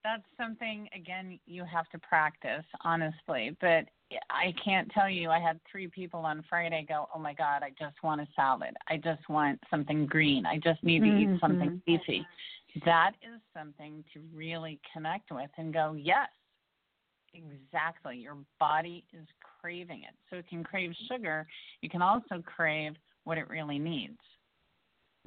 that's 0.04 0.24
something 0.38 0.88
again 0.96 1.40
you 1.46 1.66
have 1.66 1.90
to 1.90 2.00
practice 2.00 2.64
honestly 2.86 3.58
but 3.60 3.86
i 4.30 4.54
can't 4.64 4.90
tell 4.92 5.10
you 5.10 5.30
i 5.30 5.40
had 5.40 5.60
three 5.70 5.88
people 5.88 6.22
on 6.22 6.44
friday 6.50 6.86
go 6.88 7.10
oh 7.14 7.20
my 7.20 7.34
god 7.34 7.62
i 7.62 7.70
just 7.78 8.02
want 8.04 8.22
a 8.22 8.28
salad 8.36 8.74
i 8.90 8.96
just 8.96 9.28
want 9.28 9.60
something 9.70 10.06
green 10.06 10.46
i 10.46 10.58
just 10.58 10.82
need 10.82 11.00
to 11.00 11.08
mm-hmm. 11.08 11.34
eat 11.34 11.42
something 11.42 11.82
leafy 11.88 12.26
that 12.86 13.12
is 13.22 13.42
something 13.58 14.04
to 14.14 14.22
really 14.34 14.80
connect 14.94 15.30
with 15.32 15.50
and 15.58 15.74
go 15.74 15.94
yes 15.98 16.30
exactly 17.38 18.18
your 18.18 18.38
body 18.60 19.06
is 19.14 19.28
craving 19.62 20.04
it 20.04 20.16
so 20.30 20.38
it 20.38 20.48
can 20.48 20.64
crave 20.64 20.92
sugar 21.10 21.46
you 21.82 21.90
can 21.90 22.02
also 22.02 22.42
crave 22.46 22.94
what 23.24 23.38
it 23.38 23.48
really 23.50 23.80
needs 23.80 24.20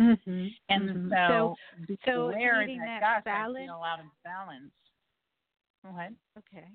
Mm-hmm. 0.01 0.47
And 0.71 0.89
mm-hmm. 0.89 1.09
so, 1.11 1.55
so, 1.89 1.95
so 2.07 2.31
eating 2.31 2.79
that, 2.79 3.01
that 3.01 3.25
gosh, 3.25 3.25
salad, 3.25 3.63
I 3.63 3.67
feel 3.67 3.83
out 3.85 4.01
of 4.01 4.07
balance. 4.25 4.73
Go 5.85 5.91
ahead. 5.91 6.15
Okay. 6.39 6.67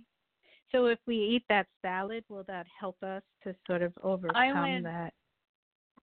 So 0.71 0.87
if 0.87 0.99
we 1.07 1.15
eat 1.15 1.43
that 1.49 1.67
salad, 1.81 2.23
will 2.29 2.43
that 2.47 2.67
help 2.79 3.01
us 3.01 3.23
to 3.43 3.55
sort 3.65 3.81
of 3.81 3.93
overcome 4.03 4.73
would, 4.73 4.85
that? 4.85 5.13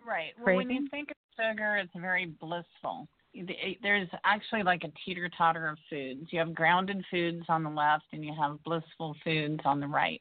Right. 0.05 0.33
Craving? 0.43 0.45
Well, 0.45 0.57
when 0.57 0.71
you 0.71 0.89
think 0.91 1.11
of 1.11 1.17
sugar, 1.37 1.77
it's 1.77 1.93
very 1.97 2.27
blissful. 2.41 3.09
There's 3.83 4.09
actually 4.25 4.63
like 4.63 4.85
a 4.85 4.93
teeter 5.05 5.31
totter 5.37 5.69
of 5.69 5.79
foods. 5.89 6.27
You 6.31 6.39
have 6.39 6.55
grounded 6.55 7.05
foods 7.11 7.45
on 7.49 7.63
the 7.63 7.71
left, 7.71 8.05
and 8.13 8.25
you 8.25 8.35
have 8.39 8.63
blissful 8.65 9.17
foods 9.25 9.61
on 9.65 9.81
the 9.81 9.87
right. 9.87 10.21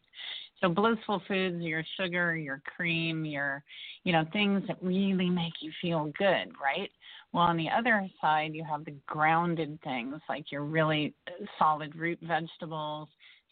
So 0.61 0.69
blissful 0.69 1.21
foods, 1.27 1.61
your 1.61 1.83
sugar, 1.99 2.35
your 2.35 2.61
cream, 2.75 3.25
your, 3.25 3.63
you 4.03 4.13
know, 4.13 4.23
things 4.31 4.63
that 4.67 4.77
really 4.81 5.29
make 5.29 5.53
you 5.59 5.71
feel 5.81 6.11
good, 6.17 6.53
right? 6.61 6.91
Well, 7.33 7.43
on 7.43 7.57
the 7.57 7.69
other 7.69 8.07
side, 8.19 8.53
you 8.53 8.63
have 8.63 8.85
the 8.85 8.95
grounded 9.07 9.79
things 9.83 10.21
like 10.29 10.51
your 10.51 10.63
really 10.63 11.13
uh, 11.27 11.45
solid 11.57 11.95
root 11.95 12.19
vegetables, 12.21 13.07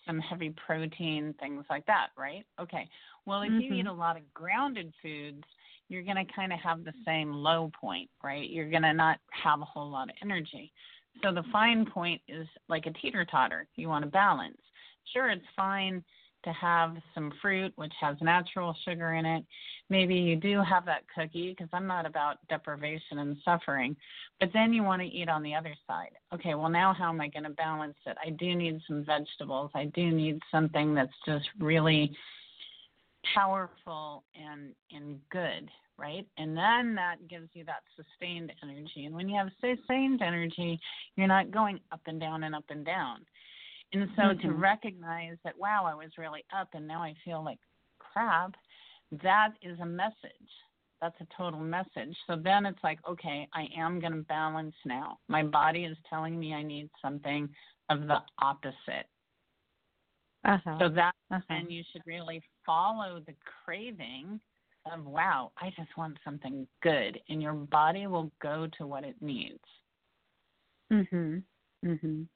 some 0.06 0.20
heavy 0.20 0.54
protein, 0.66 1.34
things 1.40 1.66
like 1.70 1.86
that, 1.88 2.08
right? 2.18 2.46
Okay. 2.60 2.88
Well, 3.26 3.42
if 3.42 3.50
mm-hmm. 3.50 3.62
you 3.62 3.74
eat 3.74 3.88
a 3.88 3.94
lot 3.94 4.18
of 4.18 4.34
grounded 4.34 4.94
foods, 5.02 5.44
you're 5.90 6.04
going 6.04 6.24
to 6.24 6.34
kind 6.34 6.54
of 6.54 6.60
have 6.60 6.84
the 6.86 6.94
same 7.06 7.34
low 7.34 7.72
point, 7.80 8.10
right? 8.24 8.50
You're 8.50 8.70
going 8.70 8.84
to 8.84 8.94
not 8.94 9.18
have 9.32 9.62
a 9.62 9.66
whole 9.66 9.90
lot 9.90 10.10
of 10.10 10.16
energy. 10.22 10.72
So 11.24 11.34
the 11.34 11.44
fine 11.52 11.86
point 11.86 12.22
is 12.28 12.48
like 12.70 12.86
a 12.86 12.94
teeter 12.94 13.26
totter. 13.26 13.68
You 13.76 13.90
want 13.90 14.06
to 14.06 14.12
balance. 14.12 14.58
Sure, 15.14 15.30
it's 15.30 15.44
fine 15.56 16.04
to 16.46 16.54
have 16.54 16.96
some 17.14 17.34
fruit, 17.42 17.74
which 17.76 17.92
has 18.00 18.16
natural 18.22 18.74
sugar 18.86 19.16
in 19.16 19.26
it. 19.26 19.44
Maybe 19.90 20.16
you 20.16 20.38
do 20.38 20.62
have 20.62 20.86
that 20.86 21.04
cookie, 21.14 21.50
because 21.50 21.68
I'm 21.74 21.88
not 21.88 22.06
about 22.06 22.38
deprivation 22.48 23.20
and 23.20 23.36
suffering, 23.44 23.96
but 24.40 24.50
then 24.54 24.72
you 24.72 24.84
want 24.84 25.02
to 25.02 25.08
eat 25.08 25.28
on 25.28 25.44
the 25.44 25.56
other 25.56 25.74
side. 25.86 26.12
Okay, 26.34 26.54
well, 26.56 26.70
now 26.70 26.94
how 26.94 27.10
am 27.10 27.20
I 27.20 27.28
going 27.28 27.44
to 27.44 27.50
balance 27.50 27.98
it? 28.06 28.16
I 28.26 28.30
do 28.30 28.56
need 28.56 28.80
some 28.88 29.04
vegetables. 29.04 29.72
I 29.76 29.86
do 29.94 30.12
need 30.12 30.40
something 30.50 30.94
that's 30.94 31.12
just 31.26 31.50
really 31.60 32.16
powerful 33.34 34.24
and, 34.36 34.74
and 34.92 35.20
good, 35.32 35.70
right? 35.98 36.26
And 36.38 36.56
then 36.56 36.96
that 36.96 37.16
gives 37.30 37.50
you 37.54 37.66
that 37.66 37.84
sustained 37.96 38.52
energy. 38.64 39.06
And 39.06 39.16
when 39.16 39.30
you 39.30 39.38
have 39.38 39.50
sustained 39.62 40.22
energy, 40.22 40.80
you're 41.16 41.28
not 41.28 41.52
going 41.52 41.80
up 41.92 42.02
and 42.06 42.20
down 42.20 42.44
and 42.44 42.56
up 42.56 42.66
and 42.70 42.86
down 42.86 43.26
and 43.94 44.08
so 44.16 44.22
mm-hmm. 44.22 44.48
to 44.48 44.54
recognize 44.54 45.38
that, 45.44 45.58
wow, 45.58 45.86
I 45.88 45.96
was 45.96 46.12
really 46.18 46.44
up 46.58 46.70
and 46.74 46.88
now 46.88 47.02
I 47.02 47.14
feel 47.26 47.44
like 47.44 47.60
crap, 47.98 48.54
that 49.24 49.52
is 49.62 49.80
a 49.80 49.86
message. 49.86 50.14
That's 51.02 51.16
a 51.22 51.28
total 51.36 51.60
message. 51.60 52.16
So 52.28 52.36
then 52.36 52.66
it's 52.66 52.80
like, 52.84 53.00
okay, 53.10 53.48
I 53.54 53.68
am 53.78 54.00
going 54.00 54.12
to 54.12 54.24
balance 54.24 54.76
now. 54.86 55.18
My 55.28 55.44
body 55.44 55.86
is 55.86 55.98
telling 56.10 56.38
me 56.38 56.54
I 56.54 56.62
need 56.62 56.90
something 57.02 57.50
of 57.90 58.02
the 58.02 58.18
opposite. 58.40 59.08
Uh-huh. 60.46 60.78
So 60.80 60.90
that, 60.90 61.14
uh-huh. 61.32 61.42
and 61.50 61.72
you 61.72 61.84
should 61.92 62.02
really 62.06 62.42
follow 62.70 63.20
the 63.26 63.34
craving 63.66 64.40
of, 64.92 65.04
wow, 65.06 65.52
I 65.58 65.72
just 65.76 65.98
want 65.98 66.18
something 66.24 66.68
good. 66.84 67.20
And 67.28 67.42
your 67.42 67.54
body 67.54 68.06
will 68.06 68.32
go 68.42 68.68
to 68.78 68.86
what 68.86 69.04
it 69.04 69.16
needs. 69.22 69.64
Mhm. 70.92 71.44
Mhm 71.84 72.28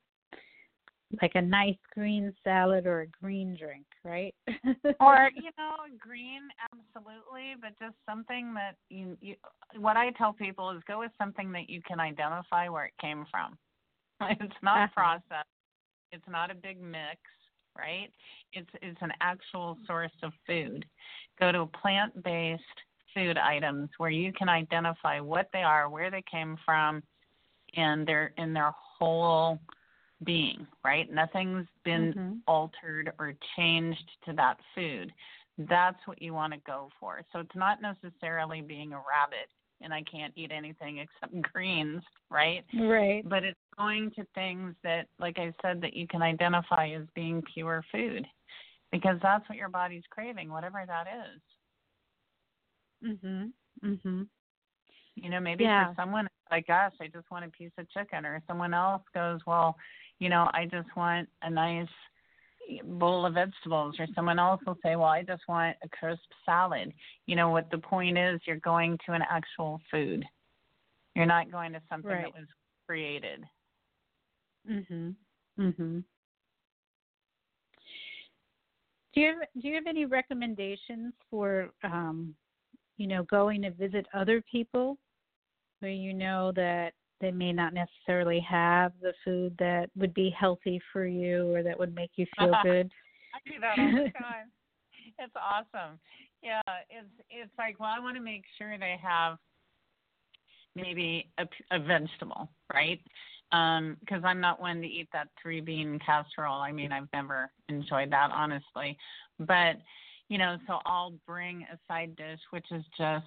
like 1.21 1.35
a 1.35 1.41
nice 1.41 1.77
green 1.93 2.33
salad 2.43 2.87
or 2.87 3.01
a 3.01 3.07
green 3.07 3.55
drink, 3.59 3.85
right? 4.03 4.33
or 4.99 5.29
you 5.35 5.51
know, 5.57 5.75
green, 5.99 6.41
absolutely, 6.73 7.53
but 7.61 7.77
just 7.79 7.95
something 8.07 8.53
that 8.53 8.75
you, 8.89 9.17
you. 9.21 9.35
What 9.77 9.97
I 9.97 10.11
tell 10.11 10.33
people 10.33 10.71
is 10.71 10.81
go 10.87 10.99
with 10.99 11.11
something 11.17 11.51
that 11.51 11.69
you 11.69 11.81
can 11.87 11.99
identify 11.99 12.69
where 12.69 12.85
it 12.85 12.93
came 12.99 13.25
from. 13.29 13.57
It's 14.39 14.53
not 14.61 14.77
uh-huh. 14.77 14.87
processed. 14.95 15.47
It's 16.11 16.23
not 16.29 16.49
a 16.49 16.55
big 16.55 16.81
mix, 16.81 17.19
right? 17.77 18.09
It's 18.53 18.69
it's 18.81 19.01
an 19.01 19.11
actual 19.21 19.77
source 19.87 20.11
of 20.21 20.31
food. 20.45 20.85
Go 21.39 21.51
to 21.51 21.65
plant-based 21.81 22.63
food 23.13 23.37
items 23.37 23.89
where 23.97 24.09
you 24.09 24.33
can 24.33 24.49
identify 24.49 25.19
what 25.19 25.49
they 25.53 25.63
are, 25.63 25.89
where 25.89 26.11
they 26.11 26.23
came 26.29 26.57
from, 26.65 27.03
and 27.75 28.07
their 28.07 28.33
in 28.37 28.53
their 28.53 28.71
whole 28.75 29.59
being, 30.23 30.65
right? 30.85 31.11
Nothing's 31.11 31.67
been 31.83 32.13
Mhm. 32.13 32.41
altered 32.47 33.13
or 33.19 33.33
changed 33.55 34.11
to 34.25 34.33
that 34.33 34.59
food. 34.73 35.13
That's 35.57 36.05
what 36.07 36.21
you 36.21 36.33
want 36.33 36.53
to 36.53 36.59
go 36.59 36.91
for. 36.99 37.21
So 37.31 37.39
it's 37.39 37.55
not 37.55 37.81
necessarily 37.81 38.61
being 38.61 38.93
a 38.93 38.97
rabbit 38.97 39.49
and 39.83 39.93
I 39.93 40.01
can't 40.03 40.33
eat 40.35 40.51
anything 40.51 40.99
except 40.99 41.33
greens, 41.53 42.01
right? 42.29 42.63
Right. 42.73 43.27
But 43.27 43.43
it's 43.43 43.59
going 43.77 44.11
to 44.11 44.25
things 44.33 44.73
that, 44.83 45.07
like 45.19 45.37
I 45.37 45.53
said, 45.61 45.81
that 45.81 45.93
you 45.93 46.07
can 46.07 46.21
identify 46.21 46.89
as 46.89 47.03
being 47.15 47.43
pure 47.53 47.83
food 47.91 48.25
because 48.91 49.17
that's 49.21 49.47
what 49.49 49.57
your 49.57 49.69
body's 49.69 50.03
craving, 50.09 50.49
whatever 50.49 50.83
that 50.85 51.07
is. 51.07 51.41
Mhm. 53.03 53.51
Mhm. 53.83 54.27
You 55.15 55.29
know, 55.29 55.39
maybe 55.39 55.65
Yeah. 55.65 55.89
for 55.89 55.95
someone 55.95 56.27
like 56.49 56.69
us, 56.69 56.93
I 56.99 57.07
just 57.07 57.29
want 57.29 57.45
a 57.45 57.49
piece 57.49 57.71
of 57.77 57.89
chicken, 57.89 58.25
or 58.25 58.41
someone 58.47 58.73
else 58.73 59.03
goes, 59.13 59.45
well, 59.45 59.77
you 60.19 60.29
know, 60.29 60.49
I 60.53 60.65
just 60.65 60.95
want 60.95 61.29
a 61.41 61.49
nice 61.49 61.89
bowl 62.83 63.25
of 63.25 63.33
vegetables, 63.33 63.95
or 63.99 64.07
someone 64.15 64.39
else 64.39 64.61
will 64.65 64.77
say, 64.83 64.95
well, 64.95 65.07
I 65.07 65.23
just 65.23 65.43
want 65.47 65.75
a 65.83 65.89
crisp 65.89 66.23
salad. 66.45 66.93
You 67.25 67.35
know, 67.35 67.49
what 67.49 67.69
the 67.71 67.77
point 67.77 68.17
is, 68.17 68.39
you're 68.45 68.57
going 68.57 68.97
to 69.05 69.13
an 69.13 69.21
actual 69.29 69.79
food. 69.91 70.25
You're 71.15 71.25
not 71.25 71.51
going 71.51 71.73
to 71.73 71.81
something 71.89 72.09
Right. 72.09 72.23
that 72.23 72.33
was 72.33 72.47
created. 72.87 73.43
Mhm. 74.67 75.15
Mhm. 75.59 76.03
Do 79.13 79.21
you 79.21 79.27
have, 79.27 79.47
do 79.61 79.67
you 79.67 79.75
have 79.75 79.87
any 79.87 80.05
recommendations 80.05 81.13
for 81.29 81.71
um 81.83 82.35
you 82.97 83.07
know 83.07 83.23
going 83.23 83.61
to 83.61 83.71
visit 83.71 84.07
other 84.13 84.41
people 84.41 84.97
where 85.79 85.91
you 85.91 86.13
know 86.13 86.51
that 86.53 86.93
they 87.23 87.31
may 87.31 87.53
not 87.53 87.73
necessarily 87.73 88.41
have 88.41 88.91
the 89.01 89.13
food 89.23 89.55
that 89.57 89.89
would 89.95 90.13
be 90.13 90.29
healthy 90.37 90.81
for 90.91 91.05
you 91.05 91.55
or 91.55 91.63
that 91.63 91.79
would 91.79 91.95
make 91.95 92.11
you 92.17 92.27
feel 92.37 92.51
good? 92.63 92.91
I 93.33 93.39
do 93.49 93.59
that 93.61 93.79
all 93.79 93.91
the 93.91 94.11
time. 94.19 94.51
it's 95.17 95.33
awesome. 95.35 95.97
Yeah, 96.43 96.61
it's 96.89 97.07
it's 97.29 97.51
like, 97.57 97.79
well, 97.79 97.93
I 97.95 97.99
want 97.99 98.17
to 98.17 98.21
make 98.21 98.43
sure 98.57 98.77
they 98.77 98.97
have 99.01 99.37
maybe 100.75 101.29
a, 101.37 101.47
a 101.71 101.79
vegetable, 101.79 102.49
right? 102.73 102.99
Um, 103.53 103.95
because 104.01 104.23
I'm 104.25 104.41
not 104.41 104.59
one 104.59 104.81
to 104.81 104.87
eat 104.87 105.07
that 105.13 105.29
three 105.41 105.61
bean 105.61 105.99
casserole. 106.05 106.59
I 106.59 106.73
mean, 106.73 106.91
I've 106.91 107.07
never 107.13 107.49
enjoyed 107.69 108.11
that 108.11 108.31
honestly, 108.33 108.97
but 109.39 109.77
you 110.27 110.37
know, 110.37 110.57
so 110.67 110.79
I'll 110.85 111.13
bring 111.25 111.65
a 111.71 111.77
side 111.87 112.17
dish 112.17 112.39
which 112.49 112.65
is 112.71 112.83
just 112.97 113.25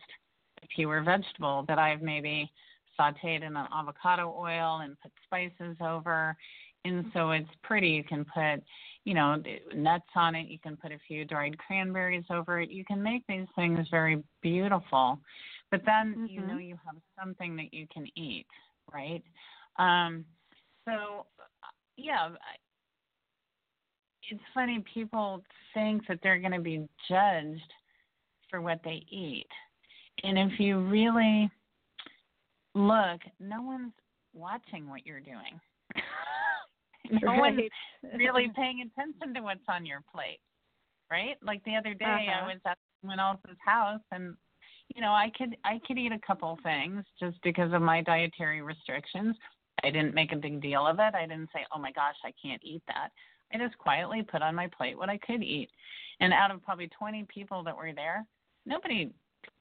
a 0.62 0.66
pure 0.74 1.02
vegetable 1.02 1.64
that 1.68 1.78
I've 1.78 2.02
maybe 2.02 2.50
sauteed 2.98 3.42
in 3.42 3.56
an 3.56 3.66
avocado 3.72 4.34
oil 4.38 4.80
and 4.80 4.98
put 5.00 5.12
spices 5.24 5.76
over. 5.80 6.36
And 6.84 7.06
so 7.12 7.30
it's 7.32 7.48
pretty. 7.62 7.88
You 7.88 8.04
can 8.04 8.24
put, 8.24 8.62
you 9.04 9.14
know, 9.14 9.42
nuts 9.74 10.04
on 10.14 10.34
it. 10.34 10.46
You 10.48 10.58
can 10.58 10.76
put 10.76 10.92
a 10.92 10.98
few 11.06 11.24
dried 11.24 11.58
cranberries 11.58 12.24
over 12.30 12.60
it. 12.60 12.70
You 12.70 12.84
can 12.84 13.02
make 13.02 13.24
these 13.28 13.48
things 13.56 13.88
very 13.90 14.22
beautiful. 14.40 15.18
But 15.70 15.84
then 15.84 16.28
you 16.28 16.40
Mhm. 16.40 16.46
know 16.46 16.58
you 16.58 16.78
have 16.84 16.96
something 17.18 17.56
that 17.56 17.74
you 17.74 17.88
can 17.88 18.06
eat, 18.16 18.46
right? 18.92 19.22
Um, 19.76 20.24
so, 20.84 21.26
yeah, 21.96 22.30
I- 22.40 22.56
it's 24.28 24.44
funny. 24.54 24.80
People 24.80 25.44
think 25.74 26.06
that 26.06 26.20
they're 26.22 26.38
going 26.38 26.52
to 26.52 26.60
be 26.60 26.88
judged 27.08 27.74
for 28.48 28.60
what 28.60 28.82
they 28.84 29.04
eat. 29.10 29.50
And 30.22 30.38
if 30.38 30.58
you 30.60 30.80
really 30.80 31.50
look, 32.76 33.20
no 33.40 33.62
one's 33.62 33.92
watching 34.34 34.88
what 34.88 35.06
you're 35.06 35.20
doing. 35.20 35.58
no 37.22 37.34
one's 37.34 37.60
really 38.16 38.50
paying 38.54 38.82
attention 38.82 39.34
to 39.34 39.40
what's 39.40 39.60
on 39.68 39.86
your 39.86 40.02
plate, 40.12 40.40
right? 41.10 41.36
Like 41.42 41.64
the 41.64 41.76
other 41.76 41.94
day, 41.94 42.04
Uh-huh. 42.04 42.44
I 42.44 42.46
was 42.46 42.60
at 42.66 42.78
someone 43.00 43.18
else's 43.18 43.56
house, 43.64 44.02
and 44.12 44.36
you 44.94 45.00
know, 45.00 45.12
I 45.12 45.32
could 45.36 45.56
I 45.64 45.80
could 45.86 45.98
eat 45.98 46.12
a 46.12 46.26
couple 46.26 46.58
things 46.62 47.04
just 47.18 47.40
because 47.42 47.72
of 47.72 47.82
my 47.82 48.02
dietary 48.02 48.62
restrictions. 48.62 49.36
I 49.82 49.90
didn't 49.90 50.14
make 50.14 50.32
a 50.32 50.36
big 50.36 50.60
deal 50.60 50.86
of 50.86 50.98
it. 50.98 51.14
I 51.14 51.26
didn't 51.26 51.50
say, 51.52 51.64
"Oh 51.74 51.78
my 51.78 51.92
gosh, 51.92 52.16
I 52.24 52.32
can't 52.42 52.62
eat 52.64 52.82
that." 52.88 53.08
I 53.52 53.58
just 53.58 53.78
quietly 53.78 54.22
put 54.22 54.42
on 54.42 54.54
my 54.54 54.68
plate 54.68 54.98
what 54.98 55.08
I 55.08 55.18
could 55.18 55.42
eat. 55.42 55.70
And 56.18 56.32
out 56.32 56.50
of 56.50 56.64
probably 56.64 56.88
20 56.88 57.24
people 57.32 57.62
that 57.62 57.76
were 57.76 57.92
there, 57.94 58.26
nobody 58.64 59.12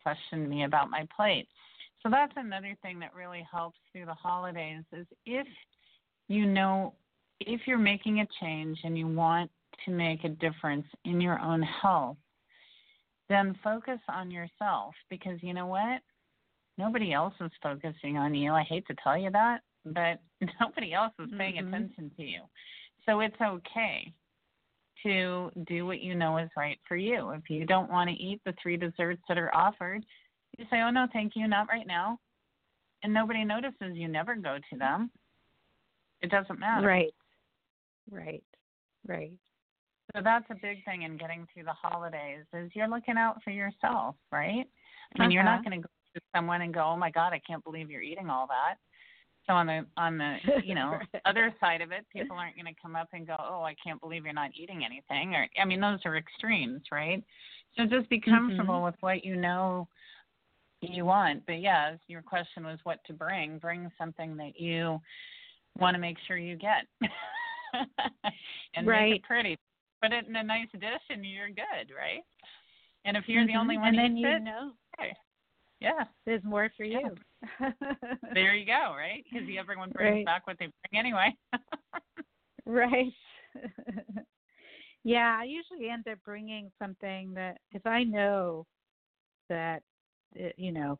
questioned 0.01 0.49
me 0.49 0.63
about 0.63 0.89
my 0.89 1.08
plate. 1.15 1.47
So 2.05 2.11
that's 2.11 2.33
another 2.35 2.77
thing 2.83 2.99
that 2.99 3.15
really 3.15 3.43
helps 3.51 3.79
through 3.91 4.05
the 4.05 4.13
holidays 4.13 4.83
is 4.93 5.07
if 5.25 5.47
you 6.27 6.45
know 6.45 6.93
if 7.39 7.61
you're 7.65 7.79
making 7.79 8.19
a 8.19 8.27
change 8.39 8.77
and 8.83 8.95
you 8.95 9.07
want 9.07 9.49
to 9.85 9.91
make 9.91 10.23
a 10.23 10.29
difference 10.29 10.85
in 11.03 11.19
your 11.19 11.39
own 11.39 11.63
health, 11.63 12.17
then 13.27 13.57
focus 13.63 13.99
on 14.07 14.29
yourself 14.29 14.93
because 15.09 15.41
you 15.41 15.51
know 15.51 15.65
what? 15.65 15.99
Nobody 16.77 17.11
else 17.11 17.33
is 17.41 17.51
focusing 17.63 18.17
on 18.17 18.35
you. 18.35 18.53
I 18.53 18.61
hate 18.61 18.85
to 18.85 18.95
tell 19.03 19.17
you 19.17 19.31
that, 19.31 19.61
but 19.83 20.19
nobody 20.61 20.93
else 20.93 21.13
is 21.17 21.31
paying 21.39 21.55
Mhm. 21.55 21.69
attention 21.69 22.11
to 22.17 22.23
you. 22.23 22.41
So 23.07 23.21
it's 23.21 23.41
okay 23.41 24.13
to 25.01 25.51
do 25.65 25.87
what 25.87 26.01
you 26.01 26.13
know 26.13 26.37
is 26.37 26.51
right 26.55 26.79
for 26.87 26.97
you. 26.97 27.31
If 27.31 27.49
you 27.49 27.65
don't 27.65 27.89
want 27.89 28.11
to 28.11 28.15
eat 28.15 28.41
the 28.45 28.53
three 28.61 28.77
desserts 28.77 29.23
that 29.27 29.39
are 29.39 29.53
offered, 29.55 30.05
you 30.57 30.65
say, 30.69 30.81
"Oh 30.81 30.89
no, 30.91 31.07
thank 31.13 31.33
you, 31.35 31.47
not 31.47 31.67
right 31.67 31.87
now." 31.87 32.19
And 33.03 33.13
nobody 33.13 33.43
notices 33.43 33.93
you 33.95 34.07
never 34.07 34.35
go 34.35 34.57
to 34.71 34.77
them. 34.77 35.11
It 36.21 36.31
doesn't 36.31 36.59
matter. 36.59 36.85
Right. 36.87 37.13
Right. 38.09 38.43
Right. 39.07 39.33
So 40.15 40.21
that's 40.23 40.45
a 40.49 40.55
big 40.55 40.83
thing 40.85 41.01
in 41.03 41.17
getting 41.17 41.45
through 41.53 41.63
the 41.63 41.73
holidays 41.73 42.45
is 42.53 42.71
you're 42.73 42.87
looking 42.87 43.17
out 43.17 43.43
for 43.43 43.49
yourself, 43.51 44.15
right? 44.31 44.65
I 45.15 45.19
mean, 45.19 45.31
you're 45.31 45.43
Uh-huh. 45.43 45.55
not 45.57 45.65
going 45.65 45.81
to 45.81 45.87
go 45.87 45.89
to 46.15 46.21
someone 46.35 46.61
and 46.61 46.73
go, 46.73 46.81
"Oh 46.81 46.95
my 46.95 47.11
God, 47.11 47.33
I 47.33 47.39
can't 47.39 47.63
believe 47.63 47.91
you're 47.91 48.01
eating 48.01 48.29
all 48.29 48.47
that." 48.47 48.75
So 49.45 49.53
on 49.53 49.67
the 49.67 49.85
on 49.97 50.17
the 50.17 50.37
you 50.65 50.73
know 50.75 50.99
other 51.25 51.53
side 51.59 51.81
of 51.81 51.91
it, 51.91 52.07
people 52.09 52.37
aren't 52.37 52.55
going 52.55 52.73
to 52.73 52.81
come 52.81 52.95
up 52.95 53.09
and 53.13 53.27
go, 53.27 53.35
"Oh, 53.37 53.63
I 53.63 53.75
can't 53.83 53.99
believe 53.99 54.23
you're 54.25 54.33
not 54.33 54.51
eating 54.55 54.85
anything." 54.85 55.35
Or 55.35 55.47
I 55.59 55.65
mean, 55.65 55.81
those 55.81 55.99
are 56.05 56.17
extremes, 56.17 56.83
right? 56.91 57.23
So 57.75 57.85
just 57.85 58.09
be 58.09 58.19
comfortable 58.19 58.81
with 58.83 58.95
what 59.01 59.25
you 59.25 59.35
know 59.35 59.87
you 60.89 61.06
want. 61.06 61.45
But 61.45 61.62
yes, 61.62 61.98
your 62.08 62.21
question 62.21 62.65
was 62.65 62.80
what 62.84 63.04
to 63.06 63.13
bring. 63.13 63.58
Bring 63.58 63.91
something 63.98 64.38
that 64.38 64.60
you 64.60 65.00
want 65.80 65.95
to 65.95 66.00
make 66.00 66.17
sure 66.28 66.38
you 66.38 66.56
get, 66.56 66.86
and 68.76 68.86
make 68.88 69.15
it 69.17 69.24
pretty. 69.24 69.58
Put 70.02 70.13
it 70.13 70.28
in 70.28 70.36
a 70.36 70.43
nice 70.43 70.67
dish, 70.74 71.02
and 71.10 71.26
you're 71.26 71.50
good, 71.50 71.93
right? 71.95 72.24
And 73.06 73.15
if 73.15 73.28
you're 73.28 73.45
the 73.45 73.54
Mhm. 73.54 73.60
only 73.60 73.78
one 73.78 73.89
and 73.89 73.98
then 73.98 74.17
you 74.17 74.28
it, 74.28 74.41
know 74.41 74.74
okay. 75.00 75.15
yeah, 75.80 76.06
there's 76.26 76.43
more 76.43 76.69
for 76.76 76.84
Yeah. 76.84 77.00
you. 77.60 77.74
there 78.34 78.56
you 78.56 78.65
go, 78.65 78.95
right? 78.95 79.24
Because 79.30 79.48
everyone 79.58 79.91
brings 79.91 80.15
Right. 80.15 80.26
back 80.26 80.48
what 80.48 80.58
they 80.60 80.67
bring 80.67 81.00
anyway. 81.00 81.36
Right. 82.67 83.13
yeah, 85.04 85.38
I 85.39 85.43
usually 85.43 85.89
end 85.89 86.08
up 86.08 86.17
bringing 86.26 86.71
something 86.80 87.32
that 87.36 87.60
if 87.71 87.86
I 87.86 88.04
know 88.04 88.65
that 89.50 89.84
uh, 90.39 90.50
you 90.58 90.71
know 90.71 91.00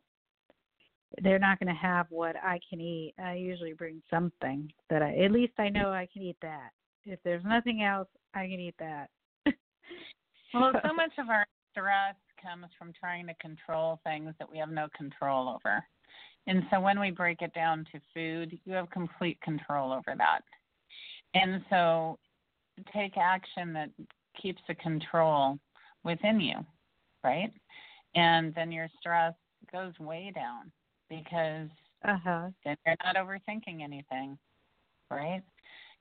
they're 1.22 1.38
not 1.38 1.58
going 1.58 1.72
to 1.72 1.80
have 1.80 2.06
what 2.10 2.36
I 2.36 2.58
can 2.68 2.80
eat, 2.80 3.14
I 3.22 3.34
usually 3.34 3.72
bring 3.72 4.02
something 4.10 4.70
that 4.90 5.02
I 5.02 5.16
at 5.24 5.32
least 5.32 5.54
I 5.58 5.68
know 5.68 5.90
I 5.90 6.08
can 6.12 6.22
eat 6.22 6.36
that. 6.42 6.70
If 7.04 7.20
there's 7.24 7.44
nothing 7.44 7.82
else, 7.82 8.08
I 8.34 8.46
can 8.46 8.60
eat 8.60 8.74
that. 8.78 9.08
well, 10.54 10.72
so 10.84 10.92
much 10.92 11.12
of 11.18 11.28
our 11.30 11.46
stress 11.70 12.16
comes 12.42 12.66
from 12.78 12.92
trying 12.98 13.26
to 13.28 13.34
control 13.34 14.00
things 14.04 14.34
that 14.38 14.50
we 14.50 14.58
have 14.58 14.70
no 14.70 14.88
control 14.96 15.48
over. 15.48 15.84
And 16.46 16.62
so 16.70 16.80
when 16.80 17.00
we 17.00 17.10
break 17.10 17.42
it 17.42 17.52
down 17.54 17.84
to 17.92 18.00
food, 18.14 18.58
you 18.64 18.74
have 18.74 18.90
complete 18.90 19.40
control 19.40 19.92
over 19.92 20.14
that. 20.16 20.40
And 21.34 21.62
so 21.70 22.18
take 22.92 23.16
action 23.16 23.72
that 23.72 23.90
keeps 24.40 24.60
the 24.68 24.74
control 24.74 25.58
within 26.04 26.40
you, 26.40 26.64
right? 27.24 27.52
And 28.16 28.54
then 28.54 28.72
your 28.72 28.88
stress 28.98 29.34
goes 29.70 29.92
way 30.00 30.32
down 30.34 30.72
because 31.08 31.68
Uh 32.04 32.16
huh. 32.22 32.48
then 32.64 32.76
you're 32.86 32.96
not 33.04 33.16
overthinking 33.16 33.82
anything, 33.82 34.38
right? 35.10 35.42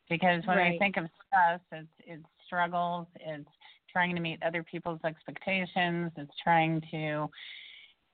Because 0.10 0.46
when 0.46 0.58
Right. 0.58 0.74
we 0.74 0.80
think 0.80 0.98
of 0.98 1.06
stress, 1.28 1.60
it's 1.72 1.88
it's 2.00 2.26
struggles, 2.46 3.08
it's 3.20 3.50
trying 3.92 4.16
to 4.16 4.22
meet 4.22 4.42
other 4.44 4.64
people's 4.64 5.00
expectations, 5.04 6.12
it's 6.16 6.34
trying 6.44 6.82
to, 6.92 7.30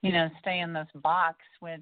you 0.01 0.11
know, 0.11 0.29
stay 0.39 0.59
in 0.59 0.73
this 0.73 0.87
box 0.95 1.37
which 1.59 1.81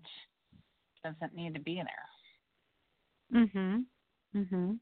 doesn't 1.04 1.34
need 1.34 1.54
to 1.54 1.62
be 1.62 1.76
there. 1.76 3.46
Mhm. 3.46 3.86
Mhm. 4.36 4.80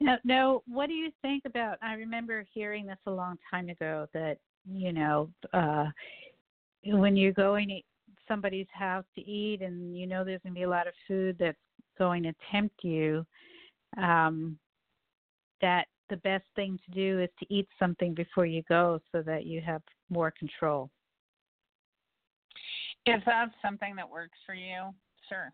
Now, 0.00 0.18
now, 0.22 0.62
what 0.66 0.86
do 0.86 0.92
you 0.92 1.10
think 1.22 1.44
about? 1.44 1.78
I 1.82 1.94
remember 1.94 2.44
hearing 2.52 2.86
this 2.86 2.98
a 3.06 3.10
long 3.10 3.36
time 3.50 3.68
ago 3.68 4.06
that 4.12 4.38
you 4.70 4.92
know, 4.92 5.30
uh 5.52 5.86
when 6.84 7.16
you're 7.16 7.32
going 7.32 7.68
to 7.68 7.80
somebody's 8.28 8.66
house 8.72 9.04
to 9.14 9.22
eat, 9.22 9.62
and 9.62 9.96
you 9.96 10.06
know 10.06 10.24
there's 10.24 10.40
going 10.42 10.54
to 10.54 10.58
be 10.58 10.64
a 10.64 10.68
lot 10.68 10.86
of 10.86 10.94
food 11.06 11.36
that's 11.38 11.56
going 11.96 12.22
to 12.22 12.32
tempt 12.52 12.84
you, 12.84 13.26
um, 13.96 14.58
that 15.60 15.86
the 16.10 16.16
best 16.18 16.44
thing 16.54 16.78
to 16.84 16.90
do 16.92 17.20
is 17.20 17.30
to 17.38 17.46
eat 17.52 17.66
something 17.78 18.14
before 18.14 18.46
you 18.46 18.62
go 18.68 19.00
so 19.12 19.22
that 19.22 19.46
you 19.46 19.60
have 19.60 19.82
more 20.10 20.32
control. 20.38 20.90
If 23.06 23.22
that's 23.24 23.52
something 23.62 23.96
that 23.96 24.08
works 24.08 24.38
for 24.44 24.54
you, 24.54 24.90
sure. 25.28 25.52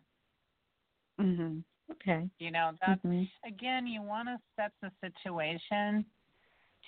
Mhm. 1.19 1.63
Okay. 1.91 2.29
You 2.39 2.51
know, 2.51 2.71
that 2.85 3.01
mm-hmm. 3.03 3.23
again, 3.47 3.87
you 3.87 4.01
want 4.01 4.27
to 4.27 4.37
set 4.55 4.71
the 4.81 4.91
situation 5.01 6.05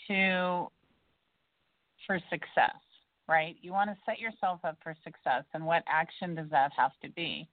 to 0.07 0.67
for 2.05 2.19
success, 2.29 2.77
right? 3.27 3.55
You 3.61 3.71
want 3.71 3.89
to 3.89 3.97
set 4.05 4.19
yourself 4.19 4.59
up 4.63 4.77
for 4.83 4.95
success 5.03 5.43
and 5.53 5.65
what 5.65 5.83
action 5.87 6.35
does 6.35 6.49
that 6.51 6.71
have 6.77 6.91
to 7.03 7.09
be? 7.09 7.47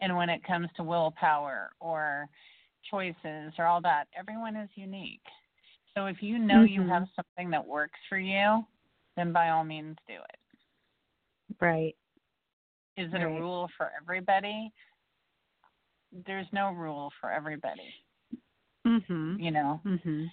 And 0.00 0.16
when 0.16 0.30
it 0.30 0.44
comes 0.44 0.68
to 0.76 0.82
willpower 0.82 1.70
or 1.80 2.28
choices 2.90 3.52
or 3.58 3.66
all 3.66 3.80
that, 3.82 4.04
everyone 4.18 4.56
is 4.56 4.70
unique. 4.74 5.20
So 5.94 6.06
if 6.06 6.22
you 6.22 6.38
know 6.38 6.56
mm-hmm. 6.56 6.82
you 6.82 6.88
have 6.88 7.04
something 7.16 7.50
that 7.50 7.66
works 7.66 7.98
for 8.08 8.18
you, 8.18 8.64
then 9.16 9.32
by 9.32 9.50
all 9.50 9.64
means 9.64 9.96
do 10.06 10.14
it. 10.14 11.56
Right. 11.60 11.96
Is 12.96 13.12
it 13.12 13.16
right. 13.16 13.24
a 13.24 13.28
rule 13.28 13.68
for 13.76 13.90
everybody? 14.00 14.72
There's 16.26 16.46
no 16.52 16.72
rule 16.72 17.12
for 17.20 17.30
everybody. 17.30 17.94
Mhm. 18.86 19.42
You 19.42 19.50
know. 19.50 19.80
Mhm. 19.84 20.30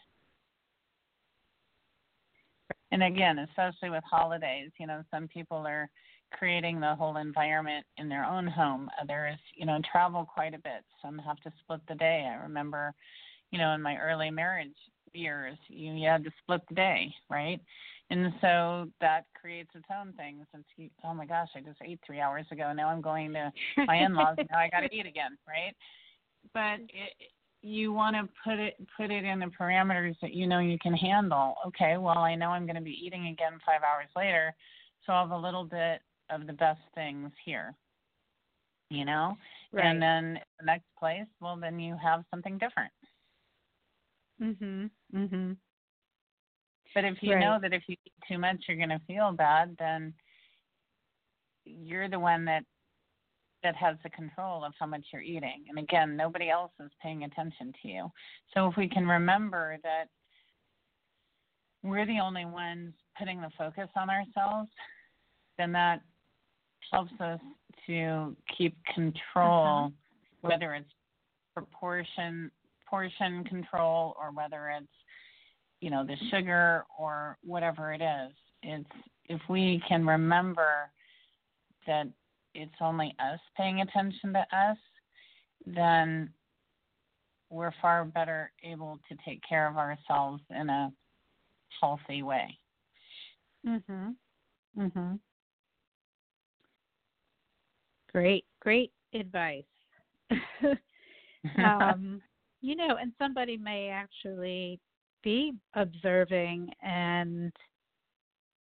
And 2.92 3.04
again, 3.04 3.40
especially 3.40 3.90
with 3.90 4.04
holidays, 4.10 4.72
you 4.80 4.88
know, 4.88 5.04
some 5.12 5.28
people 5.28 5.58
are 5.58 5.90
creating 6.32 6.80
the 6.80 6.96
whole 6.96 7.18
environment 7.18 7.86
in 7.98 8.10
their 8.10 8.26
own 8.26 8.48
home. 8.48 8.90
Others, 9.02 9.38
you 9.56 9.66
know, 9.66 9.80
travel 9.90 10.26
quite 10.32 10.54
a 10.54 10.60
bit. 10.60 10.84
Some 11.02 11.18
have 11.20 11.38
to 11.42 11.52
split 11.60 11.82
the 11.88 11.96
day. 11.96 12.28
I 12.30 12.42
remember, 12.44 12.94
you 13.52 13.60
know, 13.60 13.74
in 13.74 13.82
my 13.82 13.98
early 13.98 14.30
marriage 14.30 14.76
years, 15.14 15.58
you, 15.68 15.94
you 15.94 16.08
had 16.08 16.24
to 16.24 16.32
split 16.44 16.62
the 16.70 16.76
day, 16.76 17.14
right? 17.30 17.60
And 18.10 18.32
so 18.40 18.88
that 19.02 19.26
creates 19.40 19.72
its 19.76 19.88
own 20.00 20.14
things. 20.14 20.46
It's 20.54 20.92
oh 21.04 21.14
my 21.14 21.26
gosh, 21.26 21.50
I 21.56 21.60
just 21.60 21.80
ate 21.84 22.00
three 22.06 22.22
hours 22.22 22.46
ago. 22.52 22.72
Now 22.74 22.88
I'm 22.88 23.02
going 23.02 23.34
to 23.34 23.52
my 23.86 23.98
in-laws. 23.98 24.38
now 24.52 24.58
I 24.58 24.70
got 24.70 24.82
to 24.82 24.96
eat 24.96 25.06
again, 25.06 25.38
right? 25.48 25.76
But 26.54 26.84
it, 26.84 27.14
you 27.62 27.92
want 27.92 28.16
to 28.16 28.30
put 28.44 28.60
it 28.60 28.76
put 28.96 29.12
it 29.12 29.24
in 29.24 29.40
the 29.40 29.52
parameters 29.60 30.16
that 30.22 30.34
you 30.34 30.48
know 30.48 30.60
you 30.60 30.78
can 30.80 30.94
handle. 30.94 31.56
Okay, 31.68 31.98
well 31.98 32.20
I 32.20 32.36
know 32.36 32.50
I'm 32.50 32.66
going 32.66 32.76
to 32.76 32.82
be 32.82 33.00
eating 33.04 33.28
again 33.28 33.60
five 33.66 33.82
hours 33.82 34.10
later, 34.16 34.54
so 35.06 35.14
I'll 35.14 35.28
have 35.28 35.32
a 35.32 35.38
little 35.38 35.64
bit 35.64 36.02
of 36.30 36.48
the 36.48 36.54
best 36.54 36.82
things 36.94 37.32
here. 37.44 37.74
You 38.90 39.06
know, 39.06 39.38
right. 39.72 39.86
and 39.86 40.02
then 40.02 40.40
the 40.60 40.66
next 40.66 40.86
place, 40.98 41.28
well 41.42 41.58
then 41.58 41.80
you 41.80 41.98
have 42.02 42.24
something 42.32 42.58
different. 42.58 42.92
Mhm. 44.42 44.90
Mhm. 45.14 45.58
But 46.94 47.04
if 47.04 47.22
you 47.22 47.34
right. 47.34 47.42
know 47.42 47.60
that 47.62 47.74
if 47.74 47.84
you 47.88 47.96
eat 48.06 48.14
too 48.28 48.38
much 48.38 48.64
you're 48.68 48.78
going 48.78 48.90
to 48.90 49.02
feel 49.08 49.32
bad, 49.32 49.76
then 49.78 50.14
you're 51.66 52.10
the 52.10 52.20
one 52.20 52.46
that 52.46 52.64
that 53.68 53.76
has 53.76 53.98
the 54.02 54.10
control 54.12 54.64
of 54.64 54.72
how 54.80 54.86
much 54.86 55.04
you're 55.12 55.22
eating. 55.22 55.66
And 55.68 55.78
again, 55.78 56.16
nobody 56.16 56.50
else 56.50 56.72
is 56.80 56.90
paying 57.04 57.26
attention 57.26 57.74
to 57.82 57.88
you. 57.90 58.12
So 58.54 58.66
if 58.70 58.78
we 58.78 58.88
can 58.88 59.06
remember 59.06 59.76
that 59.84 60.06
we're 61.84 62.06
the 62.06 62.22
only 62.22 62.46
ones 62.46 62.94
putting 63.20 63.42
the 63.42 63.50
focus 63.58 63.90
on 63.98 64.10
ourselves, 64.10 64.70
then 65.58 65.74
that 65.74 66.00
helps 66.94 67.12
us 67.20 67.42
to 67.88 68.38
keep 68.58 68.78
control, 68.96 69.88
uh-huh. 69.88 69.90
whether 70.40 70.74
it's 70.74 70.90
proportion 71.54 72.50
portion 72.90 73.44
control 73.44 74.16
or 74.18 74.32
whether 74.32 74.70
it's 74.70 74.88
you 75.82 75.90
know 75.90 76.06
the 76.06 76.16
sugar 76.32 76.86
or 76.98 77.38
whatever 77.44 77.92
it 77.92 78.02
is. 78.02 78.32
It's 78.64 78.90
if 79.26 79.42
we 79.50 79.84
can 79.90 80.06
remember 80.08 80.90
that 81.86 82.08
it's 82.58 82.82
only 82.82 83.16
us 83.20 83.40
paying 83.56 83.82
attention 83.82 84.34
to 84.34 84.40
us, 84.52 84.78
then 85.66 86.30
we're 87.50 87.72
far 87.82 88.04
better 88.04 88.52
able 88.64 89.00
to 89.08 89.16
take 89.24 89.42
care 89.48 89.68
of 89.68 89.78
ourselves 89.78 90.42
in 90.50 90.70
a 90.70 90.92
healthy 91.80 92.24
way. 92.24 92.58
Mhm. 93.66 94.16
Mhm. 94.76 95.20
Great, 98.12 98.46
great 98.60 98.92
advice. 99.14 99.66
um, 101.60 102.22
you 102.62 102.76
know, 102.76 102.98
and 102.98 103.14
somebody 103.18 103.58
may 103.58 103.90
actually 103.90 104.80
be 105.24 105.54
observing 105.76 106.72
and 106.82 107.54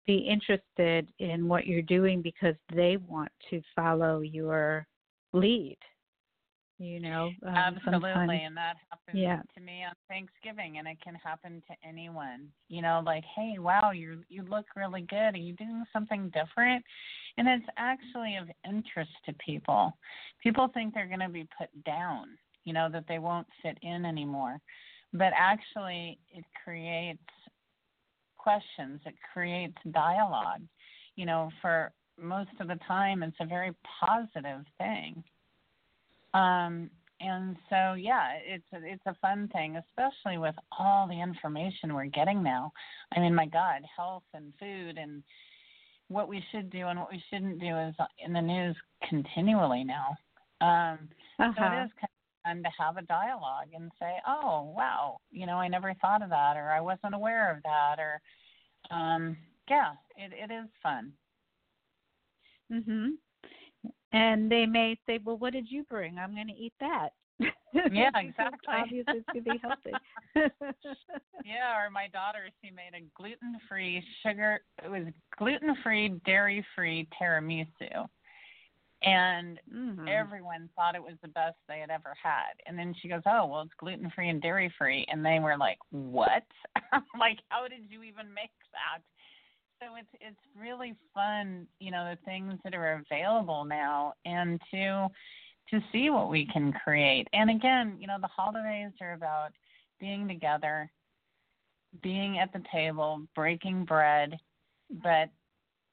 be 0.07 0.18
interested 0.18 1.09
in 1.18 1.48
what 1.48 1.66
you're 1.66 1.82
doing 1.82 2.22
because 2.22 2.54
they 2.74 2.96
want 3.09 3.30
to 3.50 3.61
follow 3.74 4.20
your 4.20 4.86
lead 5.32 5.78
you 6.78 7.00
know 7.00 7.30
um, 7.46 7.54
absolutely 7.54 8.42
and 8.42 8.57
that 8.57 8.76
happens 8.90 9.16
yeah. 9.16 9.40
to 9.54 9.62
me 9.62 9.82
on 9.82 9.94
thanksgiving 10.09 10.78
and 10.78 10.86
it 10.86 10.98
can 11.02 11.14
happen 11.14 11.62
to 11.66 11.88
anyone 11.88 12.48
you 12.68 12.82
know 12.82 13.02
like 13.04 13.24
hey 13.34 13.54
wow 13.59 13.92
you 13.92 14.22
you 14.28 14.42
look 14.48 14.66
really 14.76 15.02
good. 15.02 15.34
Are 15.34 15.38
you 15.38 15.54
doing 15.54 15.84
something 15.92 16.30
different? 16.34 16.84
And 17.38 17.48
it's 17.48 17.66
actually 17.76 18.36
of 18.36 18.48
interest 18.64 19.11
to 19.26 19.34
people. 19.34 19.92
People 20.42 20.68
think 20.72 20.94
they're 20.94 21.07
going 21.07 21.20
to 21.20 21.28
be 21.28 21.48
put 21.59 21.68
down 21.84 22.26
you 22.64 22.72
know 22.72 22.88
that 22.92 23.04
they 23.09 23.18
won't 23.18 23.46
fit 23.62 23.78
in 23.82 24.04
anymore. 24.04 24.59
But 25.12 25.32
actually 25.36 26.18
it 26.30 26.44
creates 26.64 27.20
questions 28.47 29.01
it 29.07 29.14
creates 29.32 29.76
dialogue 29.92 30.62
you 31.16 31.26
know 31.26 31.51
for 31.61 31.90
most 32.20 32.51
of 32.61 32.68
the 32.68 32.78
time 32.86 33.22
it's 33.22 33.36
a 33.40 33.47
very 33.47 33.72
positive 34.01 34.64
thing 34.78 35.22
um, 36.34 36.90
and 37.20 37.57
so 37.70 37.94
yeah, 37.94 38.32
it's 38.44 38.64
a, 38.74 38.78
it's 38.84 39.07
a 39.07 39.16
fun 39.22 39.49
thing, 39.53 39.76
especially 39.76 40.38
with 40.38 40.55
all 40.78 41.07
the 41.09 41.20
information 41.20 41.94
we're 41.94 42.07
getting 42.07 42.42
now. 42.42 42.72
I 43.16 43.20
mean, 43.20 43.34
my 43.34 43.47
God, 43.47 43.82
health 43.97 44.24
and 44.34 44.53
food 44.61 44.99
and 44.99 45.22
what 46.09 46.28
we 46.28 46.44
should 46.53 46.70
do 46.70 46.86
and 46.86 46.99
what 46.99 47.11
we 47.11 47.22
shouldn't 47.30 47.59
do 47.59 47.76
is 47.78 47.94
in 48.24 48.32
the 48.32 48.40
news 48.40 48.76
continually 49.09 49.82
now. 49.82 50.09
Um, 50.61 51.09
uh-huh. 51.38 51.53
So 51.57 51.64
it 51.64 51.84
is 51.84 51.90
kind 52.01 52.16
fun 52.47 52.62
to 52.62 52.70
have 52.78 52.97
a 52.97 53.03
dialogue 53.03 53.68
and 53.74 53.90
say, 53.99 54.16
"Oh, 54.26 54.72
wow, 54.76 55.18
you 55.30 55.47
know, 55.47 55.57
I 55.57 55.68
never 55.68 55.94
thought 55.94 56.22
of 56.22 56.30
that, 56.30 56.57
or 56.57 56.70
I 56.70 56.80
wasn't 56.80 57.14
aware 57.14 57.51
of 57.51 57.62
that, 57.62 57.97
or 57.99 58.20
um, 58.90 59.36
yeah, 59.68 59.92
it 60.16 60.32
it 60.32 60.53
is 60.53 60.68
fun." 60.82 61.12
Mhm 62.72 63.16
and 64.12 64.51
they 64.51 64.66
may 64.66 64.99
say, 65.07 65.18
"Well, 65.22 65.36
what 65.36 65.53
did 65.53 65.70
you 65.70 65.84
bring? 65.84 66.18
I'm 66.18 66.34
going 66.34 66.49
to 66.49 66.55
eat 66.55 66.72
that." 66.80 67.11
Yeah, 67.38 68.11
exactly. 68.16 68.74
Obviously, 68.74 69.18
it's 69.18 69.26
to 69.34 69.42
be 69.42 69.61
healthy. 69.62 69.92
yeah, 71.44 71.76
or 71.78 71.90
my 71.90 72.09
daughter, 72.09 72.49
she 72.62 72.70
made 72.70 72.94
a 72.94 73.05
gluten-free 73.20 74.03
sugar. 74.22 74.61
It 74.82 74.90
was 74.90 75.12
gluten-free, 75.38 76.20
dairy-free 76.24 77.09
tiramisu, 77.20 78.07
and 79.03 79.59
mm-hmm. 79.72 80.09
everyone 80.09 80.68
thought 80.74 80.94
it 80.94 81.03
was 81.03 81.14
the 81.22 81.28
best 81.28 81.57
they 81.68 81.80
had 81.80 81.90
ever 81.90 82.14
had. 82.20 82.55
And 82.66 82.78
then 82.78 82.94
she 83.01 83.09
goes, 83.09 83.22
"Oh, 83.26 83.47
well, 83.47 83.62
it's 83.62 83.72
gluten-free 83.78 84.28
and 84.28 84.42
dairy-free," 84.42 85.07
and 85.11 85.24
they 85.24 85.38
were 85.38 85.57
like, 85.57 85.78
"What? 85.90 86.44
like, 87.18 87.38
how 87.49 87.68
did 87.68 87.90
you 87.90 88.03
even 88.03 88.32
make 88.34 88.51
that?" 88.72 89.03
so 89.80 89.94
it's 89.97 90.09
it's 90.20 90.61
really 90.61 90.94
fun, 91.14 91.66
you 91.80 91.90
know, 91.90 92.05
the 92.11 92.18
things 92.24 92.55
that 92.64 92.74
are 92.74 93.03
available 93.11 93.64
now 93.64 94.14
and 94.24 94.61
to 94.70 95.09
to 95.70 95.80
see 95.92 96.11
what 96.11 96.30
we 96.30 96.47
can 96.53 96.72
create. 96.72 97.26
And 97.32 97.51
again, 97.51 97.97
you 97.99 98.07
know, 98.07 98.18
the 98.20 98.28
holidays 98.28 98.92
are 99.01 99.14
about 99.14 99.51
being 99.99 100.28
together, 100.28 100.90
being 102.03 102.38
at 102.38 102.53
the 102.53 102.62
table, 102.72 103.22
breaking 103.34 103.84
bread, 103.84 104.36
but 105.03 105.28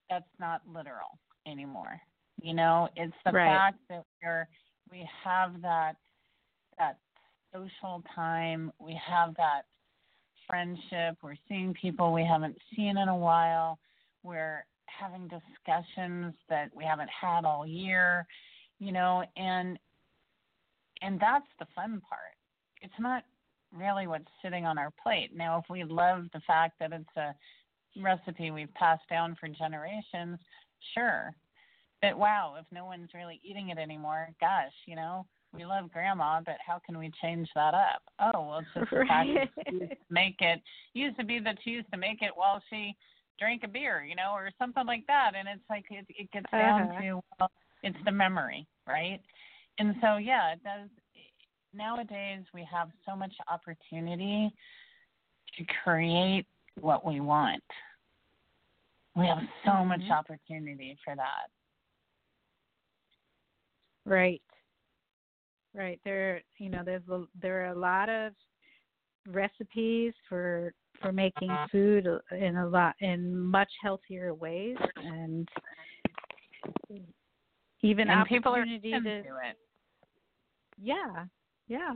that's 0.09 0.25
not 0.39 0.61
literal 0.71 1.17
anymore. 1.47 1.99
You 2.41 2.53
know, 2.53 2.89
it's 2.95 3.13
the 3.25 3.31
right. 3.31 3.47
fact 3.47 3.77
that 3.89 4.03
we're 4.21 4.47
we 4.91 5.07
have 5.23 5.61
that 5.61 5.93
that 6.77 6.97
social 7.53 8.03
time, 8.15 8.71
we 8.79 8.99
have 9.05 9.35
that 9.35 9.63
friendship. 10.47 11.17
We're 11.21 11.35
seeing 11.47 11.73
people 11.73 12.13
we 12.13 12.25
haven't 12.25 12.57
seen 12.75 12.97
in 12.97 13.07
a 13.07 13.17
while. 13.17 13.79
We're 14.23 14.65
having 14.85 15.27
discussions 15.27 16.33
that 16.49 16.69
we 16.75 16.83
haven't 16.83 17.09
had 17.09 17.45
all 17.45 17.65
year, 17.65 18.25
you 18.79 18.91
know, 18.91 19.23
and 19.37 19.79
and 21.01 21.19
that's 21.19 21.47
the 21.59 21.67
fun 21.75 22.01
part. 22.07 22.35
It's 22.81 22.93
not 22.99 23.23
really 23.75 24.07
what's 24.07 24.25
sitting 24.43 24.65
on 24.65 24.77
our 24.77 24.91
plate. 25.01 25.31
Now, 25.35 25.59
if 25.59 25.65
we 25.69 25.83
love 25.83 26.25
the 26.33 26.41
fact 26.45 26.79
that 26.79 26.93
it's 26.93 27.17
a 27.17 27.33
recipe 28.01 28.51
we've 28.51 28.73
passed 28.73 29.07
down 29.09 29.35
for 29.39 29.47
generations, 29.47 30.39
sure. 30.93 31.33
But 32.03 32.17
wow, 32.17 32.55
if 32.59 32.65
no 32.69 32.83
one's 32.83 33.07
really 33.13 33.39
eating 33.45 33.69
it 33.69 33.77
anymore, 33.77 34.27
gosh, 34.41 34.73
you 34.85 34.97
know, 34.97 35.25
we 35.53 35.63
love 35.63 35.89
grandma, 35.89 36.41
but 36.45 36.57
how 36.65 36.81
can 36.85 36.97
we 36.97 37.09
change 37.21 37.47
that 37.55 37.73
up? 37.73 38.03
Oh, 38.19 38.41
well, 38.41 38.59
it's 38.59 38.89
just 38.91 39.07
fact 39.07 39.29
make 40.09 40.35
it 40.41 40.61
used 40.93 41.17
to 41.17 41.23
be 41.23 41.39
that 41.39 41.57
she 41.63 41.69
used 41.69 41.89
to 41.93 41.97
make 41.97 42.21
it 42.21 42.31
while 42.35 42.61
she 42.69 42.93
drank 43.39 43.63
a 43.63 43.69
beer, 43.69 44.03
you 44.03 44.17
know, 44.17 44.33
or 44.33 44.49
something 44.59 44.85
like 44.85 45.07
that. 45.07 45.31
And 45.37 45.47
it's 45.47 45.63
like 45.69 45.85
it, 45.91 46.05
it 46.09 46.29
gets 46.33 46.51
down 46.51 46.89
uh-huh. 46.89 47.01
to 47.01 47.23
well, 47.39 47.51
it's 47.83 47.97
the 48.03 48.11
memory, 48.11 48.67
right? 48.85 49.21
And 49.79 49.95
so 50.01 50.17
yeah, 50.17 50.51
it 50.51 50.59
does. 50.61 50.89
Nowadays 51.73 52.43
we 52.53 52.67
have 52.69 52.89
so 53.07 53.15
much 53.15 53.33
opportunity 53.49 54.53
to 55.57 55.65
create 55.85 56.45
what 56.81 57.05
we 57.05 57.21
want. 57.21 57.63
We 59.15 59.25
have 59.27 59.39
so 59.63 59.71
mm-hmm. 59.71 59.87
much 59.87 60.09
opportunity 60.11 60.97
for 61.05 61.15
that. 61.15 61.49
Right. 64.05 64.41
Right. 65.75 65.99
There, 66.05 66.41
you 66.57 66.69
know, 66.69 66.83
there's 66.85 67.07
a, 67.09 67.23
there 67.41 67.65
are 67.65 67.73
a 67.73 67.79
lot 67.79 68.09
of 68.09 68.33
recipes 69.27 70.13
for 70.29 70.73
for 71.01 71.11
making 71.11 71.55
food 71.71 72.07
in 72.31 72.55
a 72.57 72.67
lot 72.67 72.95
in 72.99 73.37
much 73.37 73.71
healthier 73.81 74.33
ways, 74.33 74.77
and 74.97 75.47
even 77.81 78.09
and 78.09 78.27
people 78.27 78.55
are 78.55 78.63
into 78.63 79.01
to 79.01 79.19
it. 79.19 79.57
yeah, 80.81 81.25
yeah, 81.67 81.93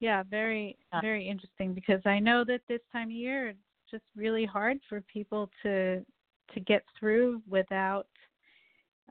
yeah. 0.00 0.22
Very 0.24 0.76
Uh. 0.92 1.00
very 1.00 1.26
interesting 1.26 1.72
because 1.72 2.00
I 2.04 2.18
know 2.18 2.44
that 2.44 2.60
this 2.68 2.82
time 2.92 3.08
of 3.08 3.12
year 3.12 3.48
it's 3.48 3.58
just 3.90 4.04
really 4.16 4.44
hard 4.44 4.78
for 4.88 5.00
people 5.02 5.50
to 5.62 6.04
to 6.52 6.60
get 6.60 6.82
through 6.98 7.40
without 7.48 8.08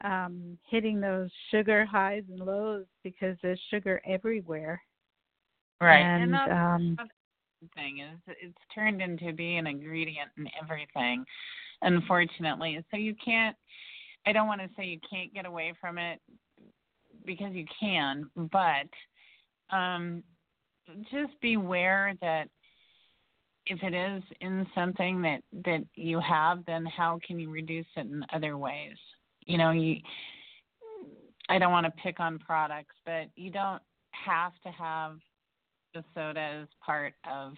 um, 0.03 0.57
hitting 0.69 0.99
those 0.99 1.29
sugar 1.51 1.85
highs 1.85 2.23
and 2.29 2.39
lows 2.39 2.85
because 3.03 3.37
there's 3.41 3.59
sugar 3.69 4.01
everywhere. 4.07 4.81
Right. 5.81 6.01
And, 6.01 6.33
that's 6.33 6.51
um, 6.51 6.97
the 7.61 7.67
thing 7.75 7.99
is 7.99 8.35
it's 8.41 8.57
turned 8.73 9.01
into 9.01 9.33
being 9.33 9.59
an 9.59 9.67
ingredient 9.67 10.29
in 10.37 10.47
everything, 10.61 11.25
unfortunately. 11.81 12.83
So 12.91 12.97
you 12.97 13.15
can't 13.23 13.55
I 14.25 14.33
don't 14.33 14.47
want 14.47 14.61
to 14.61 14.69
say 14.77 14.85
you 14.85 14.99
can't 15.09 15.33
get 15.33 15.45
away 15.45 15.73
from 15.79 15.97
it 15.97 16.19
because 17.25 17.53
you 17.53 17.65
can, 17.79 18.29
but 18.51 19.75
um 19.75 20.23
just 21.11 21.39
beware 21.41 22.13
that 22.21 22.49
if 23.65 23.81
it 23.83 23.93
is 23.93 24.23
in 24.41 24.65
something 24.73 25.21
that 25.21 25.41
that 25.65 25.83
you 25.95 26.19
have, 26.19 26.65
then 26.65 26.85
how 26.85 27.19
can 27.25 27.39
you 27.39 27.49
reduce 27.49 27.85
it 27.95 28.07
in 28.07 28.25
other 28.33 28.57
ways? 28.57 28.97
You 29.49 29.57
know, 29.57 29.71
you 29.71 29.97
I 31.49 31.57
don't 31.57 31.71
want 31.71 31.87
to 31.87 32.01
pick 32.03 32.19
on 32.19 32.37
products, 32.37 32.93
but 33.03 33.29
you 33.35 33.49
don't 33.49 33.81
have 34.11 34.51
to 34.63 34.69
have 34.69 35.17
the 35.95 36.03
soda 36.13 36.39
as 36.39 36.67
part 36.85 37.15
of 37.29 37.53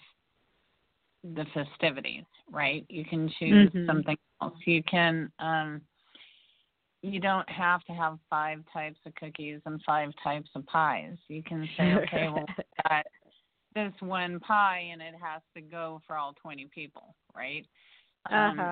the 1.35 1.45
festivities, 1.53 2.23
right? 2.49 2.85
You 2.87 3.03
can 3.03 3.29
choose 3.37 3.69
Mhm. 3.73 3.85
something 3.85 4.17
else. 4.41 4.57
You 4.65 4.81
can 4.83 5.31
um 5.39 5.81
you 7.03 7.19
don't 7.19 7.49
have 7.49 7.83
to 7.85 7.93
have 7.93 8.19
five 8.29 8.63
types 8.71 8.99
of 9.05 9.13
cookies 9.15 9.59
and 9.65 9.81
five 9.83 10.13
types 10.23 10.49
of 10.55 10.65
pies. 10.67 11.17
You 11.27 11.43
can 11.43 11.67
say, 11.75 11.93
okay, 11.95 12.29
well, 12.29 12.45
we've 12.57 12.65
got 12.87 13.05
this 13.73 13.93
one 14.01 14.39
pie 14.39 14.89
and 14.91 15.01
it 15.01 15.15
has 15.15 15.41
to 15.55 15.61
go 15.61 15.99
for 16.07 16.15
all 16.15 16.33
20 16.33 16.67
people, 16.67 17.15
right? 17.35 17.65
Uh 18.29 18.35
Um, 18.35 18.71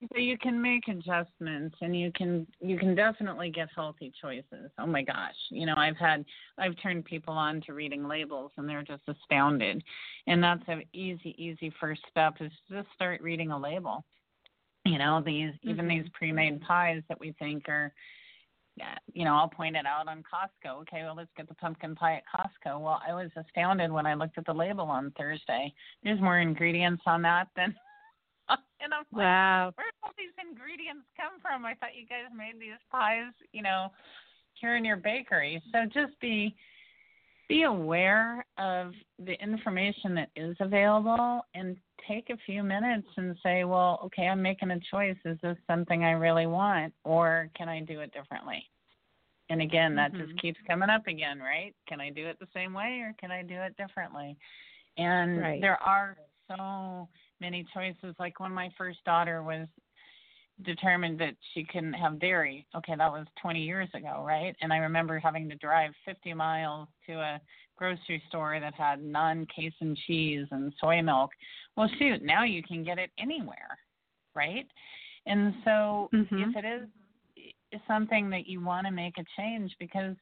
so 0.00 0.18
you 0.18 0.36
can 0.38 0.60
make 0.60 0.88
adjustments 0.88 1.76
and 1.80 1.98
you 1.98 2.10
can 2.14 2.46
you 2.60 2.78
can 2.78 2.94
definitely 2.94 3.50
get 3.50 3.68
healthy 3.74 4.12
choices. 4.20 4.70
Oh 4.78 4.86
my 4.86 5.02
gosh. 5.02 5.34
You 5.50 5.66
know, 5.66 5.74
I've 5.76 5.96
had 5.96 6.24
I've 6.58 6.74
turned 6.82 7.04
people 7.04 7.34
on 7.34 7.60
to 7.62 7.72
reading 7.72 8.06
labels 8.06 8.52
and 8.56 8.68
they're 8.68 8.82
just 8.82 9.02
astounded. 9.08 9.82
And 10.26 10.42
that's 10.42 10.62
an 10.68 10.82
easy, 10.92 11.34
easy 11.38 11.72
first 11.80 12.02
step 12.10 12.34
is 12.40 12.52
just 12.70 12.88
start 12.94 13.22
reading 13.22 13.50
a 13.50 13.58
label. 13.58 14.04
You 14.84 14.98
know, 14.98 15.22
these 15.24 15.52
even 15.62 15.86
Mhm. 15.86 16.02
these 16.02 16.10
pre 16.12 16.32
made 16.32 16.60
pies 16.60 17.02
that 17.08 17.20
we 17.20 17.32
think 17.32 17.68
are 17.68 17.92
yeah, 18.76 18.96
you 19.12 19.24
know, 19.24 19.36
I'll 19.36 19.48
point 19.48 19.76
it 19.76 19.86
out 19.86 20.08
on 20.08 20.24
Costco. 20.24 20.80
Okay, 20.80 21.04
well, 21.04 21.14
let's 21.14 21.30
get 21.36 21.46
the 21.46 21.54
pumpkin 21.54 21.94
pie 21.94 22.14
at 22.14 22.24
Costco. 22.26 22.80
Well, 22.80 23.00
I 23.06 23.14
was 23.14 23.30
astounded 23.36 23.92
when 23.92 24.04
I 24.04 24.14
looked 24.14 24.36
at 24.36 24.46
the 24.46 24.52
label 24.52 24.86
on 24.86 25.12
Thursday. 25.12 25.72
There's 26.02 26.20
more 26.20 26.40
ingredients 26.40 27.04
on 27.06 27.22
that 27.22 27.46
than 27.54 27.76
and 28.80 28.92
I'm 28.92 29.04
like, 29.12 29.24
Wow. 29.24 29.72
where 29.76 29.86
did 29.86 29.94
all 30.02 30.12
these 30.16 30.34
ingredients 30.38 31.06
come 31.16 31.40
from? 31.40 31.64
I 31.64 31.74
thought 31.74 31.96
you 31.98 32.06
guys 32.06 32.30
made 32.36 32.60
these 32.60 32.78
pies, 32.90 33.32
you 33.52 33.62
know, 33.62 33.90
here 34.60 34.76
in 34.76 34.84
your 34.84 34.96
bakery. 34.96 35.62
So 35.72 35.84
just 35.92 36.18
be 36.20 36.54
be 37.48 37.64
aware 37.64 38.44
of 38.56 38.92
the 39.18 39.34
information 39.42 40.14
that 40.14 40.30
is 40.34 40.56
available 40.60 41.42
and 41.54 41.76
take 42.08 42.30
a 42.30 42.38
few 42.46 42.62
minutes 42.62 43.06
and 43.16 43.36
say, 43.42 43.64
well, 43.64 44.00
okay, 44.04 44.28
I'm 44.28 44.40
making 44.40 44.70
a 44.70 44.80
choice. 44.90 45.16
Is 45.24 45.38
this 45.42 45.56
something 45.66 46.04
I 46.04 46.12
really 46.12 46.46
want 46.46 46.94
or 47.04 47.50
can 47.54 47.68
I 47.68 47.80
do 47.80 48.00
it 48.00 48.12
differently? 48.12 48.64
And 49.50 49.60
again, 49.60 49.94
that 49.96 50.12
Mhm. 50.14 50.26
just 50.28 50.40
keeps 50.40 50.58
coming 50.66 50.88
up 50.88 51.06
again, 51.06 51.38
right? 51.38 51.74
Can 51.86 52.00
I 52.00 52.10
do 52.10 52.26
it 52.26 52.38
the 52.38 52.48
same 52.54 52.72
way 52.72 53.00
or 53.00 53.14
can 53.18 53.30
I 53.30 53.42
do 53.42 53.60
it 53.60 53.76
differently? 53.76 54.38
And 54.96 55.38
Right. 55.38 55.60
there 55.60 55.82
are 55.82 56.16
so 56.48 57.08
many 57.44 57.66
choices. 57.74 58.14
Like 58.18 58.40
when 58.40 58.52
my 58.52 58.70
first 58.78 59.04
daughter 59.04 59.42
was 59.42 59.66
determined 60.62 61.18
that 61.20 61.34
she 61.52 61.64
couldn't 61.64 61.92
have 61.92 62.18
dairy. 62.20 62.66
Okay, 62.76 62.94
that 62.96 63.12
was 63.12 63.26
20 63.42 63.60
years 63.60 63.88
ago, 63.92 64.24
right? 64.26 64.54
And 64.62 64.72
I 64.72 64.78
remember 64.78 65.18
having 65.18 65.48
to 65.50 65.56
drive 65.56 65.90
50 66.04 66.32
miles 66.32 66.88
to 67.06 67.14
a 67.14 67.40
grocery 67.76 68.22
store 68.28 68.60
that 68.60 68.74
had 68.74 69.02
non-casein 69.02 69.96
cheese 70.06 70.46
and 70.52 70.72
soy 70.80 71.02
milk. 71.02 71.30
Well, 71.76 71.90
shoot, 71.98 72.22
now 72.22 72.44
you 72.44 72.62
can 72.62 72.84
get 72.84 72.98
it 72.98 73.10
anywhere, 73.18 73.78
right? 74.34 74.66
And 75.26 75.54
so 75.64 76.08
Mhm. 76.12 76.50
if 76.50 76.56
it 76.56 76.64
is 76.64 77.80
something 77.88 78.30
that 78.30 78.46
you 78.46 78.60
want 78.60 78.86
to 78.86 78.92
make 78.92 79.18
a 79.18 79.24
change 79.36 79.74
because 79.78 80.16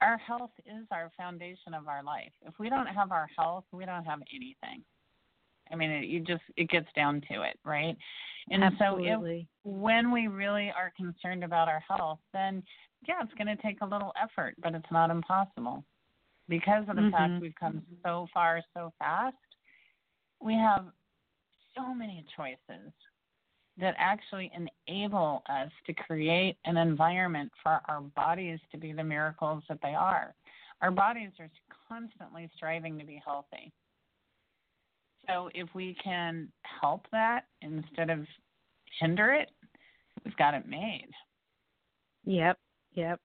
our 0.00 0.18
health 0.18 0.50
is 0.66 0.84
our 0.90 1.10
foundation 1.16 1.72
of 1.72 1.88
our 1.88 2.02
life. 2.02 2.32
If 2.42 2.58
we 2.58 2.68
don't 2.68 2.88
have 2.98 3.12
our 3.12 3.28
health, 3.38 3.64
we 3.72 3.86
don't 3.86 4.04
have 4.04 4.22
anything. 4.34 4.84
I 5.72 5.76
mean, 5.76 5.90
it, 5.90 6.06
you 6.06 6.20
just 6.20 6.42
it 6.56 6.68
gets 6.68 6.88
down 6.94 7.22
to 7.32 7.42
it, 7.42 7.58
right? 7.64 7.96
And 8.50 8.62
so 8.78 8.98
if 9.00 9.44
when 9.64 10.12
we 10.12 10.28
really 10.28 10.72
are 10.76 10.92
concerned 10.96 11.42
about 11.42 11.68
our 11.68 11.82
health, 11.88 12.20
then 12.32 12.62
yeah, 13.06 13.22
it's 13.22 13.34
going 13.34 13.54
to 13.54 13.60
take 13.62 13.80
a 13.82 13.86
little 13.86 14.12
effort, 14.20 14.54
but 14.62 14.74
it's 14.74 14.90
not 14.90 15.10
impossible. 15.10 15.84
Because 16.48 16.88
of 16.88 16.96
the 16.96 17.10
fact 17.10 17.34
Mhm. 17.34 17.40
we've 17.40 17.54
come 17.56 17.84
so 18.04 18.28
far 18.32 18.62
so 18.72 18.92
fast, 18.98 19.36
we 20.40 20.54
have 20.54 20.92
so 21.74 21.92
many 21.92 22.24
choices 22.36 22.92
that 23.78 23.94
actually 23.98 24.50
enable 24.54 25.42
us 25.48 25.70
to 25.86 25.92
create 25.92 26.56
an 26.64 26.76
environment 26.76 27.52
for 27.62 27.80
our 27.88 28.00
bodies 28.00 28.60
to 28.70 28.78
be 28.78 28.92
the 28.92 29.04
miracles 29.04 29.62
that 29.68 29.80
they 29.82 29.94
are. 29.94 30.34
Our 30.80 30.90
bodies 30.90 31.32
are 31.38 31.50
constantly 31.88 32.48
striving 32.54 32.98
to 32.98 33.04
be 33.04 33.16
healthy. 33.24 33.72
So 35.28 35.50
if 35.54 35.68
we 35.74 35.96
can 36.02 36.48
help 36.80 37.06
that 37.12 37.46
instead 37.62 38.10
of 38.10 38.26
hinder 39.00 39.32
it, 39.32 39.50
we've 40.24 40.36
got 40.36 40.54
it 40.54 40.68
made. 40.68 41.08
Yep, 42.24 42.58
yep. 42.94 43.20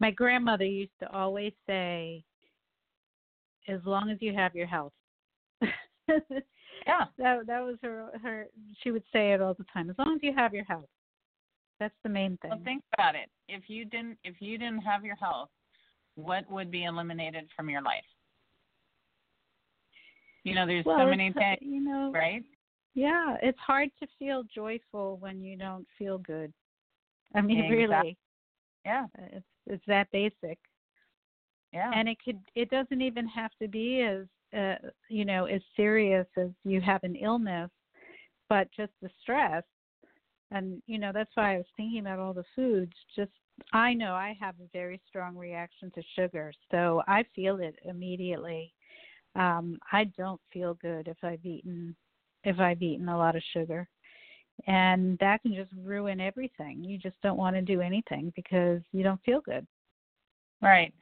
My 0.00 0.10
grandmother 0.10 0.64
used 0.64 0.98
to 1.00 1.10
always 1.12 1.52
say, 1.66 2.24
"As 3.68 3.80
long 3.84 4.10
as 4.10 4.18
you 4.20 4.32
have 4.34 4.54
your 4.54 4.66
health." 4.66 4.92
Yeah. 6.86 7.04
that 7.16 7.46
that 7.46 7.60
was 7.60 7.76
her 7.82 8.10
her. 8.22 8.46
She 8.82 8.90
would 8.90 9.04
say 9.12 9.32
it 9.32 9.40
all 9.40 9.54
the 9.54 9.64
time. 9.72 9.88
As 9.88 9.96
long 9.98 10.16
as 10.16 10.22
you 10.22 10.34
have 10.34 10.52
your 10.52 10.64
health, 10.64 10.88
that's 11.80 11.94
the 12.02 12.08
main 12.08 12.36
thing. 12.42 12.50
Well, 12.50 12.60
think 12.62 12.82
about 12.92 13.14
it. 13.14 13.30
If 13.48 13.64
you 13.68 13.84
didn't 13.84 14.18
if 14.24 14.34
you 14.40 14.58
didn't 14.58 14.80
have 14.80 15.04
your 15.04 15.16
health, 15.16 15.48
what 16.16 16.50
would 16.50 16.70
be 16.70 16.84
eliminated 16.84 17.48
from 17.56 17.70
your 17.70 17.82
life? 17.82 18.04
You 20.44 20.54
know, 20.54 20.66
there's 20.66 20.84
well, 20.84 20.98
so 20.98 21.06
many 21.06 21.32
things, 21.32 21.58
You 21.60 21.80
know, 21.80 22.10
right? 22.14 22.42
yeah, 22.94 23.36
it's 23.42 23.58
hard 23.58 23.90
to 24.00 24.06
feel 24.18 24.44
joyful 24.54 25.16
when 25.18 25.42
you 25.42 25.56
don't 25.56 25.86
feel 25.98 26.18
good. 26.18 26.52
I 27.34 27.40
mean, 27.40 27.58
Exactly. 27.64 27.76
really, 27.76 28.16
Yeah. 28.84 29.06
it's 29.32 29.46
it's 29.66 29.84
that 29.86 30.10
basic. 30.12 30.58
Yeah. 31.72 31.90
and 31.92 32.08
it 32.08 32.18
could 32.24 32.38
it 32.54 32.70
doesn't 32.70 33.02
even 33.02 33.26
have 33.26 33.50
to 33.60 33.66
be 33.66 34.02
as 34.02 34.26
uh, 34.56 34.76
you 35.08 35.24
know 35.24 35.46
as 35.46 35.60
serious 35.74 36.26
as 36.36 36.50
you 36.64 36.80
have 36.80 37.02
an 37.02 37.16
illness 37.16 37.68
but 38.48 38.68
just 38.76 38.92
the 39.02 39.10
stress 39.20 39.64
and 40.52 40.80
you 40.86 40.98
know 40.98 41.10
that's 41.12 41.32
why 41.34 41.54
i 41.54 41.56
was 41.56 41.66
thinking 41.76 41.98
about 41.98 42.20
all 42.20 42.32
the 42.32 42.44
foods 42.54 42.92
just 43.16 43.32
i 43.72 43.92
know 43.92 44.14
i 44.14 44.36
have 44.38 44.54
a 44.60 44.68
very 44.72 45.00
strong 45.08 45.36
reaction 45.36 45.90
to 45.96 46.02
sugar 46.14 46.52
so 46.70 47.02
i 47.08 47.24
feel 47.34 47.58
it 47.58 47.74
immediately 47.84 48.72
um 49.36 49.78
i 49.92 50.04
don't 50.16 50.40
feel 50.52 50.74
good 50.74 51.08
if 51.08 51.16
i've 51.22 51.44
eaten 51.44 51.94
if 52.44 52.58
i've 52.60 52.82
eaten 52.82 53.08
a 53.08 53.18
lot 53.18 53.36
of 53.36 53.42
sugar 53.52 53.88
And 54.66 55.18
that 55.20 55.42
can 55.42 55.54
just 55.54 55.72
ruin 55.84 56.20
everything. 56.20 56.84
You 56.84 56.98
just 56.98 57.20
don't 57.22 57.38
want 57.38 57.56
to 57.56 57.62
do 57.62 57.80
anything 57.80 58.32
because 58.36 58.82
you 58.92 59.02
don't 59.02 59.22
feel 59.24 59.40
good. 59.40 59.66
Right. 60.62 60.92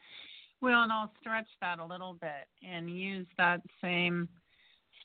Well, 0.60 0.82
and 0.82 0.92
I'll 0.92 1.12
stretch 1.20 1.48
that 1.60 1.78
a 1.78 1.84
little 1.84 2.14
bit 2.14 2.48
and 2.66 2.90
use 2.90 3.26
that 3.38 3.60
same 3.82 4.28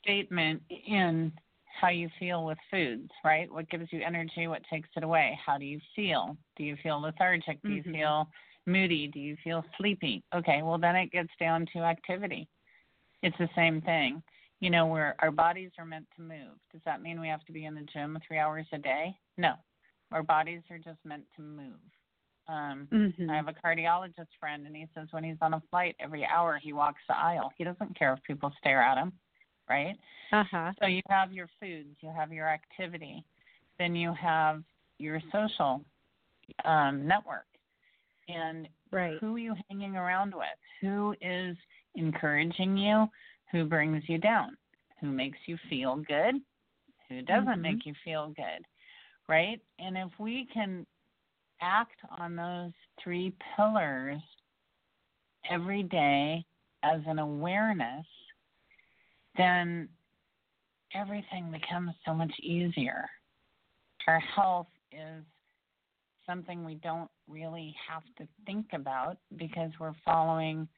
statement 0.00 0.62
in 0.86 1.32
how 1.80 1.88
you 1.90 2.08
feel 2.18 2.44
with 2.44 2.58
foods, 2.70 3.10
right? 3.24 3.50
What 3.52 3.70
gives 3.70 3.92
you 3.92 4.02
energy? 4.04 4.46
What 4.48 4.62
takes 4.70 4.88
it 4.96 5.02
away? 5.04 5.38
How 5.44 5.58
do 5.58 5.64
you 5.64 5.80
feel? 5.94 6.36
Do 6.56 6.64
you 6.64 6.76
feel 6.82 7.00
lethargic? 7.00 7.60
Do 7.66 7.72
you 7.72 7.84
Mhm. 7.84 7.92
feel 7.92 8.28
moody? 8.66 9.08
Do 9.08 9.20
you 9.20 9.36
feel 9.44 9.64
sleepy? 9.76 10.24
Okay, 10.34 10.62
well, 10.62 10.78
then 10.78 10.96
it 10.96 11.10
gets 11.12 11.34
down 11.38 11.66
to 11.72 11.80
activity. 11.80 12.48
It's 13.22 13.36
the 13.38 13.48
same 13.54 13.80
thing. 13.80 14.22
You 14.60 14.70
know, 14.70 14.86
where 14.86 15.14
our 15.20 15.30
bodies 15.30 15.70
are 15.78 15.84
meant 15.84 16.06
to 16.16 16.22
move. 16.22 16.58
Does 16.72 16.80
that 16.84 17.00
mean 17.00 17.20
we 17.20 17.28
have 17.28 17.44
to 17.44 17.52
be 17.52 17.64
in 17.64 17.74
the 17.74 17.86
gym 17.92 18.18
three 18.26 18.38
hours 18.38 18.66
a 18.72 18.78
day? 18.78 19.16
No. 19.36 19.54
Our 20.10 20.22
bodies 20.22 20.62
are 20.70 20.78
just 20.78 20.98
meant 21.04 21.24
to 21.36 21.42
move. 21.42 21.78
Um, 22.48 22.88
Mhm. 22.90 23.30
I 23.30 23.36
have 23.36 23.48
a 23.48 23.52
cardiologist 23.52 24.34
friend, 24.40 24.66
and 24.66 24.74
he 24.74 24.88
says 24.94 25.12
when 25.12 25.22
he's 25.22 25.40
on 25.42 25.54
a 25.54 25.60
flight, 25.70 25.94
every 26.00 26.24
hour 26.24 26.56
he 26.56 26.72
walks 26.72 27.02
the 27.06 27.16
aisle. 27.16 27.52
He 27.56 27.62
doesn't 27.64 27.94
care 27.96 28.14
if 28.14 28.22
people 28.22 28.50
stare 28.58 28.82
at 28.82 28.96
him, 28.96 29.12
right? 29.68 29.96
Uh-huh. 30.32 30.72
So 30.80 30.86
you 30.86 31.02
have 31.08 31.32
your 31.32 31.48
foods, 31.60 31.96
you 32.00 32.10
have 32.10 32.32
your 32.32 32.48
activity, 32.48 33.24
then 33.78 33.94
you 33.94 34.12
have 34.14 34.64
your 34.98 35.20
social 35.30 35.84
um, 36.64 37.06
network, 37.06 37.46
and 38.28 38.68
Right. 38.90 39.18
who 39.20 39.36
are 39.36 39.38
you 39.38 39.54
hanging 39.68 39.96
around 39.96 40.34
with? 40.34 40.46
Who 40.80 41.14
is 41.20 41.56
encouraging 41.98 42.76
you? 42.76 43.06
Who 43.52 43.64
brings 43.64 44.02
you 44.08 44.18
down? 44.18 44.56
Who 45.00 45.10
makes 45.10 45.38
you 45.46 45.56
feel 45.68 45.96
good? 45.96 46.36
Who 47.08 47.22
doesn't 47.22 47.58
Mhm. 47.58 47.62
make 47.62 47.86
you 47.86 47.94
feel 48.04 48.28
good? 48.28 48.64
Right? 49.28 49.60
And 49.78 49.96
if 49.96 50.18
we 50.18 50.46
can 50.46 50.86
act 51.60 52.00
on 52.10 52.36
those 52.36 52.72
three 52.98 53.32
pillars 53.56 54.22
every 55.44 55.82
day 55.82 56.44
as 56.82 57.04
an 57.06 57.18
awareness, 57.18 58.06
then 59.36 59.88
everything 60.94 61.50
becomes 61.50 61.94
so 62.04 62.14
much 62.14 62.32
easier. 62.40 63.08
Our 64.06 64.20
health 64.20 64.68
is 64.92 65.24
something 66.26 66.64
we 66.64 66.76
don't 66.76 67.10
really 67.26 67.74
have 67.88 68.04
to 68.16 68.28
think 68.46 68.72
about 68.72 69.18
because 69.36 69.70
we're 69.78 69.94
following 70.04 70.68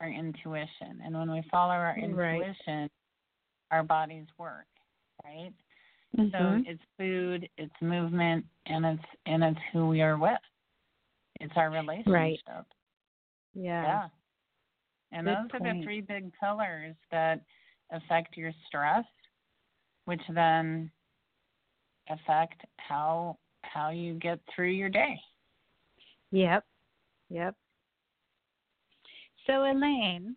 our 0.00 0.08
intuition. 0.08 1.00
And 1.04 1.16
when 1.16 1.30
we 1.30 1.42
follow 1.50 1.74
our 1.74 1.96
Right. 1.98 2.42
intuition, 2.42 2.90
our 3.70 3.82
bodies 3.82 4.26
work, 4.38 4.66
right? 5.24 5.52
Mhm. 6.16 6.30
So 6.32 6.70
it's 6.70 6.82
food, 6.96 7.48
it's 7.56 7.80
movement, 7.82 8.46
and 8.66 8.86
it's 8.86 9.04
and 9.26 9.42
it's 9.42 9.60
who 9.72 9.88
we 9.88 10.02
are 10.02 10.16
with. 10.16 10.40
It's 11.40 11.56
our 11.56 11.70
relationship. 11.70 12.12
Right. 12.12 12.42
yeah. 13.54 13.82
Yeah. 13.82 14.08
And 15.12 15.26
Good 15.26 15.36
those 15.36 15.54
are 15.54 15.74
the 15.74 15.82
three 15.82 16.00
big 16.00 16.32
pillars 16.34 16.96
that 17.10 17.44
affect 17.90 18.36
your 18.36 18.52
stress, 18.66 19.06
which 20.04 20.22
then 20.28 20.90
affect 22.08 22.64
how 22.76 23.38
how 23.62 23.90
you 23.90 24.14
get 24.14 24.44
through 24.46 24.70
your 24.70 24.88
day. 24.88 25.20
Yep. 26.30 26.66
Yep. 27.30 27.56
So 29.46 29.64
Alaine, 29.64 30.34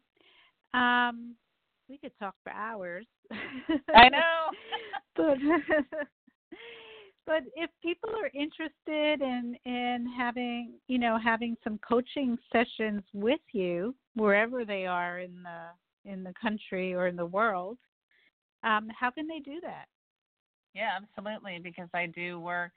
um, 0.74 1.36
we 1.90 1.98
could 1.98 2.12
talk 2.20 2.36
for 2.44 2.52
hours. 2.52 3.06
I 3.96 4.10
know. 4.10 4.50
but 5.16 5.38
but 7.26 7.44
if 7.56 7.70
people 7.82 8.10
are 8.12 8.30
interested 8.34 9.22
in 9.22 9.56
in 9.66 10.12
having 10.18 10.74
you 10.88 11.00
know 11.00 11.18
having 11.18 11.56
some 11.64 11.80
coaching 11.80 12.38
sessions 12.52 13.02
with 13.14 13.40
you 13.52 13.96
wherever 14.16 14.66
they 14.66 14.86
are 14.86 15.20
in 15.20 15.44
the 15.44 16.12
in 16.12 16.24
the 16.24 16.34
country 16.42 16.94
or 16.94 17.08
in 17.08 17.16
the 17.16 17.26
world, 17.26 17.78
um, 18.64 18.90
how 18.98 19.10
can 19.10 19.28
they 19.28 19.40
do 19.40 19.60
that? 19.62 19.86
Yeah, 20.74 20.92
absolutely. 21.02 21.60
Because 21.62 21.90
I 21.94 22.06
do 22.06 22.40
work 22.40 22.74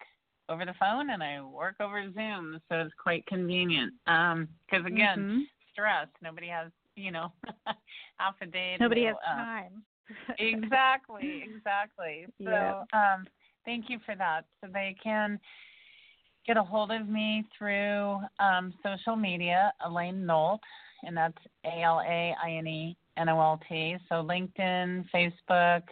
over 0.49 0.64
the 0.64 0.74
phone 0.80 1.11
and 1.11 1.22
I 1.22 1.41
work 1.43 1.76
over 1.80 2.11
Zoom, 2.12 2.61
so 2.68 2.80
it's 2.80 2.95
quite 3.03 3.24
convenient. 3.26 3.93
Um, 4.07 4.49
because 4.66 4.85
again, 4.87 5.24
Mhm. 5.24 5.47
Stress. 5.73 6.09
Nobody 6.23 6.49
has, 6.49 6.70
you 6.97 7.11
know, 7.11 7.33
half 8.16 8.35
a 8.41 8.47
day. 8.47 8.75
to, 8.77 8.83
nobody 8.83 9.05
has 9.05 9.16
uh, 9.31 9.35
time. 9.35 9.83
exactly, 10.39 11.45
exactly. 11.45 12.27
So, 12.43 12.51
Yeah. 12.51 12.83
um, 12.93 13.27
thank 13.64 13.89
you 13.89 13.99
for 14.05 14.14
that. 14.16 14.45
So 14.61 14.68
they 14.73 14.97
can 15.03 15.39
get 16.47 16.57
a 16.57 16.62
hold 16.62 16.91
of 16.91 17.09
me 17.09 17.45
through 17.57 18.18
um, 18.39 18.75
social 18.83 19.16
media, 19.16 19.73
Alaine 19.85 20.27
Nolt, 20.27 20.61
and 21.05 21.16
that's 21.16 21.39
A 21.64 21.83
L 21.83 22.01
A 22.01 22.35
I 22.43 22.51
N 22.53 22.66
E 22.66 22.97
N 23.16 23.29
O 23.29 23.41
L 23.41 23.61
T. 23.68 23.97
So 24.09 24.16
LinkedIn, 24.16 25.05
Facebook. 25.14 25.83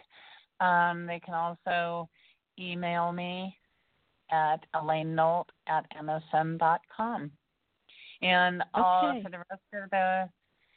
Um, 0.59 1.07
they 1.07 1.19
can 1.19 1.33
also 1.33 2.07
email 2.59 3.11
me 3.11 3.57
at 4.31 4.65
Alaine 4.73 5.15
Nolt 5.15 5.49
at 5.67 5.85
msn.com. 6.01 7.31
And 8.21 8.61
uh, 8.73 9.13
for 9.23 9.29
the 9.31 9.37
rest 9.37 9.61
of 9.73 9.89
the 9.89 10.29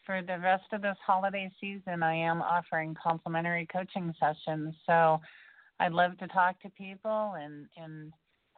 for 0.07 0.23
the 0.23 0.39
rest 0.39 0.65
of 0.73 0.83
this 0.83 0.97
holiday 1.05 1.51
season, 1.61 2.03
I 2.03 2.15
am 2.15 2.43
offering 2.43 2.95
complimentary 3.03 3.67
coaching 3.73 4.15
sessions. 4.21 4.75
So 4.87 5.21
I'd 5.81 5.93
love 5.93 6.17
to 6.19 6.29
talk 6.29 6.61
to 6.63 6.71
people 6.71 7.35
and 7.39 7.67
and 7.77 8.13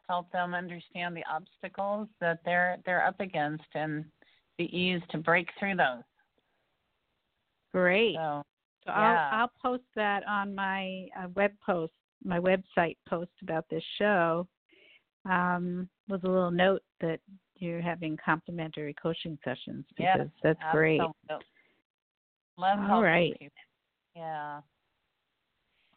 help 0.07 0.31
them 0.31 0.53
understand 0.53 1.15
the 1.15 1.23
obstacles 1.29 2.07
that 2.21 2.39
they're 2.45 2.77
they're 2.85 3.05
up 3.05 3.19
against 3.19 3.65
and 3.73 4.05
the 4.57 4.65
ease 4.77 5.01
to 5.11 5.17
break 5.17 5.49
through 5.59 5.75
those. 5.75 6.03
Great. 7.73 8.15
So 8.15 8.43
So 8.85 8.91
Yeah. 8.91 9.29
I'll 9.31 9.41
I'll 9.41 9.51
post 9.61 9.83
that 9.95 10.25
on 10.27 10.55
my 10.55 11.07
uh, 11.17 11.27
web 11.35 11.51
post, 11.65 11.93
my 12.23 12.39
website 12.39 12.97
post 13.07 13.31
about 13.41 13.65
this 13.69 13.83
show. 13.97 14.47
Um, 15.25 15.89
with 16.07 16.23
a 16.23 16.27
little 16.27 16.51
note 16.51 16.83
that 17.01 17.19
you're 17.59 17.81
having 17.81 18.17
complimentary 18.23 18.93
coaching 19.01 19.37
sessions 19.43 19.85
Yes, 19.97 20.17
because 20.17 20.29
that's 20.43 20.59
great. 20.71 21.01
Love 22.57 22.79
All 22.89 23.03
right. 23.03 23.33
people. 23.39 23.53
Yeah. 24.15 24.61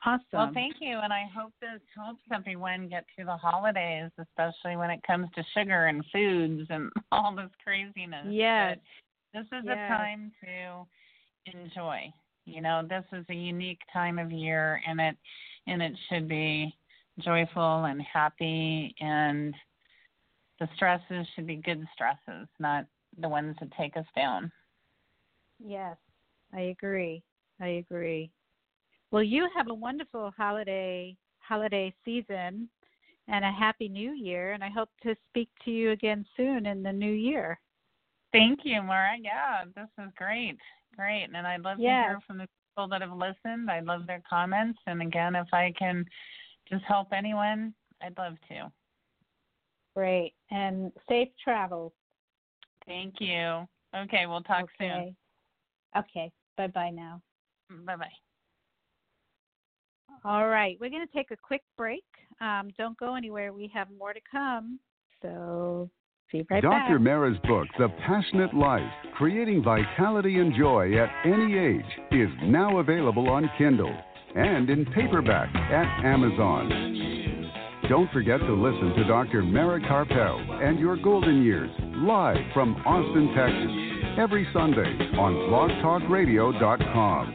Awesome. 0.04 0.22
Well, 0.32 0.50
thank 0.54 0.76
you, 0.80 0.98
and 0.98 1.12
I 1.12 1.24
hope 1.34 1.52
this 1.60 1.80
helps 1.94 2.22
everyone 2.32 2.88
get 2.88 3.04
through 3.14 3.26
the 3.26 3.36
holidays, 3.36 4.10
especially 4.18 4.76
when 4.76 4.90
it 4.90 5.02
comes 5.06 5.28
to 5.34 5.44
sugar 5.54 5.86
and 5.86 6.02
foods 6.10 6.66
and 6.70 6.90
all 7.12 7.34
this 7.36 7.50
craziness. 7.62 8.26
Yes. 8.30 8.78
But 9.32 9.40
this 9.40 9.46
is 9.58 9.66
Yes. 9.66 9.76
a 9.76 9.88
time 9.88 10.32
to 10.42 10.86
enjoy. 11.52 12.12
You 12.46 12.62
know, 12.62 12.82
this 12.88 13.04
is 13.12 13.26
a 13.28 13.34
unique 13.34 13.80
time 13.92 14.18
of 14.18 14.32
year, 14.32 14.80
and 14.86 15.00
it 15.00 15.16
and 15.66 15.82
it 15.82 15.92
should 16.08 16.28
be 16.28 16.74
joyful 17.20 17.84
and 17.84 18.00
happy, 18.00 18.94
and 19.00 19.54
the 20.60 20.68
stresses 20.76 21.26
should 21.34 21.46
be 21.46 21.56
good 21.56 21.84
stresses, 21.92 22.46
not 22.58 22.84
the 23.18 23.28
ones 23.28 23.56
that 23.58 23.70
take 23.76 23.96
us 23.96 24.04
down. 24.14 24.52
Yes, 25.58 25.96
I 26.54 26.60
agree. 26.60 27.22
I 27.60 27.68
agree. 27.68 28.30
Well, 29.10 29.22
you 29.22 29.48
have 29.56 29.68
a 29.68 29.74
wonderful 29.74 30.32
holiday 30.36 31.16
holiday 31.38 31.92
season 32.04 32.68
and 33.26 33.44
a 33.44 33.50
happy 33.50 33.88
new 33.88 34.12
year 34.12 34.52
and 34.52 34.62
I 34.62 34.68
hope 34.68 34.90
to 35.02 35.16
speak 35.28 35.48
to 35.64 35.70
you 35.72 35.90
again 35.90 36.24
soon 36.36 36.66
in 36.66 36.82
the 36.82 36.92
new 36.92 37.12
year. 37.12 37.58
Thank 38.32 38.60
you, 38.62 38.80
Mara. 38.82 39.16
Yeah, 39.20 39.64
this 39.74 39.88
is 39.98 40.12
great. 40.16 40.58
Great. 40.96 41.28
And 41.34 41.46
I'd 41.46 41.62
love 41.62 41.78
to 41.78 41.82
hear 41.82 42.20
from 42.26 42.38
the 42.38 42.46
people 42.70 42.88
that 42.88 43.00
have 43.00 43.12
listened. 43.12 43.68
I'd 43.68 43.84
love 43.84 44.06
their 44.06 44.22
comments. 44.28 44.78
And 44.86 45.02
again, 45.02 45.34
if 45.34 45.48
I 45.52 45.72
can 45.76 46.04
just 46.70 46.84
help 46.84 47.08
anyone, 47.12 47.74
I'd 48.00 48.16
love 48.16 48.34
to. 48.48 48.70
Great. 49.94 50.34
And 50.50 50.92
safe 51.08 51.28
travels. 51.42 51.92
Thank 52.86 53.14
you. 53.20 53.66
Okay, 53.96 54.26
we'll 54.26 54.42
talk 54.42 54.66
okay. 54.80 55.14
Okay. 55.96 56.30
Bye 56.56 56.68
bye 56.68 56.90
now. 56.90 57.20
Bye 57.84 57.96
bye. 57.96 58.06
All 60.24 60.48
right. 60.48 60.76
We're 60.80 60.90
going 60.90 61.06
to 61.06 61.12
take 61.12 61.30
a 61.30 61.36
quick 61.36 61.62
break. 61.76 62.04
Um, 62.40 62.70
don't 62.76 62.96
go 62.98 63.14
anywhere. 63.14 63.52
We 63.52 63.70
have 63.74 63.88
more 63.98 64.12
to 64.12 64.20
come. 64.30 64.78
So 65.22 65.90
see 66.30 66.38
you 66.38 66.46
right 66.50 66.62
Dr. 66.62 66.98
back. 66.98 67.00
Mara's 67.00 67.38
book, 67.44 67.66
The 67.78 67.88
Passionate 68.06 68.54
Life 68.54 68.82
Creating 69.14 69.62
Vitality 69.62 70.38
and 70.38 70.54
Joy 70.54 70.96
at 70.98 71.10
Any 71.24 71.58
Age, 71.58 71.84
is 72.12 72.28
now 72.44 72.78
available 72.78 73.28
on 73.28 73.50
Kindle 73.58 73.94
and 74.36 74.70
in 74.70 74.86
paperback 74.86 75.54
at 75.54 76.04
Amazon. 76.04 77.09
Don't 77.90 78.10
forget 78.12 78.38
to 78.38 78.54
listen 78.54 78.94
to 78.98 79.04
Dr. 79.08 79.42
Mara 79.42 79.80
Karpel 79.80 80.64
and 80.64 80.78
Your 80.78 80.96
Golden 80.96 81.42
Years 81.42 81.68
live 81.96 82.36
from 82.54 82.76
Austin, 82.86 83.34
Texas, 83.34 83.72
every 84.16 84.46
Sunday 84.52 84.96
on 85.18 85.34
blogtalkradio.com. 85.50 87.34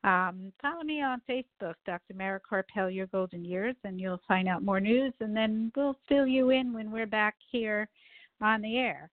um, 0.04 0.52
follow 0.62 0.84
me 0.84 1.02
on 1.02 1.20
Facebook, 1.28 1.74
Dr. 1.84 2.14
Mara 2.14 2.40
Karpel, 2.40 2.94
Your 2.94 3.08
Golden 3.08 3.44
Years, 3.44 3.74
and 3.82 4.00
you'll 4.00 4.20
find 4.28 4.48
out 4.48 4.62
more 4.62 4.80
news, 4.80 5.12
and 5.20 5.36
then 5.36 5.72
we'll 5.76 5.98
fill 6.08 6.26
you 6.26 6.50
in 6.50 6.72
when 6.72 6.92
we're 6.92 7.06
back 7.06 7.34
here 7.50 7.88
on 8.40 8.62
the 8.62 8.78
air. 8.78 9.10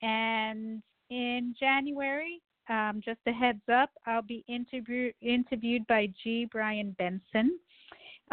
And 0.00 0.80
in 1.10 1.56
January, 1.58 2.40
um, 2.68 3.00
just 3.04 3.18
a 3.26 3.32
heads 3.32 3.62
up, 3.72 3.90
I'll 4.06 4.22
be 4.22 4.44
interview, 4.46 5.10
interviewed 5.20 5.84
by 5.88 6.08
G. 6.22 6.48
Brian 6.50 6.94
Benson 6.98 7.58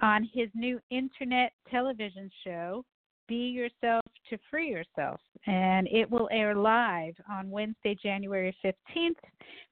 on 0.02 0.30
his 0.32 0.50
new 0.54 0.80
internet 0.92 1.54
television 1.70 2.30
show, 2.44 2.86
be 3.30 3.48
Yourself 3.50 4.04
to 4.30 4.38
Free 4.50 4.70
Yourself. 4.70 5.22
And 5.48 5.88
it 5.88 6.10
will 6.10 6.28
air 6.32 6.56
live 6.56 7.14
on 7.32 7.50
Wednesday, 7.50 7.96
January 8.02 8.54
15th. 8.66 9.14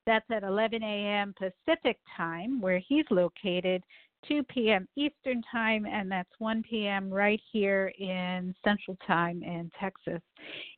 That's 0.05 0.26
at 0.32 0.43
11 0.43 0.82
a.m. 0.84 1.34
Pacific 1.38 1.97
time, 2.16 2.62
where 2.62 2.80
he's 2.80 3.03
located, 3.10 3.84
2 4.28 4.43
p.m. 4.43 4.88
Eastern 4.95 5.41
Time, 5.51 5.86
and 5.86 6.10
that's 6.10 6.30
1 6.39 6.64
p.m. 6.70 7.10
right 7.10 7.41
here 7.51 7.91
in 7.99 8.55
Central 8.64 8.97
Time 9.05 9.43
in 9.43 9.70
Texas. 9.80 10.22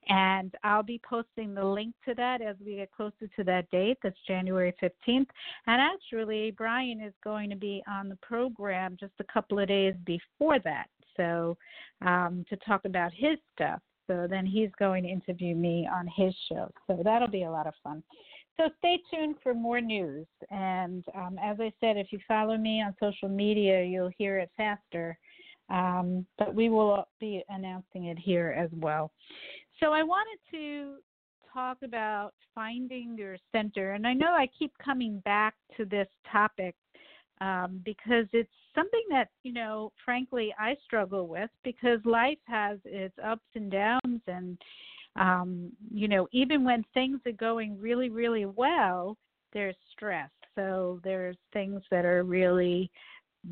And 0.07 0.53
I'll 0.63 0.83
be 0.83 0.99
posting 1.07 1.53
the 1.53 1.63
link 1.63 1.93
to 2.05 2.15
that 2.15 2.41
as 2.41 2.55
we 2.65 2.77
get 2.77 2.91
closer 2.91 3.27
to 3.35 3.43
that 3.43 3.69
date. 3.69 3.97
That's 4.01 4.17
January 4.27 4.73
15th. 4.81 5.27
And 5.67 5.81
actually, 5.81 6.51
Brian 6.51 7.01
is 7.01 7.13
going 7.23 7.49
to 7.49 7.55
be 7.55 7.83
on 7.87 8.09
the 8.09 8.17
program 8.17 8.97
just 8.99 9.13
a 9.19 9.31
couple 9.31 9.59
of 9.59 9.67
days 9.67 9.95
before 10.05 10.59
that 10.59 10.87
so 11.17 11.57
um, 12.01 12.45
to 12.49 12.57
talk 12.57 12.85
about 12.85 13.11
his 13.13 13.37
stuff. 13.53 13.81
So 14.07 14.27
then 14.29 14.45
he's 14.45 14.71
going 14.79 15.03
to 15.03 15.09
interview 15.09 15.55
me 15.55 15.87
on 15.91 16.07
his 16.15 16.33
show. 16.49 16.71
So 16.87 17.01
that'll 17.03 17.27
be 17.27 17.43
a 17.43 17.51
lot 17.51 17.67
of 17.67 17.73
fun. 17.83 18.01
So 18.57 18.69
stay 18.79 18.99
tuned 19.13 19.35
for 19.41 19.53
more 19.53 19.79
news. 19.79 20.25
And 20.49 21.05
um, 21.15 21.37
as 21.41 21.57
I 21.59 21.71
said, 21.79 21.95
if 21.95 22.07
you 22.11 22.19
follow 22.27 22.57
me 22.57 22.81
on 22.81 22.95
social 22.99 23.29
media, 23.29 23.83
you'll 23.83 24.11
hear 24.17 24.39
it 24.39 24.49
faster. 24.57 25.17
Um, 25.69 26.25
but 26.39 26.53
we 26.53 26.69
will 26.69 27.07
be 27.19 27.43
announcing 27.49 28.05
it 28.05 28.17
here 28.17 28.55
as 28.57 28.69
well. 28.73 29.11
So 29.79 29.93
I 29.93 30.03
wanted 30.03 30.39
to 30.51 30.95
talk 31.53 31.77
about 31.83 32.33
finding 32.53 33.15
your 33.17 33.37
center. 33.51 33.93
And 33.93 34.05
I 34.05 34.13
know 34.13 34.33
I 34.33 34.49
keep 34.57 34.73
coming 34.83 35.19
back 35.19 35.53
to 35.77 35.85
this 35.85 36.07
topic 36.31 36.75
um, 37.41 37.81
because 37.85 38.25
it's 38.33 38.49
something 38.75 39.03
that 39.09 39.29
you 39.43 39.51
know 39.51 39.91
frankly 40.05 40.53
i 40.59 40.75
struggle 40.85 41.27
with 41.27 41.49
because 41.63 41.99
life 42.05 42.37
has 42.45 42.77
its 42.85 43.15
ups 43.23 43.47
and 43.55 43.71
downs 43.71 44.21
and 44.27 44.57
um 45.15 45.71
you 45.91 46.07
know 46.07 46.27
even 46.31 46.63
when 46.63 46.85
things 46.93 47.19
are 47.25 47.31
going 47.31 47.79
really 47.79 48.09
really 48.09 48.45
well 48.45 49.17
there's 49.53 49.75
stress. 49.91 50.29
So 50.55 50.99
there's 51.03 51.37
things 51.53 51.81
that 51.91 52.05
are 52.05 52.23
really 52.23 52.91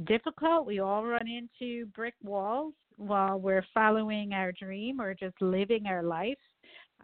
difficult. 0.06 0.66
We 0.66 0.80
all 0.80 1.06
run 1.06 1.28
into 1.28 1.86
brick 1.88 2.16
walls 2.24 2.74
while 2.98 3.40
we're 3.40 3.66
following 3.74 4.34
our 4.34 4.52
dream 4.52 5.00
or 5.00 5.14
just 5.14 5.42
living 5.42 5.86
our 5.88 6.04
life. 6.04 6.38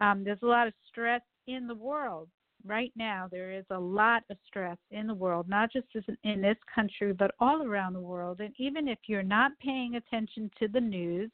Um 0.00 0.24
there's 0.24 0.42
a 0.42 0.46
lot 0.46 0.66
of 0.66 0.74
stress 0.88 1.22
in 1.46 1.66
the 1.66 1.74
world 1.74 2.28
right 2.64 2.92
now 2.96 3.28
there 3.30 3.52
is 3.52 3.64
a 3.70 3.78
lot 3.78 4.22
of 4.30 4.36
stress 4.46 4.78
in 4.90 5.06
the 5.06 5.14
world, 5.14 5.48
not 5.48 5.72
just 5.72 5.86
in 6.24 6.40
this 6.40 6.56
country, 6.74 7.12
but 7.12 7.32
all 7.40 7.62
around 7.62 7.92
the 7.92 8.00
world. 8.00 8.40
And 8.40 8.54
even 8.58 8.88
if 8.88 8.98
you're 9.06 9.22
not 9.22 9.52
paying 9.60 9.96
attention 9.96 10.50
to 10.58 10.68
the 10.68 10.80
news, 10.80 11.30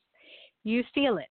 you 0.64 0.84
feel 0.94 1.18
it. 1.18 1.26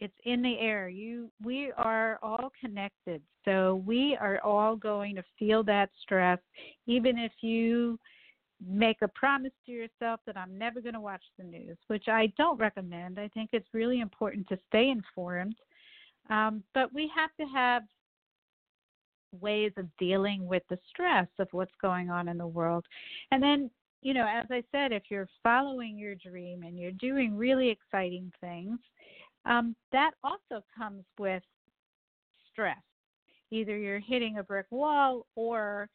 It's 0.00 0.14
in 0.24 0.42
the 0.42 0.58
air. 0.58 0.88
You 0.88 1.30
we 1.44 1.72
are 1.76 2.18
all 2.22 2.52
connected. 2.60 3.20
So 3.44 3.82
we 3.86 4.16
are 4.20 4.40
all 4.44 4.76
going 4.76 5.16
to 5.16 5.24
feel 5.38 5.64
that 5.64 5.90
stress 6.02 6.38
even 6.86 7.18
if 7.18 7.32
you 7.40 7.98
make 8.66 8.98
a 9.02 9.08
promise 9.08 9.52
to 9.66 9.72
yourself 9.72 10.20
that 10.26 10.36
I'm 10.36 10.58
never 10.58 10.80
going 10.80 10.94
to 10.94 11.00
watch 11.00 11.22
the 11.38 11.44
news, 11.44 11.76
which 11.86 12.08
I 12.08 12.32
don't 12.36 12.58
recommend. 12.58 13.18
I 13.18 13.28
think 13.28 13.50
it's 13.52 13.68
really 13.72 14.00
important 14.00 14.48
to 14.48 14.58
stay 14.68 14.90
informed. 14.90 15.56
Um, 16.28 16.62
but 16.74 16.92
we 16.92 17.10
have 17.14 17.30
to 17.40 17.54
have 17.54 17.82
ways 19.32 19.72
of 19.76 19.86
dealing 19.98 20.46
with 20.46 20.62
the 20.68 20.78
stress 20.88 21.28
of 21.38 21.48
what's 21.52 21.74
going 21.80 22.10
on 22.10 22.28
in 22.28 22.38
the 22.38 22.46
world. 22.46 22.84
And 23.30 23.42
then, 23.42 23.70
you 24.02 24.14
know, 24.14 24.26
as 24.26 24.46
I 24.50 24.62
said, 24.72 24.92
if 24.92 25.04
you're 25.10 25.28
following 25.42 25.98
your 25.98 26.14
dream 26.14 26.62
and 26.62 26.78
you're 26.78 26.92
doing 26.92 27.36
really 27.36 27.68
exciting 27.68 28.32
things, 28.40 28.78
um, 29.44 29.74
that 29.92 30.12
also 30.22 30.64
comes 30.76 31.04
with 31.18 31.42
stress. 32.52 32.76
Either 33.50 33.76
you're 33.76 33.98
hitting 33.98 34.38
a 34.38 34.42
brick 34.42 34.66
wall 34.70 35.26
or 35.34 35.88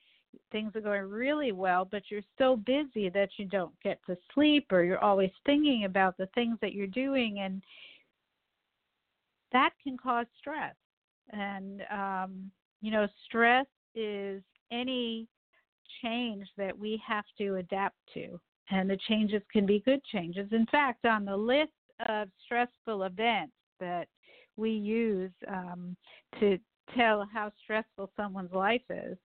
things 0.51 0.75
are 0.75 0.81
going 0.81 1.03
really 1.03 1.51
well, 1.51 1.87
but 1.89 2.03
you're 2.09 2.21
so 2.37 2.55
busy 2.55 3.09
that 3.09 3.29
you 3.37 3.45
don't 3.45 3.73
get 3.83 3.99
to 4.07 4.17
sleep 4.33 4.65
or 4.71 4.83
you're 4.83 5.03
always 5.03 5.29
thinking 5.45 5.85
about 5.85 6.17
the 6.17 6.27
things 6.33 6.57
that 6.61 6.73
you're 6.73 6.87
doing 6.87 7.39
and 7.39 7.61
that 9.51 9.71
can 9.83 9.97
cause 9.97 10.25
stress. 10.39 10.75
And 11.31 11.83
um, 11.91 12.51
you 12.83 12.91
know, 12.91 13.07
stress 13.25 13.65
is 13.95 14.43
any 14.69 15.25
change 16.03 16.45
that 16.57 16.77
we 16.77 17.01
have 17.07 17.23
to 17.37 17.55
adapt 17.55 17.95
to. 18.13 18.37
And 18.69 18.89
the 18.89 18.99
changes 19.07 19.41
can 19.51 19.65
be 19.65 19.79
good 19.85 20.03
changes. 20.03 20.49
In 20.51 20.65
fact, 20.65 21.05
on 21.05 21.23
the 21.23 21.35
list 21.35 21.71
of 22.09 22.27
stressful 22.43 23.03
events 23.03 23.53
that 23.79 24.07
we 24.57 24.71
use 24.71 25.31
um, 25.47 25.95
to 26.41 26.59
tell 26.95 27.25
how 27.33 27.51
stressful 27.63 28.11
someone's 28.17 28.51
life 28.51 28.81
is, 28.89 29.17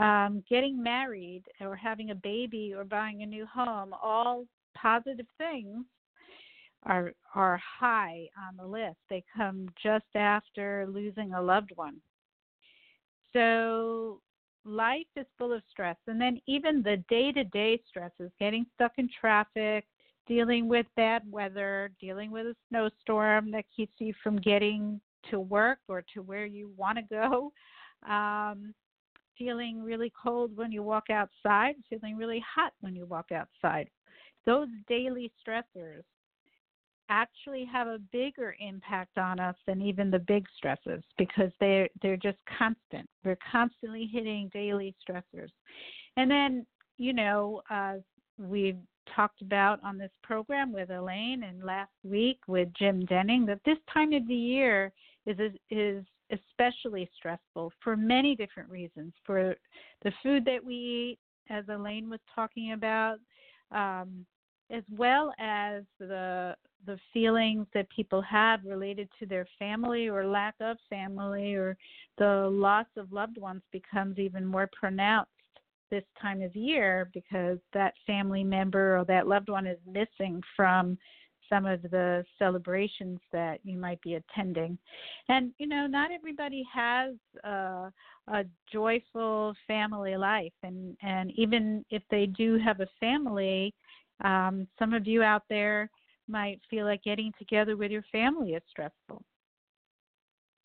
um, 0.00 0.42
getting 0.50 0.82
married 0.82 1.44
or 1.60 1.76
having 1.76 2.10
a 2.10 2.14
baby 2.16 2.74
or 2.76 2.82
buying 2.84 3.22
a 3.22 3.26
new 3.26 3.46
home, 3.46 3.94
all 4.02 4.44
positive 4.76 5.26
things 5.38 5.84
are 6.82 7.12
are 7.34 7.60
high 7.78 8.26
on 8.48 8.56
the 8.56 8.66
list. 8.66 8.98
They 9.08 9.22
come 9.36 9.68
just 9.80 10.04
after 10.14 10.86
losing 10.88 11.34
a 11.34 11.42
loved 11.42 11.70
one. 11.76 12.00
So 13.36 14.20
life 14.64 15.06
is 15.14 15.26
full 15.36 15.52
of 15.52 15.62
stress. 15.70 15.96
And 16.06 16.18
then 16.18 16.40
even 16.46 16.82
the 16.82 17.04
day 17.10 17.32
to 17.32 17.44
day 17.44 17.78
stresses, 17.86 18.30
getting 18.40 18.64
stuck 18.74 18.92
in 18.96 19.10
traffic, 19.20 19.86
dealing 20.26 20.68
with 20.68 20.86
bad 20.96 21.22
weather, 21.30 21.90
dealing 22.00 22.30
with 22.30 22.46
a 22.46 22.56
snowstorm 22.70 23.50
that 23.50 23.66
keeps 23.74 23.92
you 23.98 24.14
from 24.22 24.38
getting 24.38 25.00
to 25.30 25.38
work 25.38 25.78
or 25.86 26.02
to 26.14 26.22
where 26.22 26.46
you 26.46 26.70
want 26.78 26.96
to 26.96 27.04
go, 27.14 27.52
um, 28.10 28.72
feeling 29.36 29.82
really 29.82 30.10
cold 30.20 30.56
when 30.56 30.72
you 30.72 30.82
walk 30.82 31.10
outside, 31.10 31.74
feeling 31.90 32.16
really 32.16 32.42
hot 32.54 32.72
when 32.80 32.96
you 32.96 33.04
walk 33.04 33.26
outside. 33.32 33.88
Those 34.46 34.68
daily 34.88 35.30
stressors 35.46 36.04
actually 37.08 37.64
have 37.64 37.86
a 37.86 37.98
bigger 38.12 38.56
impact 38.60 39.18
on 39.18 39.38
us 39.40 39.56
than 39.66 39.80
even 39.80 40.10
the 40.10 40.18
big 40.20 40.46
stresses 40.56 41.02
because 41.18 41.50
they're 41.60 41.88
they're 42.02 42.16
just 42.16 42.38
constant. 42.58 43.08
We're 43.24 43.38
constantly 43.50 44.08
hitting 44.10 44.50
daily 44.52 44.94
stressors, 45.08 45.50
and 46.16 46.30
then 46.30 46.66
you 46.98 47.12
know 47.12 47.62
uh, 47.70 47.94
we've 48.38 48.78
talked 49.14 49.42
about 49.42 49.78
on 49.84 49.98
this 49.98 50.10
program 50.22 50.72
with 50.72 50.90
Alaine 50.90 51.44
and 51.44 51.62
last 51.62 51.92
week 52.02 52.40
with 52.48 52.68
Jim 52.78 53.04
Denning 53.06 53.46
that 53.46 53.60
this 53.64 53.78
time 53.92 54.12
of 54.12 54.26
the 54.26 54.34
year 54.34 54.92
is 55.26 55.36
is 55.70 56.04
especially 56.32 57.08
stressful 57.16 57.72
for 57.82 57.96
many 57.96 58.34
different 58.34 58.68
reasons. 58.68 59.12
For 59.24 59.54
the 60.02 60.12
food 60.22 60.44
that 60.44 60.64
we 60.64 60.74
eat, 60.74 61.18
as 61.50 61.64
Alaine 61.68 62.10
was 62.10 62.20
talking 62.34 62.72
about, 62.72 63.18
um, 63.70 64.26
as 64.70 64.82
well 64.96 65.32
as 65.38 65.82
the 65.98 66.56
the 66.86 66.98
feelings 67.12 67.66
that 67.74 67.88
people 67.90 68.22
have 68.22 68.60
related 68.64 69.08
to 69.18 69.26
their 69.26 69.46
family 69.58 70.08
or 70.08 70.26
lack 70.26 70.54
of 70.60 70.76
family 70.88 71.54
or 71.54 71.76
the 72.18 72.48
loss 72.52 72.86
of 72.96 73.12
loved 73.12 73.38
ones 73.38 73.62
becomes 73.72 74.18
even 74.18 74.44
more 74.44 74.68
pronounced 74.78 75.30
this 75.90 76.04
time 76.20 76.42
of 76.42 76.54
year 76.54 77.10
because 77.12 77.58
that 77.72 77.94
family 78.06 78.44
member 78.44 78.98
or 78.98 79.04
that 79.04 79.26
loved 79.26 79.48
one 79.48 79.66
is 79.66 79.78
missing 79.86 80.40
from 80.54 80.96
some 81.48 81.66
of 81.66 81.82
the 81.82 82.24
celebrations 82.38 83.20
that 83.32 83.60
you 83.62 83.78
might 83.78 84.00
be 84.02 84.14
attending. 84.14 84.76
And 85.28 85.52
you 85.58 85.66
know, 85.66 85.86
not 85.86 86.10
everybody 86.10 86.64
has 86.72 87.14
a, 87.44 87.92
a 88.28 88.44
joyful 88.72 89.54
family 89.66 90.16
life, 90.16 90.52
and 90.62 90.96
and 91.02 91.32
even 91.36 91.84
if 91.90 92.02
they 92.10 92.26
do 92.26 92.58
have 92.58 92.80
a 92.80 92.88
family, 93.00 93.74
um, 94.24 94.66
some 94.78 94.92
of 94.94 95.06
you 95.06 95.22
out 95.22 95.42
there 95.48 95.90
might 96.28 96.60
feel 96.68 96.86
like 96.86 97.02
getting 97.02 97.32
together 97.38 97.76
with 97.76 97.90
your 97.90 98.04
family 98.10 98.52
is 98.52 98.62
stressful. 98.68 99.22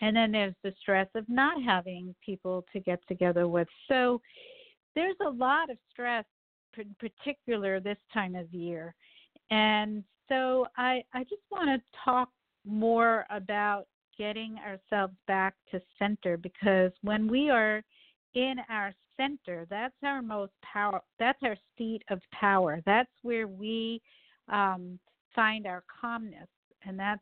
And 0.02 0.16
then 0.16 0.32
there's 0.32 0.56
the 0.64 0.74
stress 0.80 1.08
of 1.14 1.30
not 1.30 1.62
having 1.62 2.16
people 2.26 2.66
to 2.74 2.80
get 2.80 3.00
together 3.08 3.48
with. 3.48 3.68
So 3.88 4.20
there's 4.96 5.16
a 5.26 5.30
lot 5.30 5.70
of 5.70 5.78
stress, 5.92 6.26
in 6.78 6.96
particular 7.00 7.80
this 7.80 8.00
time 8.14 8.36
of 8.36 8.52
year. 8.52 8.96
And 9.52 10.04
so 10.28 10.66
I, 10.78 11.04
I 11.14 11.24
just 11.24 11.44
want 11.52 11.70
to 11.70 12.00
talk 12.04 12.30
more 12.66 13.26
about 13.30 13.86
getting 14.18 14.58
ourselves 14.66 15.14
back 15.28 15.54
to 15.72 15.82
center 16.00 16.38
because 16.38 16.92
when 17.02 17.28
we 17.28 17.50
are 17.50 17.84
in 18.34 18.56
our 18.70 18.94
center, 19.22 19.66
that's 19.70 19.96
our 20.04 20.22
most 20.22 20.54
power, 20.62 21.02
that's 21.20 21.40
our 21.44 21.58
seat 21.78 22.02
of 22.10 22.20
power. 22.32 22.82
That's 22.86 23.12
where 23.22 23.48
we 23.48 24.02
um, 24.50 25.00
find 25.36 25.68
our 25.68 25.84
calmness, 26.02 26.48
and 26.86 27.00
that's 27.00 27.22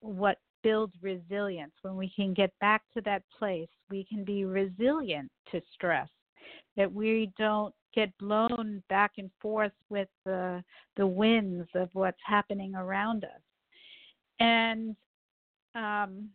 what 0.00 0.38
builds 0.62 0.94
resilience. 1.00 1.72
When 1.82 1.96
we 1.96 2.12
can 2.14 2.34
get 2.34 2.52
back 2.60 2.82
to 2.94 3.00
that 3.02 3.22
place, 3.38 3.68
we 3.90 4.04
can 4.04 4.24
be 4.24 4.44
resilient 4.44 5.30
to 5.50 5.60
stress 5.74 6.08
that 6.76 6.92
we 6.92 7.30
don't 7.38 7.74
get 7.94 8.16
blown 8.18 8.82
back 8.88 9.12
and 9.18 9.30
forth 9.40 9.72
with 9.90 10.08
the 10.24 10.62
the 10.96 11.06
winds 11.06 11.68
of 11.74 11.88
what's 11.92 12.20
happening 12.24 12.74
around 12.74 13.24
us. 13.24 13.40
And 14.40 14.96
um, 15.74 16.28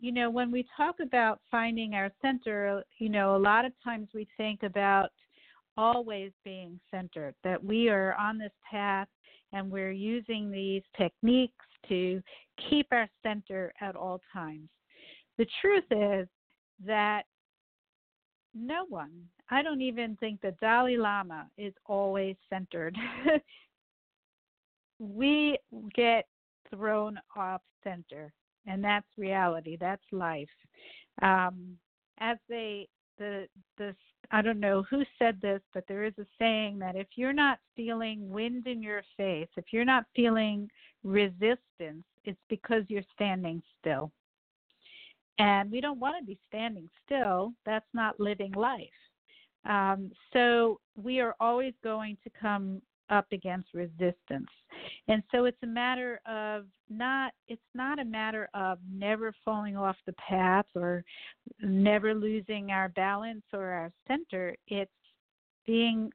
you 0.00 0.12
know, 0.12 0.30
when 0.30 0.50
we 0.50 0.64
talk 0.76 0.96
about 1.00 1.40
finding 1.50 1.94
our 1.94 2.10
center, 2.22 2.84
you 2.98 3.08
know, 3.08 3.36
a 3.36 3.38
lot 3.38 3.64
of 3.64 3.72
times 3.82 4.08
we 4.14 4.28
think 4.36 4.62
about 4.62 5.10
always 5.76 6.32
being 6.44 6.78
centered, 6.90 7.34
that 7.44 7.62
we 7.62 7.88
are 7.88 8.14
on 8.14 8.38
this 8.38 8.52
path 8.68 9.08
and 9.52 9.70
we're 9.70 9.92
using 9.92 10.50
these 10.50 10.82
techniques 10.96 11.64
to 11.88 12.22
keep 12.68 12.86
our 12.92 13.08
center 13.22 13.72
at 13.80 13.96
all 13.96 14.20
times. 14.32 14.68
The 15.38 15.46
truth 15.60 15.84
is 15.90 16.28
that 16.84 17.22
no 18.54 18.84
one, 18.88 19.12
I 19.50 19.62
don't 19.62 19.80
even 19.80 20.16
think 20.16 20.40
the 20.40 20.54
Dalai 20.60 20.96
Lama 20.96 21.48
is 21.56 21.72
always 21.86 22.36
centered. 22.50 22.96
we 24.98 25.58
get 25.94 26.26
thrown 26.70 27.18
off 27.36 27.62
center, 27.84 28.32
and 28.68 28.84
that's 28.84 29.06
reality. 29.16 29.76
That's 29.80 30.02
life. 30.12 30.48
Um, 31.22 31.76
as 32.20 32.36
they, 32.48 32.88
the, 33.18 33.48
this 33.76 33.96
I 34.30 34.42
don't 34.42 34.60
know 34.60 34.84
who 34.90 35.02
said 35.18 35.40
this, 35.40 35.60
but 35.72 35.84
there 35.88 36.04
is 36.04 36.12
a 36.18 36.26
saying 36.38 36.78
that 36.80 36.96
if 36.96 37.06
you're 37.16 37.32
not 37.32 37.58
feeling 37.76 38.28
wind 38.28 38.66
in 38.66 38.82
your 38.82 39.02
face, 39.16 39.48
if 39.56 39.66
you're 39.72 39.84
not 39.84 40.04
feeling 40.14 40.68
resistance, 41.02 42.04
it's 42.24 42.40
because 42.50 42.84
you're 42.88 43.02
standing 43.14 43.62
still. 43.80 44.12
And 45.38 45.70
we 45.70 45.80
don't 45.80 46.00
want 46.00 46.16
to 46.18 46.26
be 46.26 46.38
standing 46.48 46.90
still. 47.06 47.52
That's 47.64 47.86
not 47.94 48.20
living 48.20 48.52
life. 48.52 48.88
Um, 49.64 50.10
so 50.32 50.80
we 50.96 51.20
are 51.20 51.34
always 51.40 51.74
going 51.82 52.18
to 52.24 52.30
come 52.38 52.82
up 53.10 53.26
against 53.32 53.74
resistance. 53.74 54.48
And 55.08 55.22
so 55.32 55.44
it's 55.44 55.62
a 55.62 55.66
matter 55.66 56.20
of 56.26 56.66
not 56.90 57.32
it's 57.48 57.60
not 57.74 57.98
a 57.98 58.04
matter 58.04 58.48
of 58.54 58.78
never 58.90 59.34
falling 59.44 59.76
off 59.76 59.96
the 60.06 60.14
path 60.14 60.66
or 60.74 61.04
never 61.60 62.14
losing 62.14 62.70
our 62.70 62.88
balance 62.90 63.44
or 63.52 63.66
our 63.66 63.92
center. 64.06 64.54
It's 64.68 64.90
being 65.66 66.10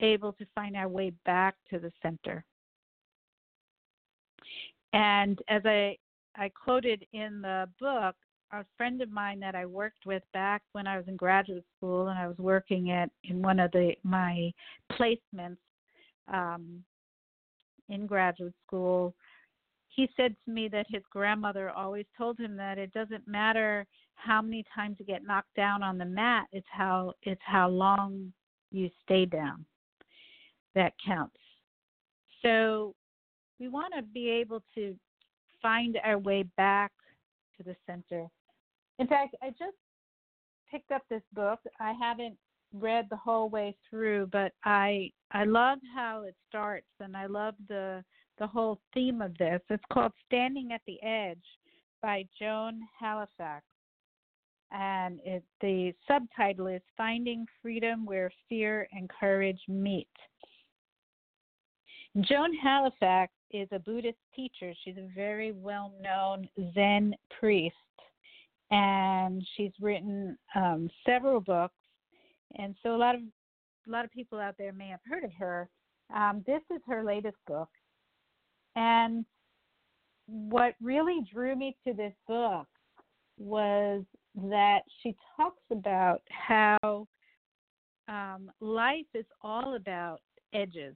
able 0.00 0.32
to 0.34 0.46
find 0.54 0.76
our 0.76 0.88
way 0.88 1.12
back 1.24 1.54
to 1.70 1.78
the 1.78 1.92
center. 2.02 2.44
And 4.92 5.40
as 5.48 5.62
I 5.64 5.96
I 6.36 6.50
quoted 6.50 7.06
in 7.12 7.40
the 7.42 7.68
book, 7.80 8.16
a 8.52 8.64
friend 8.76 9.02
of 9.02 9.10
mine 9.10 9.40
that 9.40 9.54
I 9.54 9.66
worked 9.66 10.06
with 10.06 10.22
back 10.32 10.62
when 10.72 10.86
I 10.86 10.96
was 10.96 11.06
in 11.08 11.16
graduate 11.16 11.64
school 11.76 12.08
and 12.08 12.18
I 12.18 12.28
was 12.28 12.38
working 12.38 12.90
at 12.90 13.10
in 13.24 13.42
one 13.42 13.58
of 13.58 13.72
the 13.72 13.94
my 14.04 14.52
placements 14.92 15.58
um, 16.32 16.82
in 17.88 18.06
graduate 18.06 18.54
school. 18.66 19.14
He 19.88 20.08
said 20.16 20.34
to 20.44 20.50
me 20.50 20.68
that 20.68 20.86
his 20.88 21.02
grandmother 21.10 21.70
always 21.70 22.06
told 22.16 22.38
him 22.38 22.56
that 22.56 22.78
it 22.78 22.92
doesn't 22.92 23.26
matter 23.28 23.86
how 24.16 24.42
many 24.42 24.64
times 24.74 24.96
you 24.98 25.06
get 25.06 25.24
knocked 25.24 25.54
down 25.54 25.82
on 25.82 25.98
the 25.98 26.04
mat, 26.04 26.46
it's 26.52 26.66
how 26.70 27.12
it's 27.22 27.40
how 27.44 27.68
long 27.68 28.32
you 28.70 28.90
stay 29.04 29.24
down 29.24 29.64
that 30.74 30.92
counts. 31.04 31.36
So 32.42 32.94
we 33.60 33.68
want 33.68 33.94
to 33.96 34.02
be 34.02 34.28
able 34.30 34.62
to 34.74 34.96
find 35.62 35.98
our 36.04 36.18
way 36.18 36.44
back 36.56 36.90
to 37.56 37.62
the 37.62 37.76
center 37.86 38.28
in 38.98 39.06
fact, 39.06 39.34
I 39.42 39.50
just 39.50 39.76
picked 40.70 40.90
up 40.90 41.02
this 41.08 41.22
book. 41.32 41.58
I 41.80 41.92
haven't 41.92 42.36
read 42.74 43.06
the 43.10 43.16
whole 43.16 43.48
way 43.48 43.76
through, 43.88 44.28
but 44.32 44.52
I 44.64 45.10
I 45.32 45.44
love 45.44 45.78
how 45.94 46.22
it 46.22 46.34
starts 46.48 46.86
and 47.00 47.16
I 47.16 47.26
love 47.26 47.54
the 47.68 48.04
the 48.38 48.46
whole 48.46 48.80
theme 48.92 49.22
of 49.22 49.36
this. 49.38 49.60
It's 49.70 49.84
called 49.92 50.12
Standing 50.26 50.72
at 50.72 50.82
the 50.86 51.00
Edge 51.02 51.44
by 52.02 52.26
Joan 52.38 52.80
Halifax. 52.98 53.64
And 54.72 55.20
it, 55.24 55.44
the 55.60 55.92
subtitle 56.08 56.66
is 56.66 56.82
Finding 56.96 57.46
Freedom 57.62 58.04
Where 58.04 58.32
Fear 58.48 58.88
and 58.92 59.08
Courage 59.08 59.60
Meet. 59.68 60.08
Joan 62.22 62.52
Halifax 62.54 63.32
is 63.52 63.68
a 63.70 63.78
Buddhist 63.78 64.18
teacher. 64.34 64.72
She's 64.84 64.96
a 64.96 65.08
very 65.14 65.52
well 65.52 65.92
known 66.02 66.48
Zen 66.74 67.14
priest 67.38 67.76
and 68.70 69.46
she's 69.56 69.72
written 69.80 70.36
um, 70.54 70.90
several 71.06 71.40
books. 71.40 71.74
And 72.58 72.74
so 72.82 72.94
a 72.94 72.98
lot 72.98 73.14
of 73.14 73.20
a 73.86 73.90
lot 73.90 74.04
of 74.04 74.10
people 74.10 74.38
out 74.38 74.54
there 74.58 74.72
may 74.72 74.88
have 74.88 75.00
heard 75.08 75.24
of 75.24 75.32
her. 75.38 75.68
Um, 76.14 76.42
this 76.46 76.62
is 76.74 76.80
her 76.86 77.04
latest 77.04 77.36
book, 77.46 77.68
and 78.76 79.24
what 80.26 80.74
really 80.80 81.20
drew 81.32 81.54
me 81.56 81.76
to 81.86 81.92
this 81.92 82.14
book 82.26 82.66
was 83.38 84.04
that 84.34 84.80
she 85.02 85.14
talks 85.36 85.62
about 85.70 86.22
how 86.30 87.06
um, 88.08 88.50
life 88.60 89.06
is 89.14 89.26
all 89.42 89.76
about 89.76 90.20
edges 90.54 90.94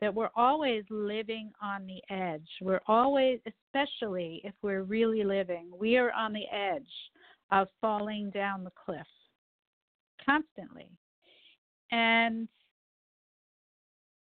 that 0.00 0.14
we're 0.14 0.30
always 0.36 0.84
living 0.90 1.50
on 1.60 1.86
the 1.86 2.00
edge. 2.14 2.46
We're 2.60 2.80
always, 2.86 3.40
especially 3.46 4.40
if 4.44 4.54
we're 4.62 4.82
really 4.82 5.24
living, 5.24 5.70
we 5.76 5.96
are 5.96 6.12
on 6.12 6.32
the 6.32 6.46
edge 6.52 6.82
of 7.50 7.68
falling 7.80 8.30
down 8.30 8.62
the 8.62 8.72
cliff 8.84 9.06
constantly. 10.28 10.90
And, 11.90 12.48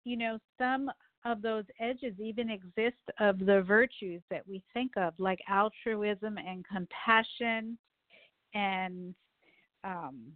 you 0.05 0.17
know, 0.17 0.39
some 0.59 0.91
of 1.25 1.43
those 1.43 1.65
edges 1.79 2.15
even 2.19 2.49
exist 2.49 2.97
of 3.19 3.39
the 3.39 3.63
virtues 3.63 4.23
that 4.31 4.47
we 4.49 4.63
think 4.73 4.93
of, 4.97 5.13
like 5.19 5.41
altruism 5.49 6.39
and 6.39 6.65
compassion 6.67 7.77
and 8.55 9.15
um, 9.85 10.33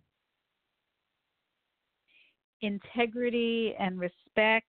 integrity 2.60 3.74
and 3.78 3.98
respect 3.98 4.66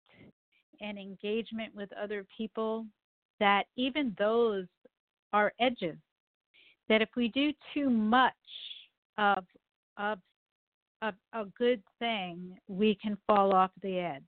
and 0.81 0.99
engagement 0.99 1.75
with 1.75 1.91
other 1.93 2.27
people, 2.37 2.87
that 3.39 3.65
even 3.77 4.15
those 4.19 4.67
are 5.33 5.53
edges. 5.61 5.97
That 6.89 7.03
if 7.03 7.11
we 7.17 7.29
do 7.29 7.53
too 7.73 7.89
much 7.89 8.33
of 9.17 9.45
of 9.97 10.19
of 11.03 11.15
a 11.33 11.45
good 11.59 11.83
thing, 11.99 12.57
we 12.69 12.95
can 13.03 13.17
fall 13.27 13.55
off 13.55 13.71
the 13.83 13.99
edge. 13.99 14.23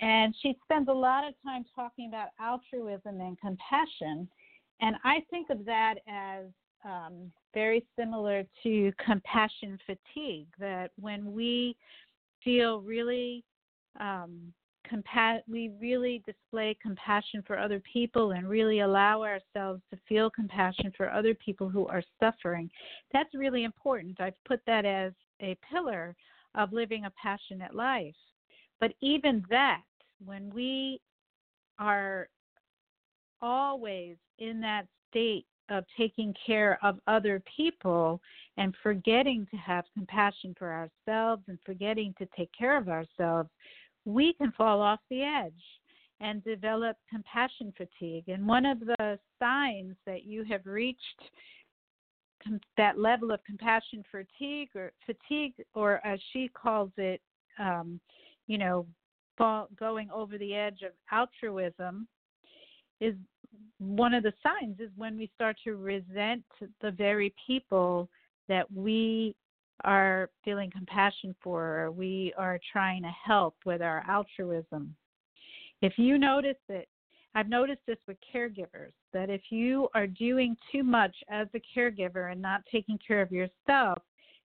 and 0.00 0.34
she 0.42 0.56
spends 0.64 0.88
a 0.88 0.92
lot 0.92 1.26
of 1.26 1.34
time 1.44 1.64
talking 1.74 2.08
about 2.08 2.28
altruism 2.40 3.20
and 3.20 3.38
compassion. 3.40 4.28
And 4.80 4.96
I 5.04 5.20
think 5.30 5.50
of 5.50 5.64
that 5.66 5.94
as 6.08 6.46
um, 6.84 7.30
very 7.54 7.86
similar 7.98 8.44
to 8.64 8.92
compassion 9.04 9.78
fatigue, 9.86 10.48
that 10.58 10.90
when 10.96 11.32
we 11.32 11.76
feel 12.42 12.80
really 12.80 13.44
um, 14.00 14.52
compa- 14.90 15.42
we 15.48 15.70
really 15.80 16.22
display 16.26 16.76
compassion 16.80 17.42
for 17.46 17.58
other 17.58 17.80
people 17.80 18.32
and 18.32 18.48
really 18.48 18.80
allow 18.80 19.22
ourselves 19.22 19.82
to 19.90 19.98
feel 20.08 20.30
compassion 20.30 20.92
for 20.96 21.10
other 21.10 21.34
people 21.34 21.68
who 21.68 21.86
are 21.86 22.02
suffering. 22.20 22.70
That's 23.12 23.34
really 23.34 23.64
important. 23.64 24.20
I've 24.20 24.42
put 24.46 24.60
that 24.66 24.84
as 24.84 25.12
a 25.40 25.56
pillar 25.70 26.14
of 26.54 26.72
living 26.72 27.04
a 27.04 27.12
passionate 27.20 27.74
life. 27.74 28.14
But 28.80 28.92
even 29.00 29.44
that, 29.50 29.82
when 30.24 30.50
we 30.54 31.00
are 31.78 32.28
always 33.40 34.16
in 34.38 34.60
that 34.60 34.86
state 35.10 35.46
of 35.70 35.84
taking 35.96 36.34
care 36.46 36.78
of 36.82 36.98
other 37.06 37.42
people 37.56 38.20
and 38.56 38.74
forgetting 38.82 39.46
to 39.50 39.56
have 39.56 39.84
compassion 39.94 40.54
for 40.58 40.72
ourselves 40.72 41.42
and 41.48 41.58
forgetting 41.64 42.14
to 42.18 42.28
take 42.36 42.50
care 42.56 42.76
of 42.76 42.88
ourselves, 42.88 43.48
we 44.04 44.32
can 44.34 44.52
fall 44.52 44.80
off 44.80 45.00
the 45.10 45.22
edge 45.22 45.52
and 46.20 46.44
develop 46.44 46.96
compassion 47.10 47.72
fatigue. 47.76 48.28
And 48.28 48.46
one 48.46 48.66
of 48.66 48.80
the 48.80 49.18
signs 49.38 49.96
that 50.06 50.24
you 50.24 50.44
have 50.44 50.64
reached 50.64 50.98
that 52.76 52.98
level 52.98 53.32
of 53.32 53.40
compassion 53.44 54.04
fatigue 54.10 54.68
or 54.74 54.92
fatigue, 55.06 55.54
or 55.74 56.04
as 56.06 56.20
she 56.32 56.50
calls 56.52 56.90
it, 56.98 57.20
um, 57.58 58.00
you 58.46 58.58
know, 58.58 58.86
fall, 59.38 59.68
going 59.78 60.10
over 60.10 60.36
the 60.36 60.54
edge 60.54 60.82
of 60.82 60.92
altruism, 61.10 62.06
is 63.00 63.14
one 63.78 64.14
of 64.14 64.22
the 64.22 64.32
signs 64.42 64.78
is 64.78 64.90
when 64.96 65.16
we 65.16 65.30
start 65.34 65.56
to 65.64 65.76
resent 65.76 66.44
the 66.80 66.90
very 66.90 67.34
people 67.46 68.08
that 68.48 68.70
we 68.70 69.34
are 69.84 70.30
feeling 70.44 70.70
compassion 70.70 71.34
for, 71.42 71.84
or 71.84 71.90
we 71.90 72.32
are 72.36 72.58
trying 72.72 73.02
to 73.02 73.12
help 73.24 73.54
with 73.64 73.82
our 73.82 74.04
altruism. 74.08 74.94
If 75.82 75.98
you 75.98 76.18
notice 76.18 76.56
it, 76.68 76.88
I've 77.34 77.48
noticed 77.48 77.82
this 77.86 77.98
with 78.06 78.16
caregivers 78.34 78.92
that 79.12 79.28
if 79.28 79.42
you 79.50 79.88
are 79.94 80.06
doing 80.06 80.56
too 80.70 80.84
much 80.84 81.14
as 81.28 81.48
a 81.54 81.60
caregiver 81.76 82.30
and 82.30 82.40
not 82.40 82.62
taking 82.70 82.98
care 83.06 83.20
of 83.20 83.32
yourself, 83.32 83.98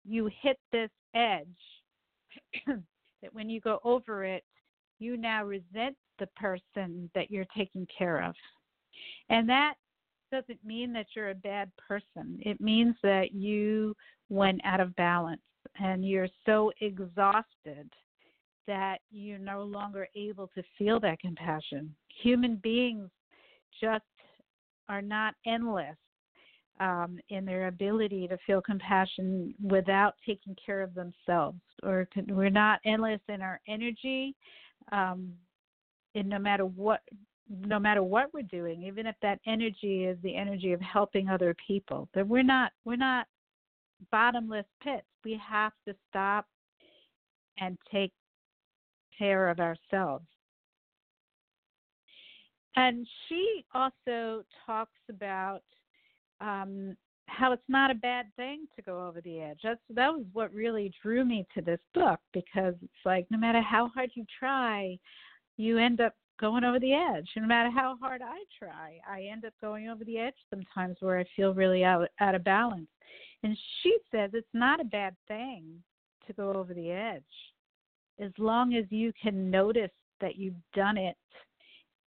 you 0.03 0.29
hit 0.41 0.57
this 0.71 0.89
edge 1.13 1.45
that 2.67 3.33
when 3.33 3.49
you 3.49 3.61
go 3.61 3.79
over 3.83 4.23
it, 4.23 4.43
you 4.99 5.15
now 5.15 5.45
resent 5.45 5.95
the 6.19 6.27
person 6.35 7.09
that 7.13 7.29
you're 7.29 7.45
taking 7.55 7.87
care 7.95 8.23
of. 8.23 8.33
And 9.29 9.47
that 9.49 9.75
doesn't 10.31 10.63
mean 10.63 10.93
that 10.93 11.07
you're 11.15 11.29
a 11.29 11.35
bad 11.35 11.71
person. 11.75 12.39
It 12.41 12.59
means 12.61 12.95
that 13.03 13.33
you 13.33 13.95
went 14.29 14.61
out 14.63 14.79
of 14.79 14.95
balance 14.95 15.41
and 15.79 16.07
you're 16.07 16.29
so 16.45 16.71
exhausted 16.81 17.89
that 18.67 18.99
you're 19.11 19.37
no 19.37 19.63
longer 19.63 20.07
able 20.15 20.49
to 20.55 20.63
feel 20.77 20.99
that 21.01 21.19
compassion. 21.19 21.93
Human 22.23 22.55
beings 22.57 23.09
just 23.81 24.03
are 24.87 25.01
not 25.01 25.33
endless 25.45 25.97
um, 26.79 27.19
in 27.29 27.45
their 27.45 27.67
ability 27.67 28.27
to 28.27 28.37
feel 28.45 28.61
compassion 28.61 29.53
without 29.61 30.15
taking 30.25 30.55
care 30.63 30.81
of 30.81 30.93
themselves, 30.93 31.59
or 31.83 32.07
we're 32.29 32.49
not 32.49 32.79
endless 32.85 33.21
in 33.29 33.41
our 33.41 33.59
energy. 33.67 34.35
Um, 34.91 35.33
and 36.15 36.27
no 36.27 36.39
matter 36.39 36.65
what 36.65 37.01
no 37.51 37.79
matter 37.79 38.01
what 38.01 38.33
we're 38.33 38.43
doing, 38.43 38.83
even 38.83 39.05
if 39.05 39.15
that 39.21 39.39
energy 39.45 40.05
is 40.05 40.17
the 40.23 40.35
energy 40.35 40.71
of 40.71 40.81
helping 40.81 41.27
other 41.27 41.55
people, 41.67 42.07
that 42.13 42.27
we're 42.27 42.43
not 42.43 42.71
we're 42.85 42.95
not 42.95 43.27
bottomless 44.11 44.65
pits. 44.81 45.05
We 45.25 45.39
have 45.47 45.73
to 45.87 45.95
stop 46.09 46.45
and 47.59 47.77
take 47.91 48.13
care 49.17 49.49
of 49.49 49.59
ourselves. 49.59 50.25
And 52.77 53.05
she 53.27 53.65
also 53.73 54.43
talks 54.65 54.99
about 55.09 55.61
um, 56.39 56.95
how 57.27 57.51
it's 57.51 57.61
not 57.67 57.91
a 57.91 57.95
bad 57.95 58.27
thing 58.37 58.65
to 58.75 58.81
go 58.81 59.05
over 59.05 59.19
the 59.21 59.41
edge. 59.41 59.59
That's 59.63 59.79
that 59.89 60.09
was 60.09 60.25
what 60.31 60.53
really 60.53 60.91
drew 61.01 61.25
me 61.25 61.45
to 61.53 61.61
this 61.61 61.79
book 61.93 62.19
because 62.33 62.75
it's 62.81 63.05
like 63.05 63.25
no 63.29 63.37
matter 63.37 63.61
how 63.61 63.89
hard 63.93 64.11
you 64.13 64.25
try, 64.39 64.97
you 65.57 65.77
end 65.77 65.99
up 65.99 66.13
going 66.41 66.63
over 66.63 66.79
the 66.79 66.93
edge. 66.93 67.29
No 67.37 67.45
matter 67.45 67.69
how 67.69 67.95
hard 68.01 68.21
I 68.21 68.43
try, 68.57 68.99
I 69.09 69.29
end 69.31 69.45
up 69.45 69.53
going 69.61 69.87
over 69.87 70.03
the 70.03 70.17
edge 70.17 70.35
sometimes 70.49 70.97
where 70.99 71.19
I 71.19 71.25
feel 71.35 71.53
really 71.53 71.85
out 71.85 72.07
out 72.19 72.35
of 72.35 72.43
balance. 72.43 72.89
And 73.43 73.57
she 73.81 73.97
says 74.11 74.31
it's 74.33 74.47
not 74.53 74.81
a 74.81 74.85
bad 74.85 75.15
thing 75.27 75.63
to 76.27 76.33
go 76.33 76.53
over 76.53 76.73
the 76.73 76.91
edge 76.91 77.23
as 78.19 78.31
long 78.37 78.75
as 78.75 78.85
you 78.89 79.11
can 79.21 79.49
notice 79.49 79.91
that 80.19 80.37
you've 80.37 80.53
done 80.73 80.97
it 80.97 81.17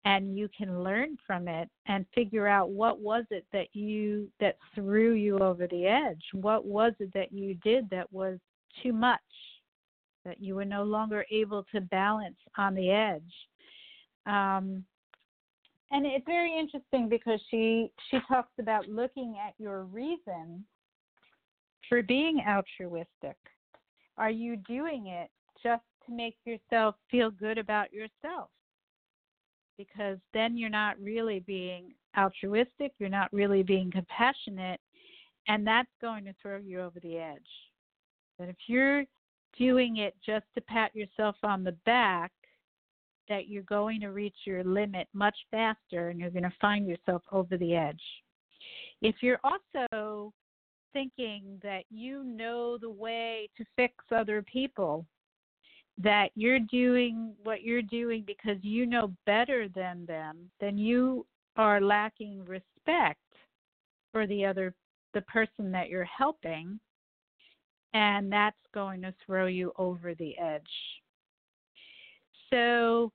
and 0.04 0.36
you 0.36 0.48
can 0.56 0.82
learn 0.82 1.16
from 1.26 1.48
it 1.48 1.68
and 1.86 2.04
figure 2.14 2.46
out 2.46 2.70
what 2.70 2.98
was 2.98 3.24
it 3.30 3.46
that 3.52 3.68
you 3.72 4.28
that 4.40 4.58
threw 4.74 5.14
you 5.14 5.38
over 5.38 5.66
the 5.68 5.86
edge 5.86 6.22
what 6.32 6.66
was 6.66 6.92
it 6.98 7.10
that 7.14 7.32
you 7.32 7.54
did 7.62 7.88
that 7.88 8.12
was 8.12 8.38
too 8.82 8.92
much 8.92 9.20
that 10.24 10.40
you 10.40 10.54
were 10.54 10.64
no 10.64 10.82
longer 10.82 11.24
able 11.30 11.64
to 11.72 11.80
balance 11.80 12.36
on 12.58 12.74
the 12.74 12.90
edge 12.90 13.22
um, 14.26 14.84
and 15.90 16.06
it's 16.06 16.24
very 16.26 16.58
interesting 16.58 17.08
because 17.08 17.40
she 17.50 17.92
she 18.10 18.18
talks 18.28 18.52
about 18.58 18.88
looking 18.88 19.36
at 19.46 19.54
your 19.58 19.84
reason 19.84 20.64
for 21.88 22.02
being 22.02 22.42
altruistic. 22.48 23.36
Are 24.16 24.30
you 24.30 24.56
doing 24.56 25.08
it 25.08 25.30
just 25.62 25.82
to 26.06 26.12
make 26.12 26.36
yourself 26.44 26.94
feel 27.10 27.30
good 27.30 27.58
about 27.58 27.92
yourself? 27.92 28.48
Because 29.76 30.18
then 30.32 30.56
you're 30.56 30.70
not 30.70 30.98
really 31.00 31.40
being 31.40 31.94
altruistic, 32.18 32.92
you're 32.98 33.08
not 33.08 33.32
really 33.32 33.62
being 33.62 33.90
compassionate, 33.90 34.80
and 35.48 35.66
that's 35.66 35.88
going 36.00 36.24
to 36.24 36.34
throw 36.40 36.58
you 36.58 36.80
over 36.80 37.00
the 37.00 37.18
edge. 37.18 37.40
But 38.38 38.48
if 38.48 38.56
you're 38.66 39.04
doing 39.58 39.98
it 39.98 40.14
just 40.24 40.46
to 40.54 40.60
pat 40.62 40.94
yourself 40.94 41.36
on 41.42 41.64
the 41.64 41.76
back, 41.84 42.32
that 43.28 43.48
you're 43.48 43.62
going 43.62 44.00
to 44.00 44.08
reach 44.08 44.36
your 44.44 44.64
limit 44.64 45.08
much 45.12 45.36
faster 45.50 46.08
and 46.08 46.18
you're 46.18 46.30
going 46.30 46.42
to 46.42 46.52
find 46.60 46.86
yourself 46.86 47.22
over 47.32 47.56
the 47.56 47.74
edge. 47.74 48.02
If 49.00 49.16
you're 49.20 49.40
also 49.42 50.32
thinking 50.92 51.60
that 51.62 51.84
you 51.90 52.24
know 52.24 52.78
the 52.78 52.90
way 52.90 53.48
to 53.56 53.64
fix 53.76 53.94
other 54.14 54.42
people, 54.42 55.06
that 55.98 56.30
you're 56.34 56.58
doing 56.58 57.34
what 57.42 57.62
you're 57.62 57.82
doing 57.82 58.24
because 58.26 58.56
you 58.62 58.86
know 58.86 59.12
better 59.26 59.68
than 59.68 60.06
them, 60.06 60.50
then 60.60 60.78
you 60.78 61.26
are 61.56 61.80
lacking 61.80 62.44
respect 62.44 63.18
for 64.12 64.26
the 64.26 64.44
other 64.44 64.74
the 65.14 65.20
person 65.22 65.70
that 65.70 65.90
you're 65.90 66.04
helping 66.04 66.80
and 67.94 68.32
that's 68.32 68.56
going 68.72 69.02
to 69.02 69.14
throw 69.24 69.46
you 69.46 69.72
over 69.76 70.14
the 70.14 70.36
edge. 70.38 70.62
So 72.52 73.10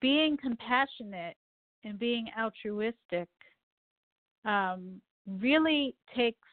being 0.00 0.36
compassionate 0.36 1.36
and 1.84 1.98
being 1.98 2.28
altruistic 2.38 3.28
um, 4.44 5.00
really 5.26 5.94
takes 6.16 6.48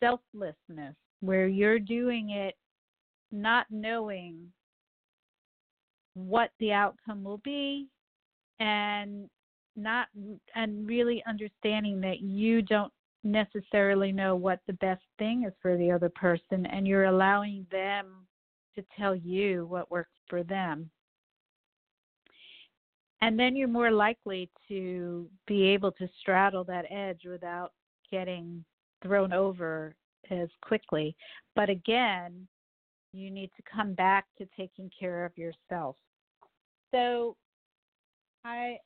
selflessness, 0.00 0.94
where 1.20 1.46
you're 1.46 1.78
doing 1.78 2.30
it 2.30 2.54
not 3.32 3.66
knowing 3.70 4.52
what 6.14 6.50
the 6.60 6.72
outcome 6.72 7.22
will 7.24 7.40
be 7.44 7.88
and 8.60 9.28
not 9.76 10.08
and 10.54 10.88
really 10.88 11.22
understanding 11.28 12.00
that 12.00 12.20
you 12.20 12.62
don't 12.62 12.92
necessarily 13.22 14.12
know 14.12 14.34
what 14.34 14.60
the 14.66 14.72
best 14.74 15.02
thing 15.18 15.44
is 15.46 15.52
for 15.60 15.76
the 15.76 15.90
other 15.90 16.08
person 16.08 16.64
and 16.66 16.86
you're 16.86 17.04
allowing 17.04 17.66
them 17.70 18.26
to 18.76 18.84
tell 18.98 19.14
you 19.14 19.66
what 19.66 19.90
works 19.90 20.12
for 20.28 20.42
them 20.42 20.90
and 23.22 23.38
then 23.38 23.56
you're 23.56 23.68
more 23.68 23.90
likely 23.90 24.50
to 24.68 25.28
be 25.46 25.64
able 25.64 25.92
to 25.92 26.08
straddle 26.20 26.64
that 26.64 26.84
edge 26.90 27.22
without 27.24 27.72
getting 28.10 28.64
thrown 29.02 29.32
over 29.32 29.94
as 30.30 30.48
quickly. 30.62 31.16
But 31.54 31.70
again, 31.70 32.46
you 33.12 33.30
need 33.30 33.50
to 33.56 33.62
come 33.62 33.94
back 33.94 34.26
to 34.38 34.46
taking 34.56 34.90
care 34.98 35.24
of 35.24 35.36
yourself. 35.38 35.96
So 36.92 37.36
I 38.44 38.76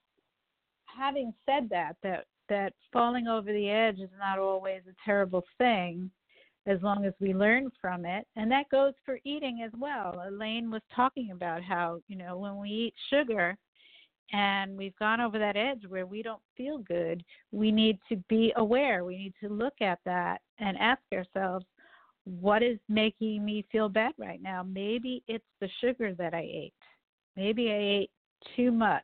having 0.87 1.33
said 1.47 1.69
that 1.71 1.97
that 2.03 2.25
that 2.49 2.73
falling 2.93 3.27
over 3.27 3.53
the 3.53 3.69
edge 3.69 3.99
is 3.99 4.11
not 4.19 4.39
always 4.39 4.83
a 4.89 4.95
terrible 5.05 5.45
thing. 5.59 6.11
As 6.67 6.83
long 6.83 7.07
as 7.07 7.15
we 7.21 7.33
learn 7.33 7.71
from 7.81 8.05
it. 8.05 8.27
And 8.37 8.51
that 8.51 8.69
goes 8.71 8.93
for 9.05 9.19
eating 9.25 9.63
as 9.65 9.73
well. 9.79 10.23
Alaine 10.29 10.71
was 10.71 10.83
talking 10.95 11.31
about 11.31 11.63
how, 11.63 12.01
you 12.07 12.17
know, 12.17 12.37
when 12.37 12.59
we 12.59 12.69
eat 12.69 12.95
sugar 13.09 13.57
and 14.33 14.77
we've 14.77 14.97
gone 14.99 15.21
over 15.21 15.39
that 15.39 15.57
edge 15.57 15.83
where 15.89 16.07
we 16.07 16.23
don't 16.23 16.43
feel 16.57 16.79
good, 16.79 17.25
we 17.51 17.73
need 17.73 17.99
to 18.11 18.17
be 18.29 18.53
aware. 18.57 19.05
We 19.05 19.17
need 19.17 19.35
to 19.43 19.49
look 19.49 19.75
at 19.81 19.99
that 20.05 20.43
and 20.59 20.77
ask 20.79 21.01
ourselves, 21.13 21.65
what 22.25 22.63
is 22.63 22.79
making 22.89 23.45
me 23.45 23.65
feel 23.73 23.89
bad 23.89 24.13
right 24.19 24.41
now? 24.43 24.63
Maybe 24.63 25.25
it's 25.27 25.45
the 25.61 25.69
sugar 25.81 26.15
that 26.15 26.35
I 26.35 26.43
ate. 26.43 26.75
Maybe 27.37 27.71
I 27.71 28.03
ate 28.03 28.11
too 28.55 28.71
much. 28.71 29.03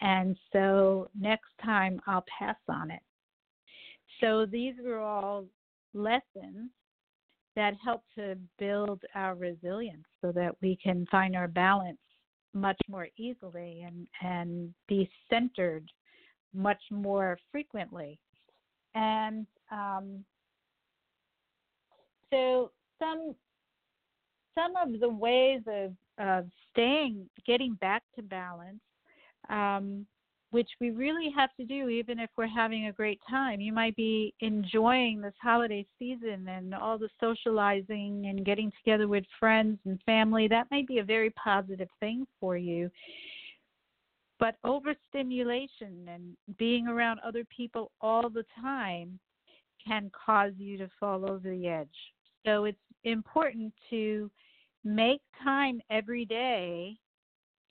And 0.00 0.36
so 0.52 1.08
next 1.18 1.50
time 1.64 2.00
I'll 2.06 2.24
pass 2.38 2.56
on 2.68 2.90
it. 2.90 3.00
So 4.20 4.46
these 4.46 4.74
were 4.84 4.98
all 4.98 5.44
lessons 5.94 6.70
that 7.54 7.74
help 7.82 8.02
to 8.16 8.36
build 8.58 9.02
our 9.14 9.34
resilience 9.34 10.04
so 10.20 10.30
that 10.32 10.54
we 10.60 10.76
can 10.82 11.06
find 11.10 11.34
our 11.34 11.48
balance 11.48 11.98
much 12.52 12.78
more 12.88 13.08
easily 13.16 13.84
and, 13.86 14.06
and 14.22 14.74
be 14.88 15.08
centered 15.30 15.90
much 16.54 16.80
more 16.90 17.38
frequently. 17.50 18.18
And 18.94 19.46
um, 19.70 20.24
so 22.30 22.70
some 22.98 23.34
some 24.54 24.72
of 24.76 25.00
the 25.00 25.08
ways 25.08 25.60
of, 25.66 25.92
of 26.18 26.46
staying 26.72 27.28
getting 27.46 27.74
back 27.74 28.02
to 28.16 28.22
balance 28.22 28.80
um, 29.50 30.06
which 30.56 30.70
we 30.80 30.90
really 30.90 31.28
have 31.36 31.50
to 31.54 31.66
do 31.66 31.90
even 31.90 32.18
if 32.18 32.30
we're 32.34 32.46
having 32.46 32.86
a 32.86 32.92
great 32.92 33.20
time. 33.28 33.60
You 33.60 33.74
might 33.74 33.94
be 33.94 34.32
enjoying 34.40 35.20
this 35.20 35.34
holiday 35.42 35.84
season 35.98 36.48
and 36.48 36.74
all 36.74 36.96
the 36.96 37.10
socializing 37.20 38.24
and 38.26 38.42
getting 38.42 38.72
together 38.78 39.06
with 39.06 39.24
friends 39.38 39.78
and 39.84 40.00
family. 40.06 40.48
That 40.48 40.66
might 40.70 40.88
be 40.88 40.96
a 41.00 41.04
very 41.04 41.28
positive 41.32 41.90
thing 42.00 42.26
for 42.40 42.56
you. 42.56 42.90
But 44.40 44.56
overstimulation 44.64 46.08
and 46.08 46.34
being 46.56 46.88
around 46.88 47.20
other 47.20 47.44
people 47.54 47.92
all 48.00 48.30
the 48.30 48.46
time 48.58 49.18
can 49.86 50.10
cause 50.26 50.52
you 50.56 50.78
to 50.78 50.88
fall 50.98 51.30
over 51.30 51.50
the 51.50 51.68
edge. 51.68 51.88
So 52.46 52.64
it's 52.64 52.78
important 53.04 53.74
to 53.90 54.30
make 54.84 55.20
time 55.44 55.82
every 55.90 56.24
day 56.24 56.96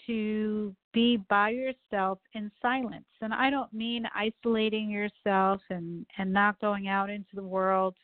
to 0.05 0.75
be 0.95 1.17
by 1.29 1.49
yourself 1.49 2.19
in 2.33 2.49
silence. 2.61 3.05
And 3.21 3.33
I 3.33 3.49
don't 3.49 3.71
mean 3.73 4.05
isolating 4.15 4.89
yourself 4.89 5.61
and, 5.69 6.05
and 6.17 6.31
not 6.31 6.59
going 6.61 6.87
out 6.87 7.09
into 7.09 7.35
the 7.35 7.43
world 7.43 7.95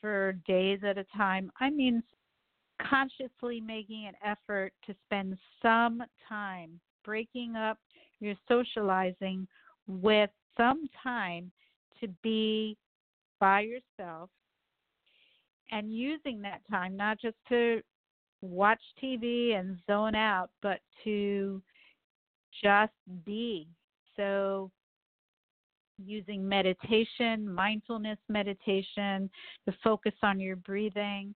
for 0.00 0.32
days 0.48 0.80
at 0.82 0.98
a 0.98 1.04
time. 1.14 1.52
I 1.60 1.70
mean 1.70 2.02
consciously 2.88 3.60
making 3.60 4.06
an 4.06 4.14
effort 4.24 4.72
to 4.86 4.94
spend 5.04 5.36
some 5.60 6.02
time 6.26 6.80
breaking 7.04 7.54
up 7.54 7.78
your 8.18 8.34
socializing 8.48 9.46
with 9.86 10.30
some 10.56 10.88
time 11.02 11.52
to 12.00 12.08
be 12.22 12.76
by 13.38 13.60
yourself 13.60 14.30
and 15.70 15.94
using 15.94 16.40
that 16.42 16.62
time 16.70 16.96
not 16.96 17.20
just 17.20 17.36
to 17.50 17.82
watch 18.40 18.80
TV 19.02 19.54
and 19.54 19.78
zone 19.86 20.14
out, 20.14 20.50
but 20.62 20.80
to 21.04 21.62
just 22.62 22.92
be. 23.24 23.68
So, 24.16 24.70
using 25.98 26.46
meditation, 26.46 27.52
mindfulness 27.52 28.18
meditation, 28.28 29.30
to 29.66 29.74
focus 29.84 30.14
on 30.22 30.40
your 30.40 30.56
breathing, 30.56 31.34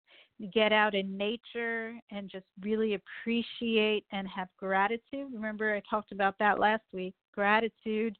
get 0.53 0.71
out 0.71 0.93
in 0.93 1.17
nature 1.17 1.93
and 2.11 2.29
just 2.29 2.45
really 2.61 2.95
appreciate 2.95 4.05
and 4.11 4.27
have 4.27 4.47
gratitude. 4.57 5.31
Remember, 5.33 5.73
I 5.73 5.81
talked 5.89 6.11
about 6.11 6.35
that 6.39 6.59
last 6.59 6.83
week 6.93 7.13
gratitude 7.33 8.17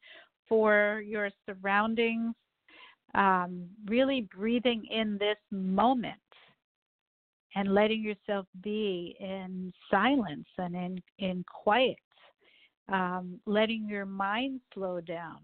for 0.48 1.02
your 1.04 1.30
surroundings, 1.46 2.34
um, 3.14 3.66
really 3.86 4.28
breathing 4.34 4.84
in 4.90 5.18
this 5.18 5.36
moment 5.50 6.14
and 7.54 7.74
letting 7.74 8.02
yourself 8.02 8.46
be 8.62 9.16
in 9.20 9.72
silence 9.90 10.46
and 10.58 10.74
in 10.74 11.02
in 11.18 11.44
quiet 11.48 11.96
um, 12.88 13.40
letting 13.46 13.88
your 13.88 14.06
mind 14.06 14.60
slow 14.74 15.00
down. 15.00 15.38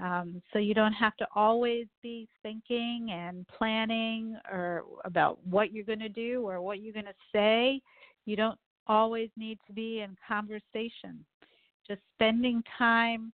Um, 0.00 0.42
so 0.52 0.58
you 0.58 0.74
don't 0.74 0.94
have 0.94 1.16
to 1.18 1.26
always 1.34 1.86
be 2.02 2.28
thinking 2.42 3.08
and 3.12 3.46
planning 3.48 4.36
or 4.50 4.84
about 5.04 5.38
what 5.46 5.72
you're 5.72 5.84
going 5.84 5.98
to 6.00 6.08
do 6.08 6.42
or 6.48 6.60
what 6.60 6.80
you're 6.80 6.94
going 6.94 7.04
to 7.04 7.14
say. 7.32 7.80
You 8.24 8.36
don't 8.36 8.58
always 8.86 9.30
need 9.36 9.58
to 9.66 9.72
be 9.72 10.00
in 10.00 10.16
conversation. 10.26 11.24
Just 11.86 12.00
spending 12.14 12.62
time 12.78 13.32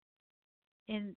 in 0.88 1.16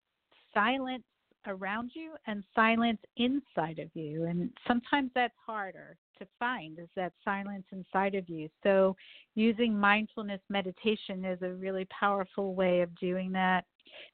silence 0.54 1.04
around 1.48 1.92
you 1.94 2.14
and 2.28 2.44
silence 2.54 3.00
inside 3.18 3.80
of 3.80 3.90
you. 3.94 4.26
And 4.26 4.52
sometimes 4.68 5.12
that's 5.16 5.34
harder 5.46 5.98
to 6.24 6.30
find 6.40 6.80
is 6.80 6.88
that 6.96 7.14
silence 7.24 7.66
inside 7.72 8.16
of 8.16 8.28
you. 8.30 8.50
So 8.64 8.96
using 9.36 9.78
mindfulness 9.78 10.42
meditation 10.50 11.26
is 11.26 11.42
a 11.42 11.54
really 11.54 11.86
powerful 11.86 12.56
way 12.56 12.82
of 12.82 12.94
doing 13.00 13.32
that. 13.34 13.66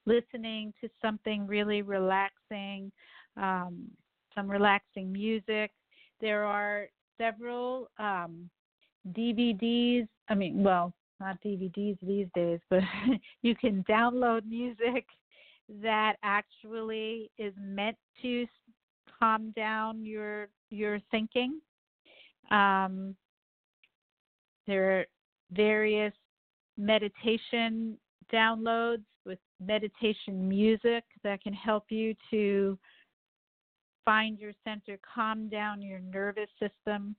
Listening 0.05 0.73
to 0.81 0.89
something 1.01 1.47
really 1.47 1.81
relaxing, 1.81 2.91
um, 3.37 3.87
some 4.35 4.49
relaxing 4.49 5.11
music. 5.11 5.71
There 6.21 6.43
are 6.43 6.87
several 7.17 7.89
um, 7.97 8.49
DVDs. 9.13 10.07
I 10.29 10.35
mean, 10.35 10.63
well, 10.63 10.93
not 11.19 11.41
DVDs 11.43 11.97
these 12.01 12.27
days, 12.33 12.59
but 12.69 12.81
you 13.41 13.55
can 13.55 13.83
download 13.89 14.45
music 14.45 15.05
that 15.81 16.15
actually 16.23 17.29
is 17.37 17.53
meant 17.59 17.97
to 18.21 18.45
calm 19.19 19.51
down 19.51 20.05
your 20.05 20.47
your 20.69 20.99
thinking. 21.11 21.59
Um, 22.51 23.15
there 24.67 24.99
are 24.99 25.05
various 25.51 26.13
meditation 26.77 27.97
downloads 28.31 29.03
with 29.25 29.39
meditation 29.59 30.47
music 30.47 31.03
that 31.23 31.41
can 31.41 31.53
help 31.53 31.85
you 31.89 32.15
to 32.31 32.77
find 34.05 34.39
your 34.39 34.53
center, 34.63 34.99
calm 35.13 35.49
down 35.49 35.81
your 35.81 35.99
nervous 35.99 36.49
system. 36.59 37.15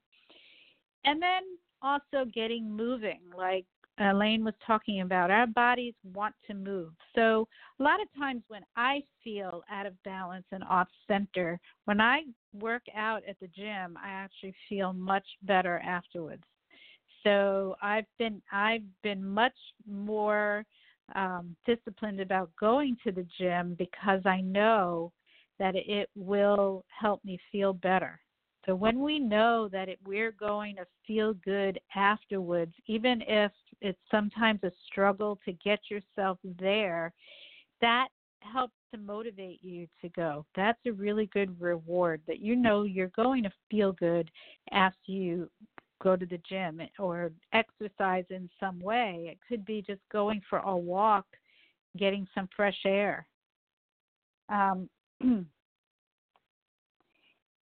And 1.04 1.20
then 1.22 1.42
also 1.82 2.24
getting 2.32 2.70
moving, 2.70 3.20
like 3.36 3.66
Alaine 4.00 4.44
was 4.44 4.54
talking 4.66 5.02
about, 5.02 5.30
our 5.30 5.46
bodies 5.46 5.94
want 6.14 6.34
to 6.46 6.54
move. 6.54 6.92
So, 7.14 7.46
a 7.78 7.82
lot 7.82 8.00
of 8.00 8.08
times 8.18 8.42
when 8.48 8.62
I 8.76 9.02
feel 9.22 9.62
out 9.70 9.86
of 9.86 10.00
balance 10.04 10.46
and 10.52 10.64
off 10.64 10.88
center, 11.06 11.60
when 11.84 12.00
I 12.00 12.22
work 12.52 12.82
out 12.96 13.22
at 13.28 13.38
the 13.40 13.48
gym, 13.48 13.98
I 14.02 14.08
actually 14.08 14.54
feel 14.68 14.92
much 14.92 15.26
better 15.42 15.78
afterwards. 15.80 16.44
So, 17.24 17.76
I've 17.82 18.06
been 18.18 18.40
I've 18.50 18.84
been 19.02 19.24
much 19.24 19.56
more 19.86 20.64
um, 21.14 21.54
disciplined 21.66 22.20
about 22.20 22.50
going 22.58 22.96
to 23.04 23.12
the 23.12 23.26
gym 23.38 23.74
because 23.78 24.20
I 24.24 24.40
know 24.40 25.12
that 25.58 25.74
it 25.76 26.08
will 26.16 26.84
help 26.88 27.22
me 27.24 27.38
feel 27.52 27.72
better. 27.74 28.18
So 28.66 28.74
when 28.74 29.00
we 29.00 29.18
know 29.18 29.68
that 29.68 29.88
it, 29.88 29.98
we're 30.04 30.32
going 30.32 30.76
to 30.76 30.86
feel 31.06 31.34
good 31.34 31.80
afterwards, 31.94 32.74
even 32.86 33.22
if 33.26 33.52
it's 33.80 33.98
sometimes 34.10 34.60
a 34.62 34.72
struggle 34.86 35.38
to 35.44 35.52
get 35.52 35.80
yourself 35.90 36.38
there, 36.58 37.12
that 37.80 38.08
helps 38.40 38.74
to 38.92 38.98
motivate 38.98 39.62
you 39.62 39.86
to 40.02 40.08
go. 40.10 40.44
That's 40.54 40.78
a 40.86 40.92
really 40.92 41.26
good 41.26 41.58
reward 41.60 42.20
that 42.26 42.40
you 42.40 42.56
know 42.56 42.82
you're 42.82 43.08
going 43.08 43.42
to 43.44 43.52
feel 43.70 43.92
good 43.92 44.30
after 44.72 45.12
you 45.12 45.50
go 46.02 46.16
to 46.16 46.26
the 46.26 46.40
gym 46.48 46.80
or 46.98 47.30
exercise 47.52 48.24
in 48.30 48.48
some 48.58 48.80
way. 48.80 49.28
It 49.30 49.38
could 49.46 49.64
be 49.64 49.82
just 49.82 50.00
going 50.10 50.40
for 50.48 50.60
a 50.60 50.76
walk, 50.76 51.26
getting 51.96 52.26
some 52.34 52.48
fresh 52.56 52.78
air. 52.86 53.26
Um, 54.48 54.88
and 55.20 55.46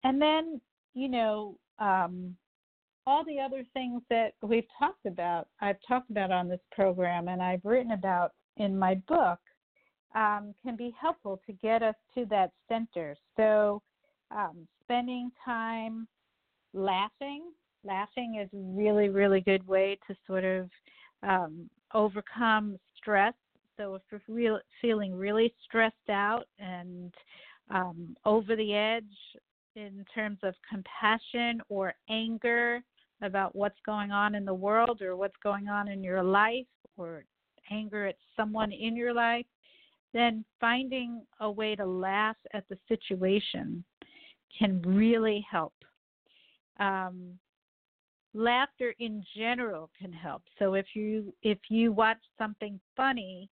then 0.03 0.61
you 0.97 1.09
know, 1.09 1.55
um, 1.77 2.35
all 3.05 3.23
the 3.23 3.39
other 3.39 3.63
things 3.73 4.01
that 4.09 4.33
we've 4.41 4.65
talked 4.79 5.05
about, 5.05 5.47
I've 5.61 5.77
talked 5.87 6.09
about 6.09 6.31
on 6.31 6.49
this 6.49 6.59
program 6.71 7.27
and 7.27 7.41
I've 7.41 7.63
written 7.63 7.91
about 7.91 8.31
in 8.57 8.77
my 8.77 8.95
book, 9.07 9.37
um, 10.15 10.55
can 10.63 10.75
be 10.75 10.93
helpful 10.99 11.39
to 11.45 11.53
get 11.53 11.83
us 11.83 11.93
to 12.15 12.25
that 12.31 12.51
center. 12.67 13.15
So, 13.37 13.83
um, 14.31 14.67
spending 14.83 15.31
time 15.45 16.07
laughing, 16.73 17.43
laughing 17.83 18.41
is 18.41 18.49
a 18.53 18.57
really, 18.57 19.09
really 19.09 19.41
good 19.41 19.65
way 19.67 19.99
to 20.07 20.15
sort 20.25 20.43
of 20.43 20.69
um, 21.21 21.69
overcome 21.93 22.79
stress. 22.97 23.35
So, 23.77 23.93
if 23.93 24.01
you're 24.09 24.21
real, 24.27 24.59
feeling 24.81 25.13
really 25.13 25.53
stressed 25.63 26.09
out 26.09 26.45
and 26.57 27.13
um, 27.69 28.15
over 28.25 28.55
the 28.55 28.73
edge, 28.73 29.03
in 29.77 30.03
terms 30.13 30.39
of 30.41 30.55
compassion 30.67 31.61
or 31.69 31.93
anger 32.09 32.81
about 33.21 33.55
what's 33.55 33.79
going 33.85 34.11
on 34.11 34.33
in 34.33 34.43
the 34.43 34.53
world 34.53 35.01
or 35.03 35.15
what's 35.15 35.35
going 35.43 35.69
on 35.69 35.87
in 35.87 36.03
your 36.03 36.23
life 36.23 36.65
or 36.97 37.23
anger 37.69 38.07
at 38.07 38.15
someone 38.35 38.71
in 38.71 38.95
your 38.95 39.13
life, 39.13 39.45
then 40.13 40.43
finding 40.59 41.21
a 41.41 41.49
way 41.49 41.75
to 41.75 41.85
laugh 41.85 42.37
at 42.53 42.67
the 42.69 42.77
situation 42.87 43.83
can 44.57 44.81
really 44.81 45.45
help. 45.49 45.73
Um, 46.79 47.37
laughter 48.33 48.95
in 48.97 49.23
general 49.35 49.91
can 49.99 50.11
help. 50.11 50.41
So 50.57 50.73
if 50.73 50.87
you 50.95 51.33
if 51.43 51.59
you 51.69 51.91
watch 51.91 52.17
something 52.37 52.79
funny, 52.95 53.49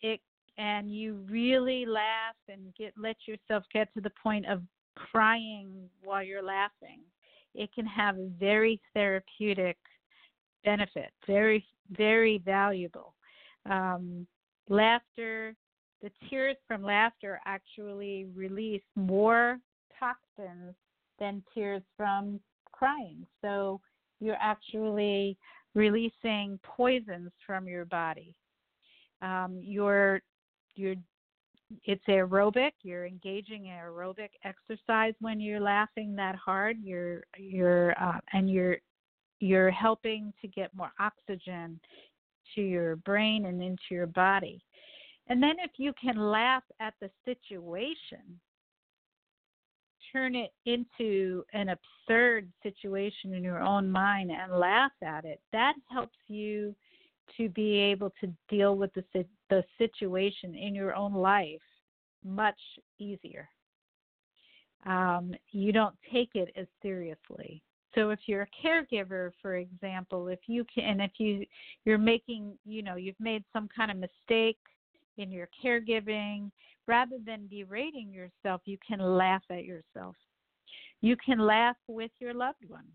it 0.00 0.20
and 0.58 0.94
you 0.94 1.24
really 1.28 1.86
laugh 1.86 2.36
and 2.48 2.72
get 2.76 2.92
let 2.96 3.16
yourself 3.26 3.64
get 3.72 3.92
to 3.94 4.00
the 4.00 4.12
point 4.22 4.46
of 4.46 4.62
crying 4.94 5.88
while 6.02 6.22
you're 6.22 6.42
laughing, 6.42 7.00
it 7.54 7.72
can 7.74 7.86
have 7.86 8.16
a 8.16 8.28
very 8.38 8.80
therapeutic 8.94 9.76
benefit, 10.64 11.10
very 11.26 11.64
very 11.96 12.38
valuable. 12.44 13.14
Um, 13.68 14.26
laughter, 14.68 15.54
the 16.02 16.10
tears 16.28 16.56
from 16.68 16.82
laughter 16.82 17.40
actually 17.44 18.26
release 18.34 18.82
more 18.94 19.58
toxins 19.98 20.74
than 21.18 21.42
tears 21.54 21.82
from 21.96 22.40
crying. 22.72 23.26
So 23.42 23.80
you're 24.20 24.38
actually 24.40 25.36
releasing 25.74 26.58
poisons 26.62 27.30
from 27.46 27.68
your 27.68 27.84
body. 27.84 28.34
Um, 29.22 29.60
you're 29.62 30.22
you're 30.76 30.96
it's 31.84 32.04
aerobic. 32.08 32.72
You're 32.82 33.06
engaging 33.06 33.66
in 33.66 33.72
aerobic 33.72 34.30
exercise 34.44 35.14
when 35.20 35.40
you're 35.40 35.60
laughing 35.60 36.14
that 36.16 36.36
hard. 36.36 36.76
You're 36.82 37.22
you're 37.38 37.92
uh, 38.02 38.18
and 38.32 38.50
you're 38.50 38.78
you're 39.40 39.70
helping 39.70 40.32
to 40.42 40.48
get 40.48 40.74
more 40.74 40.92
oxygen 40.98 41.80
to 42.54 42.60
your 42.60 42.96
brain 42.96 43.46
and 43.46 43.62
into 43.62 43.82
your 43.90 44.06
body. 44.06 44.62
And 45.28 45.42
then 45.42 45.56
if 45.60 45.72
you 45.76 45.92
can 46.00 46.16
laugh 46.16 46.64
at 46.80 46.94
the 47.00 47.10
situation, 47.24 48.40
turn 50.12 50.34
it 50.34 50.50
into 50.66 51.44
an 51.52 51.68
absurd 51.68 52.50
situation 52.62 53.34
in 53.34 53.44
your 53.44 53.60
own 53.60 53.88
mind 53.90 54.32
and 54.32 54.58
laugh 54.58 54.92
at 55.02 55.24
it, 55.24 55.40
that 55.52 55.74
helps 55.88 56.18
you 56.26 56.74
to 57.36 57.48
be 57.48 57.76
able 57.76 58.12
to 58.20 58.32
deal 58.48 58.76
with 58.76 58.92
the 58.94 59.04
the 59.48 59.64
situation 59.78 60.54
in 60.54 60.74
your 60.74 60.94
own 60.94 61.12
life 61.14 61.60
much 62.24 62.58
easier. 62.98 63.48
Um, 64.86 65.34
you 65.50 65.72
don't 65.72 65.94
take 66.12 66.30
it 66.34 66.52
as 66.56 66.66
seriously. 66.82 67.62
So 67.94 68.10
if 68.10 68.20
you're 68.26 68.42
a 68.42 68.66
caregiver, 68.66 69.32
for 69.42 69.56
example, 69.56 70.28
if 70.28 70.38
you 70.46 70.64
can, 70.72 70.84
and 70.84 71.02
if 71.02 71.12
you 71.18 71.44
you're 71.84 71.98
making, 71.98 72.56
you 72.64 72.82
know, 72.82 72.96
you've 72.96 73.18
made 73.18 73.44
some 73.52 73.68
kind 73.74 73.90
of 73.90 73.96
mistake 73.96 74.58
in 75.18 75.30
your 75.30 75.48
caregiving, 75.62 76.50
rather 76.86 77.16
than 77.24 77.48
berating 77.48 78.12
yourself, 78.12 78.62
you 78.64 78.78
can 78.86 79.00
laugh 79.00 79.42
at 79.50 79.64
yourself. 79.64 80.16
You 81.00 81.16
can 81.16 81.38
laugh 81.38 81.76
with 81.88 82.10
your 82.20 82.34
loved 82.34 82.64
one. 82.68 82.86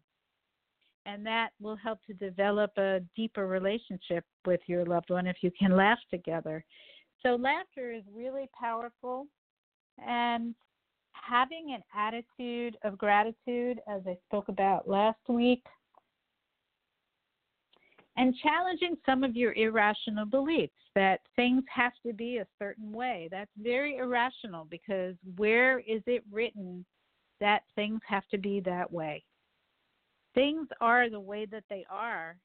And 1.06 1.26
that 1.26 1.50
will 1.62 1.76
help 1.76 2.00
to 2.08 2.14
develop 2.14 2.72
a 2.78 3.02
deeper 3.16 3.48
relationship 3.48 4.26
with 4.46 4.62
your 4.68 4.86
loved 4.86 5.12
one 5.12 5.28
if 5.28 5.38
you 5.42 5.52
can 5.58 5.76
laugh 5.76 6.00
together. 6.10 6.66
So, 7.22 7.36
laughter 7.36 7.92
is 7.92 8.04
really 8.14 8.50
powerful. 8.60 9.28
And 10.06 10.56
having 11.14 11.74
an 11.76 11.84
attitude 11.96 12.78
of 12.84 12.98
gratitude, 12.98 13.80
as 13.88 14.02
I 14.08 14.18
spoke 14.28 14.50
about 14.50 14.88
last 14.88 15.20
week, 15.28 15.64
and 18.18 18.34
challenging 18.42 18.96
some 19.06 19.24
of 19.24 19.36
your 19.36 19.54
irrational 19.54 20.26
beliefs 20.26 20.74
that 20.96 21.20
things 21.36 21.64
have 21.74 21.92
to 22.06 22.14
be 22.14 22.38
a 22.38 22.48
certain 22.58 22.92
way. 22.94 23.28
That's 23.30 23.52
very 23.62 23.98
irrational 23.98 24.66
because 24.70 25.16
where 25.36 25.80
is 25.80 26.02
it 26.08 26.24
written 26.32 26.86
that 27.42 27.64
things 27.76 28.00
have 28.08 28.26
to 28.32 28.38
be 28.38 28.62
that 28.62 28.92
way? 28.92 29.24
Things 30.36 30.68
are 30.82 31.10
the 31.10 31.20
way 31.20 31.46
that 31.46 31.64
they 31.70 31.86
are, 31.90 32.38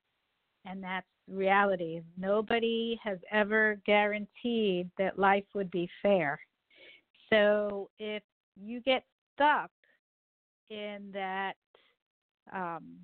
and 0.65 0.83
that's 0.83 1.07
reality. 1.29 2.01
Nobody 2.17 2.99
has 3.03 3.19
ever 3.31 3.81
guaranteed 3.85 4.91
that 4.97 5.19
life 5.19 5.45
would 5.55 5.71
be 5.71 5.89
fair. 6.03 6.41
So 7.31 7.91
if 7.99 8.23
you 8.57 8.81
get 8.81 9.05
stuck 9.35 9.71
in 10.71 11.11
that 11.13 11.55
um, 12.53 12.97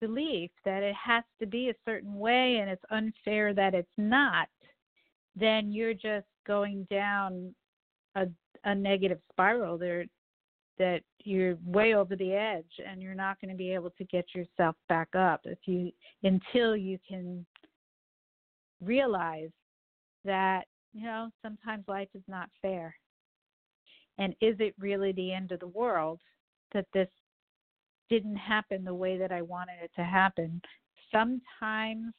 belief 0.00 0.50
that 0.64 0.82
it 0.82 0.94
has 0.94 1.24
to 1.40 1.46
be 1.46 1.70
a 1.70 1.74
certain 1.84 2.18
way 2.18 2.58
and 2.60 2.70
it's 2.70 2.84
unfair 2.90 3.54
that 3.54 3.74
it's 3.74 3.88
not, 3.96 4.48
then 5.34 5.72
you're 5.72 5.94
just 5.94 6.26
going 6.46 6.86
down 6.90 7.54
a 8.14 8.26
a 8.64 8.74
negative 8.74 9.18
spiral 9.30 9.76
there 9.76 10.04
that 10.78 11.02
you're 11.24 11.56
way 11.64 11.94
over 11.94 12.16
the 12.16 12.32
edge 12.32 12.80
and 12.86 13.02
you're 13.02 13.14
not 13.14 13.40
going 13.40 13.50
to 13.50 13.56
be 13.56 13.72
able 13.72 13.90
to 13.90 14.04
get 14.04 14.24
yourself 14.34 14.74
back 14.88 15.08
up 15.14 15.40
if 15.44 15.58
you 15.66 15.92
until 16.22 16.76
you 16.76 16.98
can 17.06 17.44
realize 18.82 19.50
that 20.24 20.64
you 20.92 21.04
know 21.04 21.28
sometimes 21.42 21.84
life 21.86 22.08
is 22.14 22.22
not 22.26 22.48
fair 22.60 22.94
and 24.18 24.34
is 24.40 24.56
it 24.58 24.74
really 24.78 25.12
the 25.12 25.32
end 25.32 25.52
of 25.52 25.60
the 25.60 25.66
world 25.68 26.20
that 26.72 26.86
this 26.92 27.08
didn't 28.12 28.36
happen 28.36 28.84
the 28.84 28.94
way 28.94 29.16
that 29.16 29.32
I 29.32 29.40
wanted 29.40 29.76
it 29.82 29.90
to 29.96 30.04
happen. 30.04 30.60
Sometimes 31.10 32.12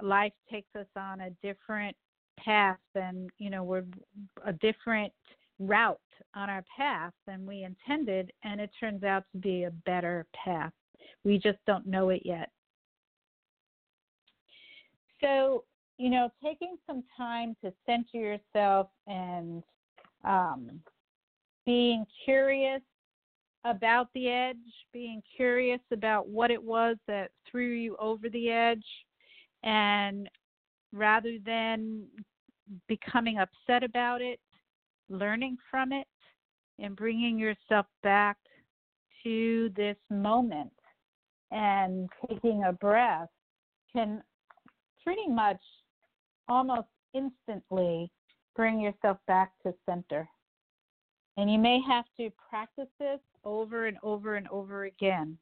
life 0.00 0.32
takes 0.50 0.74
us 0.76 0.86
on 0.96 1.22
a 1.22 1.30
different 1.42 1.96
path 2.38 2.78
than, 2.94 3.28
you 3.38 3.50
know, 3.50 3.64
we're 3.64 3.84
a 4.46 4.52
different 4.52 5.12
route 5.58 5.98
on 6.34 6.50
our 6.50 6.64
path 6.76 7.12
than 7.26 7.46
we 7.46 7.64
intended, 7.64 8.32
and 8.44 8.60
it 8.60 8.70
turns 8.78 9.02
out 9.02 9.24
to 9.32 9.38
be 9.38 9.64
a 9.64 9.70
better 9.70 10.26
path. 10.44 10.72
We 11.24 11.38
just 11.38 11.58
don't 11.66 11.86
know 11.86 12.10
it 12.10 12.22
yet. 12.24 12.50
So, 15.20 15.64
you 15.98 16.10
know, 16.10 16.30
taking 16.42 16.76
some 16.86 17.02
time 17.16 17.56
to 17.64 17.72
center 17.86 18.18
yourself 18.18 18.88
and 19.06 19.62
um, 20.24 20.80
being 21.66 22.04
curious 22.24 22.82
about 23.64 24.08
the 24.14 24.28
edge, 24.28 24.56
being 24.92 25.22
curious 25.36 25.80
about 25.92 26.28
what 26.28 26.50
it 26.50 26.62
was 26.62 26.96
that 27.08 27.30
threw 27.50 27.72
you 27.72 27.96
over 27.98 28.28
the 28.28 28.50
edge, 28.50 28.84
and 29.64 30.28
rather 30.92 31.36
than 31.44 32.04
becoming 32.86 33.38
upset 33.38 33.82
about 33.82 34.22
it, 34.22 34.38
learning 35.08 35.56
from 35.70 35.92
it, 35.92 36.06
and 36.78 36.94
bringing 36.96 37.38
yourself 37.38 37.86
back 38.02 38.36
to 39.24 39.70
this 39.76 39.96
moment 40.10 40.72
and 41.50 42.08
taking 42.28 42.64
a 42.64 42.72
breath 42.72 43.28
can 43.92 44.22
pretty 45.02 45.26
much 45.28 45.60
almost 46.48 46.88
instantly 47.14 48.10
bring 48.54 48.80
yourself 48.80 49.18
back 49.26 49.52
to 49.62 49.74
center. 49.86 50.28
And 51.36 51.50
you 51.50 51.58
may 51.58 51.80
have 51.86 52.04
to 52.16 52.30
practice 52.50 52.88
this 52.98 53.20
over 53.44 53.86
and 53.86 53.96
over 54.02 54.34
and 54.34 54.48
over 54.48 54.84
again. 54.84 55.38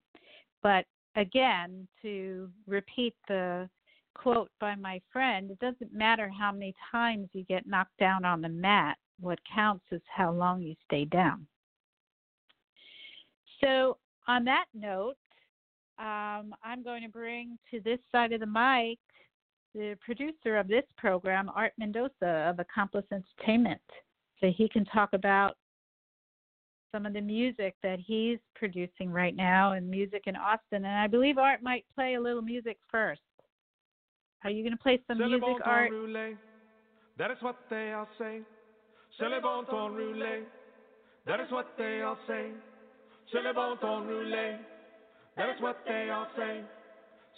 But 0.63 0.85
again, 1.17 1.89
to 2.03 2.51
repeat 2.67 3.15
the 3.29 3.69
quote 4.15 4.51
by 4.61 4.75
my 4.75 5.01
friend, 5.13 5.51
it 5.51 5.59
doesn't 5.59 5.93
matter 5.93 6.31
how 6.31 6.53
many 6.53 6.75
times 6.93 7.29
you 7.33 7.45
get 7.45 7.67
knocked 7.67 7.97
down 7.99 8.25
on 8.25 8.41
the 8.41 8.49
mat. 8.49 8.99
What 9.21 9.39
counts 9.53 9.85
is 9.91 10.03
how 10.15 10.33
long 10.33 10.63
you 10.63 10.75
stay 10.85 11.05
down. 11.05 11.47
So, 13.63 13.97
on 14.29 14.45
that 14.45 14.67
note, 14.75 15.17
um, 15.99 16.55
I'm 16.63 16.83
going 16.85 17.03
to 17.03 17.09
bring 17.09 17.59
to 17.71 17.81
this 17.81 17.99
side 18.13 18.33
of 18.33 18.41
the 18.41 18.47
mic 18.47 18.99
the 19.75 19.97
producer 20.05 20.57
of 20.57 20.69
this 20.69 20.85
program, 20.97 21.51
Art 21.55 21.73
Mendoza 21.79 22.49
of 22.49 22.59
Accomplice 22.59 23.05
Entertainment, 23.13 23.81
so 24.41 24.51
he 24.55 24.69
can 24.69 24.85
talk 24.87 25.11
about 25.13 25.57
some 26.93 27.05
of 27.05 27.13
the 27.13 27.21
music 27.21 27.75
that 27.83 27.99
he's 27.99 28.39
producing 28.55 29.11
right 29.11 29.37
now 29.37 29.73
and 29.73 29.89
music 29.89 30.23
in 30.27 30.37
Austin. 30.37 30.85
And 30.85 30.99
I 30.99 31.07
believe 31.07 31.37
Art 31.37 31.63
might 31.63 31.85
play 31.95 32.15
a 32.15 32.21
little 32.21 32.43
music 32.43 32.79
first. 32.91 33.21
Are 34.45 34.51
you 34.51 34.63
going 34.63 34.77
to 34.77 34.83
play 34.83 35.01
some 35.07 35.19
music, 35.19 35.43
Art? 35.65 35.91
That 37.19 37.31
is 37.31 37.39
what 37.41 37.57
they 37.69 37.93
all 37.93 38.09
say. 38.19 38.41
C'est 39.19 39.29
le 39.29 39.41
bon 39.41 39.65
ton 39.65 39.89
roulette. 39.89 40.47
That 41.27 41.41
is 41.41 41.51
what 41.51 41.77
they 41.77 42.03
all 42.03 42.19
say. 42.27 42.53
C'est 43.33 43.43
le 43.43 43.53
bon 43.53 43.77
ton 43.77 44.03
roulette. 44.07 44.61
That 45.37 45.51
is 45.57 45.61
what 45.61 45.77
they 45.87 46.11
all 46.11 46.27
say. 46.37 46.63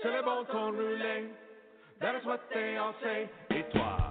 C'est 0.03 0.11
le 0.11 0.23
bon 0.23 0.45
ton 0.47 0.73
roulette. 0.73 1.31
That 2.01 2.17
is 2.17 2.27
what 2.27 2.41
they 2.53 2.77
all 2.77 2.95
say. 3.03 3.29
Et 3.51 3.65
toi? 3.71 4.08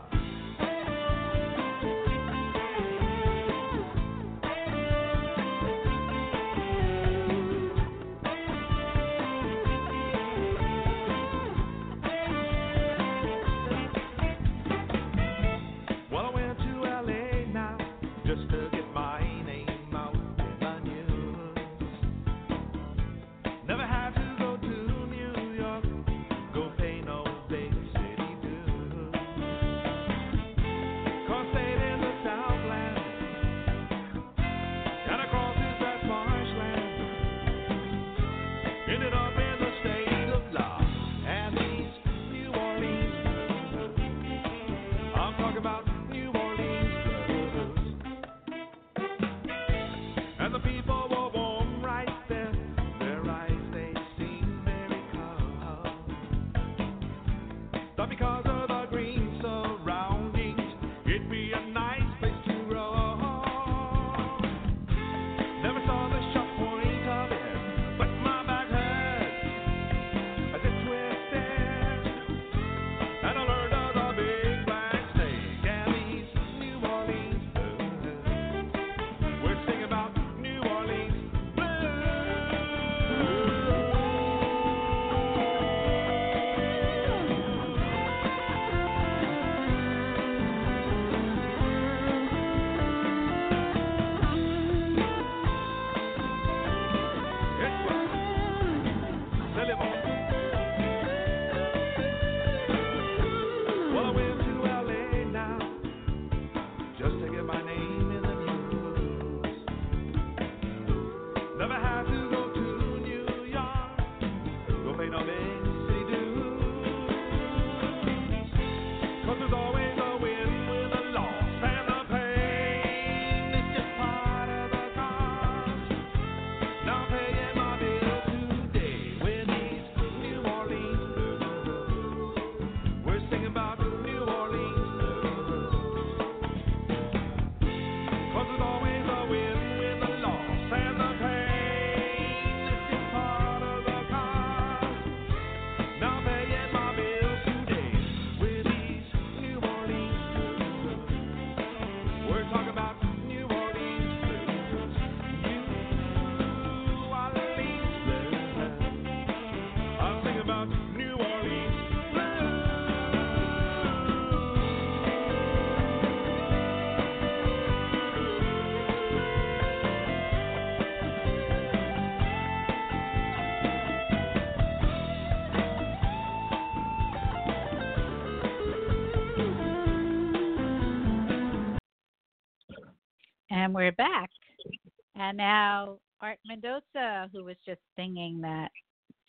And 185.27 185.35
now 185.35 185.97
Art 186.21 186.39
Mendoza, 186.45 187.29
who 187.33 187.43
was 187.43 187.57
just 187.65 187.81
singing 187.97 188.39
that 188.39 188.69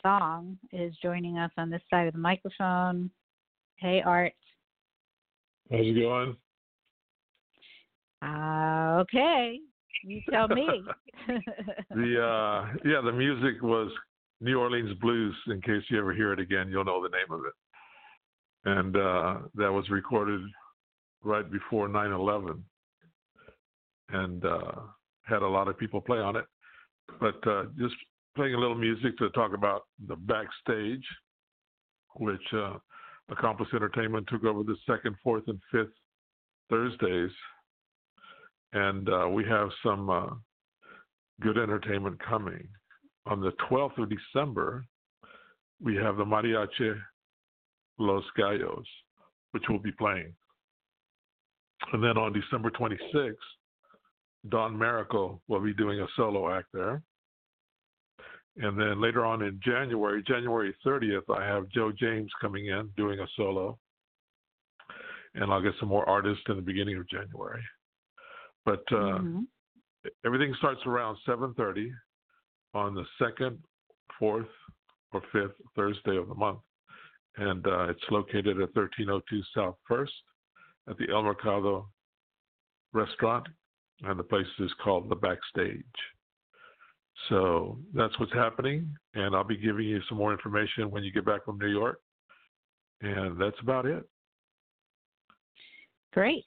song, 0.00 0.56
is 0.72 0.94
joining 1.02 1.38
us 1.38 1.50
on 1.58 1.70
this 1.70 1.82
side 1.90 2.06
of 2.06 2.12
the 2.12 2.20
microphone. 2.20 3.10
Hey, 3.78 4.00
Art. 4.06 4.32
How's 5.72 5.80
it 5.80 6.00
going? 6.00 6.36
Uh, 8.22 9.00
okay. 9.00 9.58
You 10.04 10.20
tell 10.30 10.46
me. 10.46 10.68
the 11.90 12.22
uh, 12.22 12.76
yeah, 12.84 13.00
the 13.04 13.12
music 13.12 13.60
was 13.60 13.90
New 14.40 14.60
Orleans 14.60 14.96
Blues. 15.00 15.34
In 15.48 15.60
case 15.60 15.82
you 15.88 15.98
ever 15.98 16.14
hear 16.14 16.32
it 16.32 16.38
again, 16.38 16.68
you'll 16.70 16.84
know 16.84 17.02
the 17.02 17.08
name 17.08 17.32
of 17.32 17.40
it. 17.44 17.54
And 18.70 18.96
uh, 18.96 19.48
that 19.56 19.72
was 19.72 19.88
recorded 19.90 20.42
right 21.24 21.50
before 21.50 21.88
9/11 21.88 22.60
and 24.10 24.44
uh, 24.44 24.72
had 25.28 25.42
a 25.42 25.48
lot 25.48 25.68
of 25.68 25.78
people 25.78 26.00
play 26.00 26.18
on 26.18 26.36
it. 26.36 26.44
But 27.20 27.46
uh, 27.46 27.64
just 27.78 27.94
playing 28.36 28.54
a 28.54 28.58
little 28.58 28.76
music 28.76 29.16
to 29.18 29.30
talk 29.30 29.54
about 29.54 29.82
the 30.06 30.16
backstage, 30.16 31.04
which 32.16 32.42
uh, 32.52 32.74
Accomplice 33.30 33.68
Entertainment 33.74 34.26
took 34.28 34.44
over 34.44 34.62
the 34.62 34.76
second, 34.86 35.16
fourth, 35.22 35.44
and 35.48 35.60
fifth 35.70 35.92
Thursdays, 36.70 37.30
and 38.72 39.08
uh, 39.08 39.28
we 39.28 39.44
have 39.44 39.68
some 39.82 40.10
uh, 40.10 40.26
good 41.40 41.58
entertainment 41.58 42.18
coming. 42.24 42.68
On 43.26 43.40
the 43.40 43.52
12th 43.70 43.98
of 43.98 44.10
December, 44.10 44.84
we 45.82 45.96
have 45.96 46.16
the 46.16 46.24
Mariachi 46.24 46.94
Los 47.98 48.24
Gallos, 48.38 48.84
which 49.52 49.64
will 49.68 49.78
be 49.78 49.92
playing. 49.92 50.32
And 51.92 52.02
then 52.02 52.16
on 52.18 52.32
December 52.32 52.70
26th, 52.70 53.34
Don 54.48 54.78
Miracle 54.78 55.40
will 55.48 55.60
be 55.60 55.74
doing 55.74 56.00
a 56.00 56.06
solo 56.16 56.52
act 56.52 56.68
there. 56.72 57.02
And 58.56 58.78
then 58.78 59.00
later 59.00 59.24
on 59.24 59.42
in 59.42 59.60
January, 59.64 60.22
January 60.26 60.74
30th, 60.84 61.22
I 61.34 61.44
have 61.44 61.68
Joe 61.68 61.92
James 61.92 62.30
coming 62.40 62.66
in 62.66 62.90
doing 62.96 63.20
a 63.20 63.26
solo. 63.36 63.78
And 65.34 65.52
I'll 65.52 65.62
get 65.62 65.74
some 65.78 65.88
more 65.88 66.08
artists 66.08 66.42
in 66.48 66.56
the 66.56 66.62
beginning 66.62 66.96
of 66.96 67.08
January. 67.08 67.62
But 68.64 68.82
uh, 68.90 69.20
mm-hmm. 69.20 69.40
everything 70.24 70.54
starts 70.58 70.80
around 70.86 71.16
7:30 71.26 71.90
on 72.74 72.94
the 72.94 73.04
second, 73.22 73.58
fourth, 74.18 74.46
or 75.12 75.22
fifth 75.32 75.54
Thursday 75.76 76.16
of 76.16 76.28
the 76.28 76.34
month, 76.34 76.58
and 77.36 77.66
uh, 77.66 77.88
it's 77.88 78.04
located 78.10 78.60
at 78.60 78.74
1302 78.74 79.42
South 79.54 79.76
First 79.86 80.12
at 80.88 80.98
the 80.98 81.08
El 81.10 81.22
Mercado 81.22 81.88
restaurant 82.92 83.46
and 84.02 84.18
the 84.18 84.24
place 84.24 84.46
is 84.58 84.70
called 84.82 85.08
the 85.08 85.16
Backstage. 85.16 85.84
So 87.28 87.78
that's 87.94 88.18
what's 88.20 88.32
happening, 88.32 88.94
and 89.14 89.34
I'll 89.34 89.44
be 89.44 89.56
giving 89.56 89.86
you 89.86 90.00
some 90.08 90.18
more 90.18 90.32
information 90.32 90.90
when 90.90 91.02
you 91.02 91.12
get 91.12 91.26
back 91.26 91.44
from 91.44 91.58
New 91.58 91.68
York. 91.68 92.00
And 93.00 93.40
that's 93.40 93.58
about 93.60 93.86
it. 93.86 94.08
Great. 96.12 96.44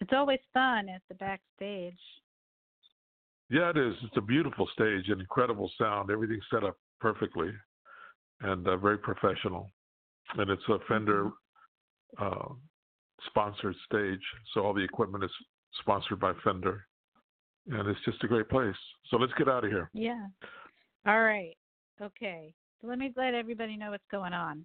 It's 0.00 0.12
always 0.12 0.40
fun 0.54 0.88
at 0.88 1.02
the 1.08 1.14
backstage. 1.14 1.98
Yeah, 3.50 3.70
it 3.70 3.76
is. 3.76 3.94
It's 4.02 4.16
a 4.16 4.22
beautiful 4.22 4.68
stage, 4.72 5.08
an 5.08 5.20
incredible 5.20 5.70
sound. 5.78 6.10
Everything's 6.10 6.44
set 6.52 6.64
up 6.64 6.76
perfectly, 7.00 7.50
and 8.42 8.66
uh, 8.66 8.76
very 8.76 8.98
professional. 8.98 9.70
And 10.36 10.50
it's 10.50 10.62
a 10.68 10.78
Fender 10.86 11.30
mm-hmm. 12.18 12.26
uh, 12.26 12.54
sponsored 13.26 13.74
stage, 13.86 14.20
so 14.52 14.60
all 14.62 14.74
the 14.74 14.84
equipment 14.84 15.24
is 15.24 15.30
sponsored 15.80 16.20
by 16.20 16.32
Fender. 16.44 16.84
And 17.70 17.88
it's 17.88 18.00
just 18.04 18.22
a 18.24 18.28
great 18.28 18.48
place. 18.48 18.76
So 19.10 19.16
let's 19.16 19.32
get 19.34 19.48
out 19.48 19.64
of 19.64 19.70
here. 19.70 19.90
Yeah. 19.92 20.26
All 21.06 21.22
right. 21.22 21.56
Okay. 22.00 22.54
So 22.80 22.88
let 22.88 22.98
me 22.98 23.12
let 23.16 23.34
everybody 23.34 23.76
know 23.76 23.90
what's 23.90 24.04
going 24.10 24.32
on. 24.32 24.64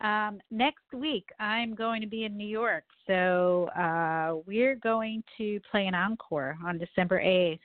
Um, 0.00 0.40
next 0.50 0.92
week, 0.92 1.26
I'm 1.38 1.74
going 1.74 2.00
to 2.00 2.06
be 2.06 2.24
in 2.24 2.36
New 2.36 2.46
York. 2.46 2.84
So 3.06 3.68
uh, 3.78 4.36
we're 4.46 4.76
going 4.76 5.22
to 5.38 5.60
play 5.70 5.86
an 5.86 5.94
encore 5.94 6.56
on 6.64 6.78
December 6.78 7.20
8th 7.20 7.58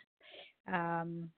um, 0.71 1.29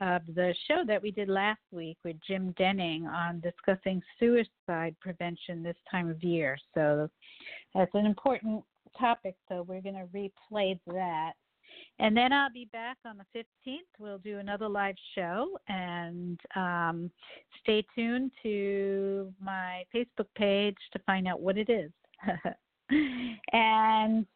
of 0.00 0.22
the 0.34 0.54
show 0.66 0.82
that 0.86 1.02
we 1.02 1.10
did 1.10 1.28
last 1.28 1.60
week 1.72 1.98
with 2.04 2.16
Jim 2.26 2.54
Denning 2.56 3.06
on 3.06 3.40
discussing 3.40 4.00
suicide 4.18 4.96
prevention 5.00 5.62
this 5.62 5.76
time 5.90 6.08
of 6.08 6.22
year. 6.22 6.56
So 6.74 7.08
that's 7.74 7.94
an 7.94 8.06
important 8.06 8.64
topic, 8.98 9.36
so 9.48 9.62
we're 9.62 9.82
going 9.82 9.94
to 9.94 10.06
replay 10.16 10.78
that. 10.86 11.32
And 11.98 12.16
then 12.16 12.32
I'll 12.32 12.52
be 12.52 12.68
back 12.72 12.96
on 13.04 13.18
the 13.18 13.38
15th. 13.66 13.78
We'll 13.98 14.18
do 14.18 14.38
another 14.38 14.68
live 14.68 14.96
show. 15.14 15.58
And 15.68 16.40
um, 16.56 17.10
stay 17.62 17.84
tuned 17.94 18.32
to 18.42 19.32
my 19.42 19.84
Facebook 19.94 20.28
page 20.36 20.76
to 20.92 20.98
find 21.00 21.28
out 21.28 21.40
what 21.40 21.58
it 21.58 21.68
is. 21.68 21.90
and 23.52 24.26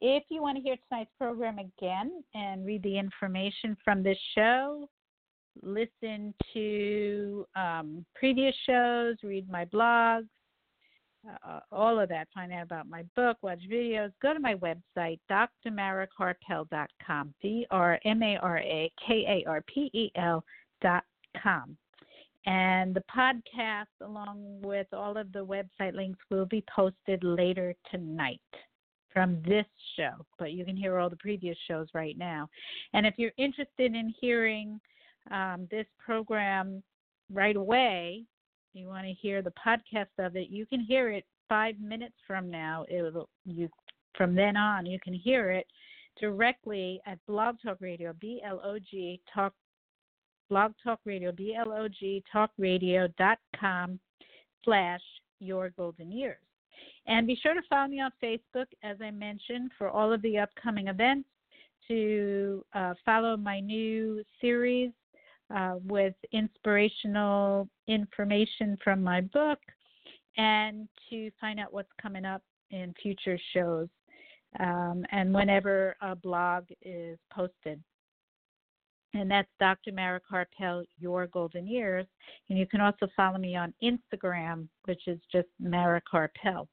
if 0.00 0.24
you 0.28 0.42
want 0.42 0.56
to 0.56 0.62
hear 0.62 0.76
tonight's 0.88 1.10
program 1.18 1.58
again 1.58 2.22
and 2.34 2.64
read 2.64 2.82
the 2.82 2.98
information 2.98 3.76
from 3.84 4.02
this 4.02 4.18
show, 4.34 4.88
listen 5.62 6.34
to 6.54 7.46
um, 7.56 8.04
previous 8.14 8.54
shows, 8.66 9.16
read 9.22 9.48
my 9.50 9.64
blogs, 9.66 10.28
uh, 11.46 11.60
all 11.70 12.00
of 12.00 12.08
that, 12.08 12.28
find 12.34 12.50
out 12.52 12.62
about 12.62 12.88
my 12.88 13.04
book, 13.14 13.36
watch 13.42 13.60
videos, 13.70 14.10
go 14.22 14.32
to 14.32 14.40
my 14.40 14.54
website, 14.54 15.20
drmarakarpel.com, 15.30 17.34
D 17.42 17.66
R 17.70 18.00
M 18.04 18.22
A 18.22 18.38
R 18.38 18.58
A 18.58 18.90
K 19.06 19.24
A 19.28 19.44
R 19.48 19.62
P 19.62 19.90
E 19.92 20.10
L.com. 20.16 21.76
And 22.46 22.94
the 22.94 23.04
podcast, 23.14 23.84
along 24.00 24.62
with 24.62 24.86
all 24.94 25.18
of 25.18 25.30
the 25.32 25.44
website 25.44 25.94
links, 25.94 26.18
will 26.30 26.46
be 26.46 26.64
posted 26.74 27.22
later 27.22 27.74
tonight 27.90 28.40
from 29.12 29.42
this 29.46 29.66
show. 29.96 30.24
But 30.38 30.52
you 30.52 30.64
can 30.64 30.76
hear 30.76 30.98
all 30.98 31.10
the 31.10 31.16
previous 31.16 31.58
shows 31.68 31.88
right 31.92 32.16
now. 32.16 32.48
And 32.94 33.06
if 33.06 33.14
you're 33.18 33.32
interested 33.36 33.94
in 33.94 34.14
hearing 34.20 34.80
um, 35.30 35.68
this 35.70 35.86
program 35.98 36.82
right 37.30 37.56
away, 37.56 38.24
you 38.72 38.86
want 38.86 39.06
to 39.06 39.12
hear 39.12 39.42
the 39.42 39.52
podcast 39.66 40.06
of 40.18 40.36
it, 40.36 40.48
you 40.50 40.66
can 40.66 40.80
hear 40.80 41.10
it 41.10 41.24
five 41.48 41.78
minutes 41.80 42.14
from 42.26 42.50
now. 42.50 42.84
It 42.88 43.02
will 43.02 43.28
you 43.44 43.68
from 44.16 44.34
then 44.34 44.56
on 44.56 44.86
you 44.86 44.98
can 45.02 45.14
hear 45.14 45.50
it 45.50 45.66
directly 46.20 47.00
at 47.06 47.18
Blog 47.26 47.56
Talk 47.64 47.78
Radio, 47.80 48.12
B 48.20 48.40
L 48.44 48.60
O 48.64 48.78
G 48.78 49.20
Talk 49.32 49.52
Blog 50.48 50.72
Talk 50.82 51.00
Radio, 51.04 51.32
B 51.32 51.54
L 51.58 51.72
O 51.72 51.88
G 51.88 52.22
Talk 52.32 52.50
Radio 52.58 53.08
dot 53.18 53.38
com 53.58 53.98
slash 54.64 55.00
Your 55.38 55.70
Golden 55.70 56.12
Years. 56.12 56.38
And 57.06 57.26
be 57.26 57.38
sure 57.42 57.54
to 57.54 57.62
follow 57.68 57.88
me 57.88 58.00
on 58.00 58.12
Facebook, 58.22 58.66
as 58.82 58.98
I 59.02 59.10
mentioned, 59.10 59.70
for 59.78 59.88
all 59.88 60.12
of 60.12 60.22
the 60.22 60.38
upcoming 60.38 60.88
events, 60.88 61.28
to 61.88 62.64
uh, 62.74 62.94
follow 63.04 63.36
my 63.36 63.58
new 63.58 64.22
series 64.40 64.90
uh, 65.54 65.76
with 65.84 66.14
inspirational 66.32 67.68
information 67.88 68.76
from 68.82 69.02
my 69.02 69.20
book, 69.20 69.58
and 70.36 70.88
to 71.08 71.30
find 71.40 71.58
out 71.60 71.72
what's 71.72 71.92
coming 72.00 72.24
up 72.24 72.42
in 72.70 72.94
future 73.02 73.38
shows 73.52 73.88
um, 74.58 75.04
and 75.12 75.32
whenever 75.32 75.96
a 76.00 76.16
blog 76.16 76.64
is 76.82 77.18
posted. 77.32 77.82
And 79.12 79.28
that's 79.30 79.48
Dr. 79.58 79.92
Mara 79.92 80.20
Karpel, 80.20 80.84
Your 80.98 81.26
Golden 81.26 81.66
Years. 81.66 82.06
And 82.48 82.58
you 82.58 82.66
can 82.66 82.80
also 82.80 83.08
follow 83.16 83.38
me 83.38 83.56
on 83.56 83.74
Instagram, 83.82 84.68
which 84.84 85.08
is 85.08 85.18
just 85.32 85.48
Mara 85.58 86.00
Karpel. 86.12 86.68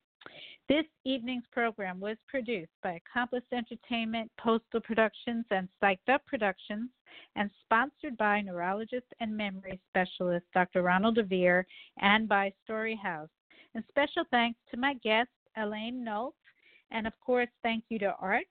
This 0.69 0.85
evening's 1.06 1.45
program 1.53 2.02
was 2.02 2.18
produced 2.27 2.73
by 2.84 2.99
Accomplice 2.99 3.45
Entertainment, 3.53 4.30
Postal 4.38 4.81
Productions, 4.81 5.45
and 5.49 5.69
Psyched 5.81 6.10
Up 6.11 6.26
Productions, 6.26 6.89
and 7.38 7.49
sponsored 7.64 8.18
by 8.18 8.41
neurologist 8.41 9.06
and 9.22 9.35
memory 9.35 9.80
specialist 9.89 10.45
Dr. 10.53 10.81
Ronald 10.81 11.15
DeVere 11.15 11.65
and 11.99 12.27
by 12.27 12.52
Story 12.65 12.99
House. 13.02 13.30
And 13.76 13.84
special 13.88 14.23
thanks 14.30 14.60
to 14.72 14.77
my 14.77 14.95
guest, 14.95 15.30
Alaine 15.56 16.03
Nolt, 16.03 16.35
and 16.91 17.07
of 17.07 17.14
course, 17.22 17.49
thank 17.64 17.85
you 17.88 17.98
to 17.99 18.15
Art. 18.19 18.45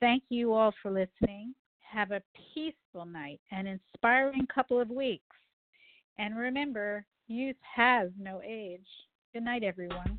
Thank 0.00 0.22
you 0.30 0.54
all 0.54 0.72
for 0.82 0.90
listening. 0.90 1.54
Have 1.80 2.10
a 2.10 2.22
peaceful 2.54 3.04
night 3.04 3.40
and 3.52 3.68
inspiring 3.68 4.46
couple 4.46 4.80
of 4.80 4.88
weeks. 4.88 5.24
And 6.18 6.38
remember, 6.38 7.04
youth 7.28 7.56
has 7.76 8.10
no 8.18 8.40
age. 8.42 8.86
Good 9.34 9.44
night, 9.44 9.62
everyone. 9.62 10.18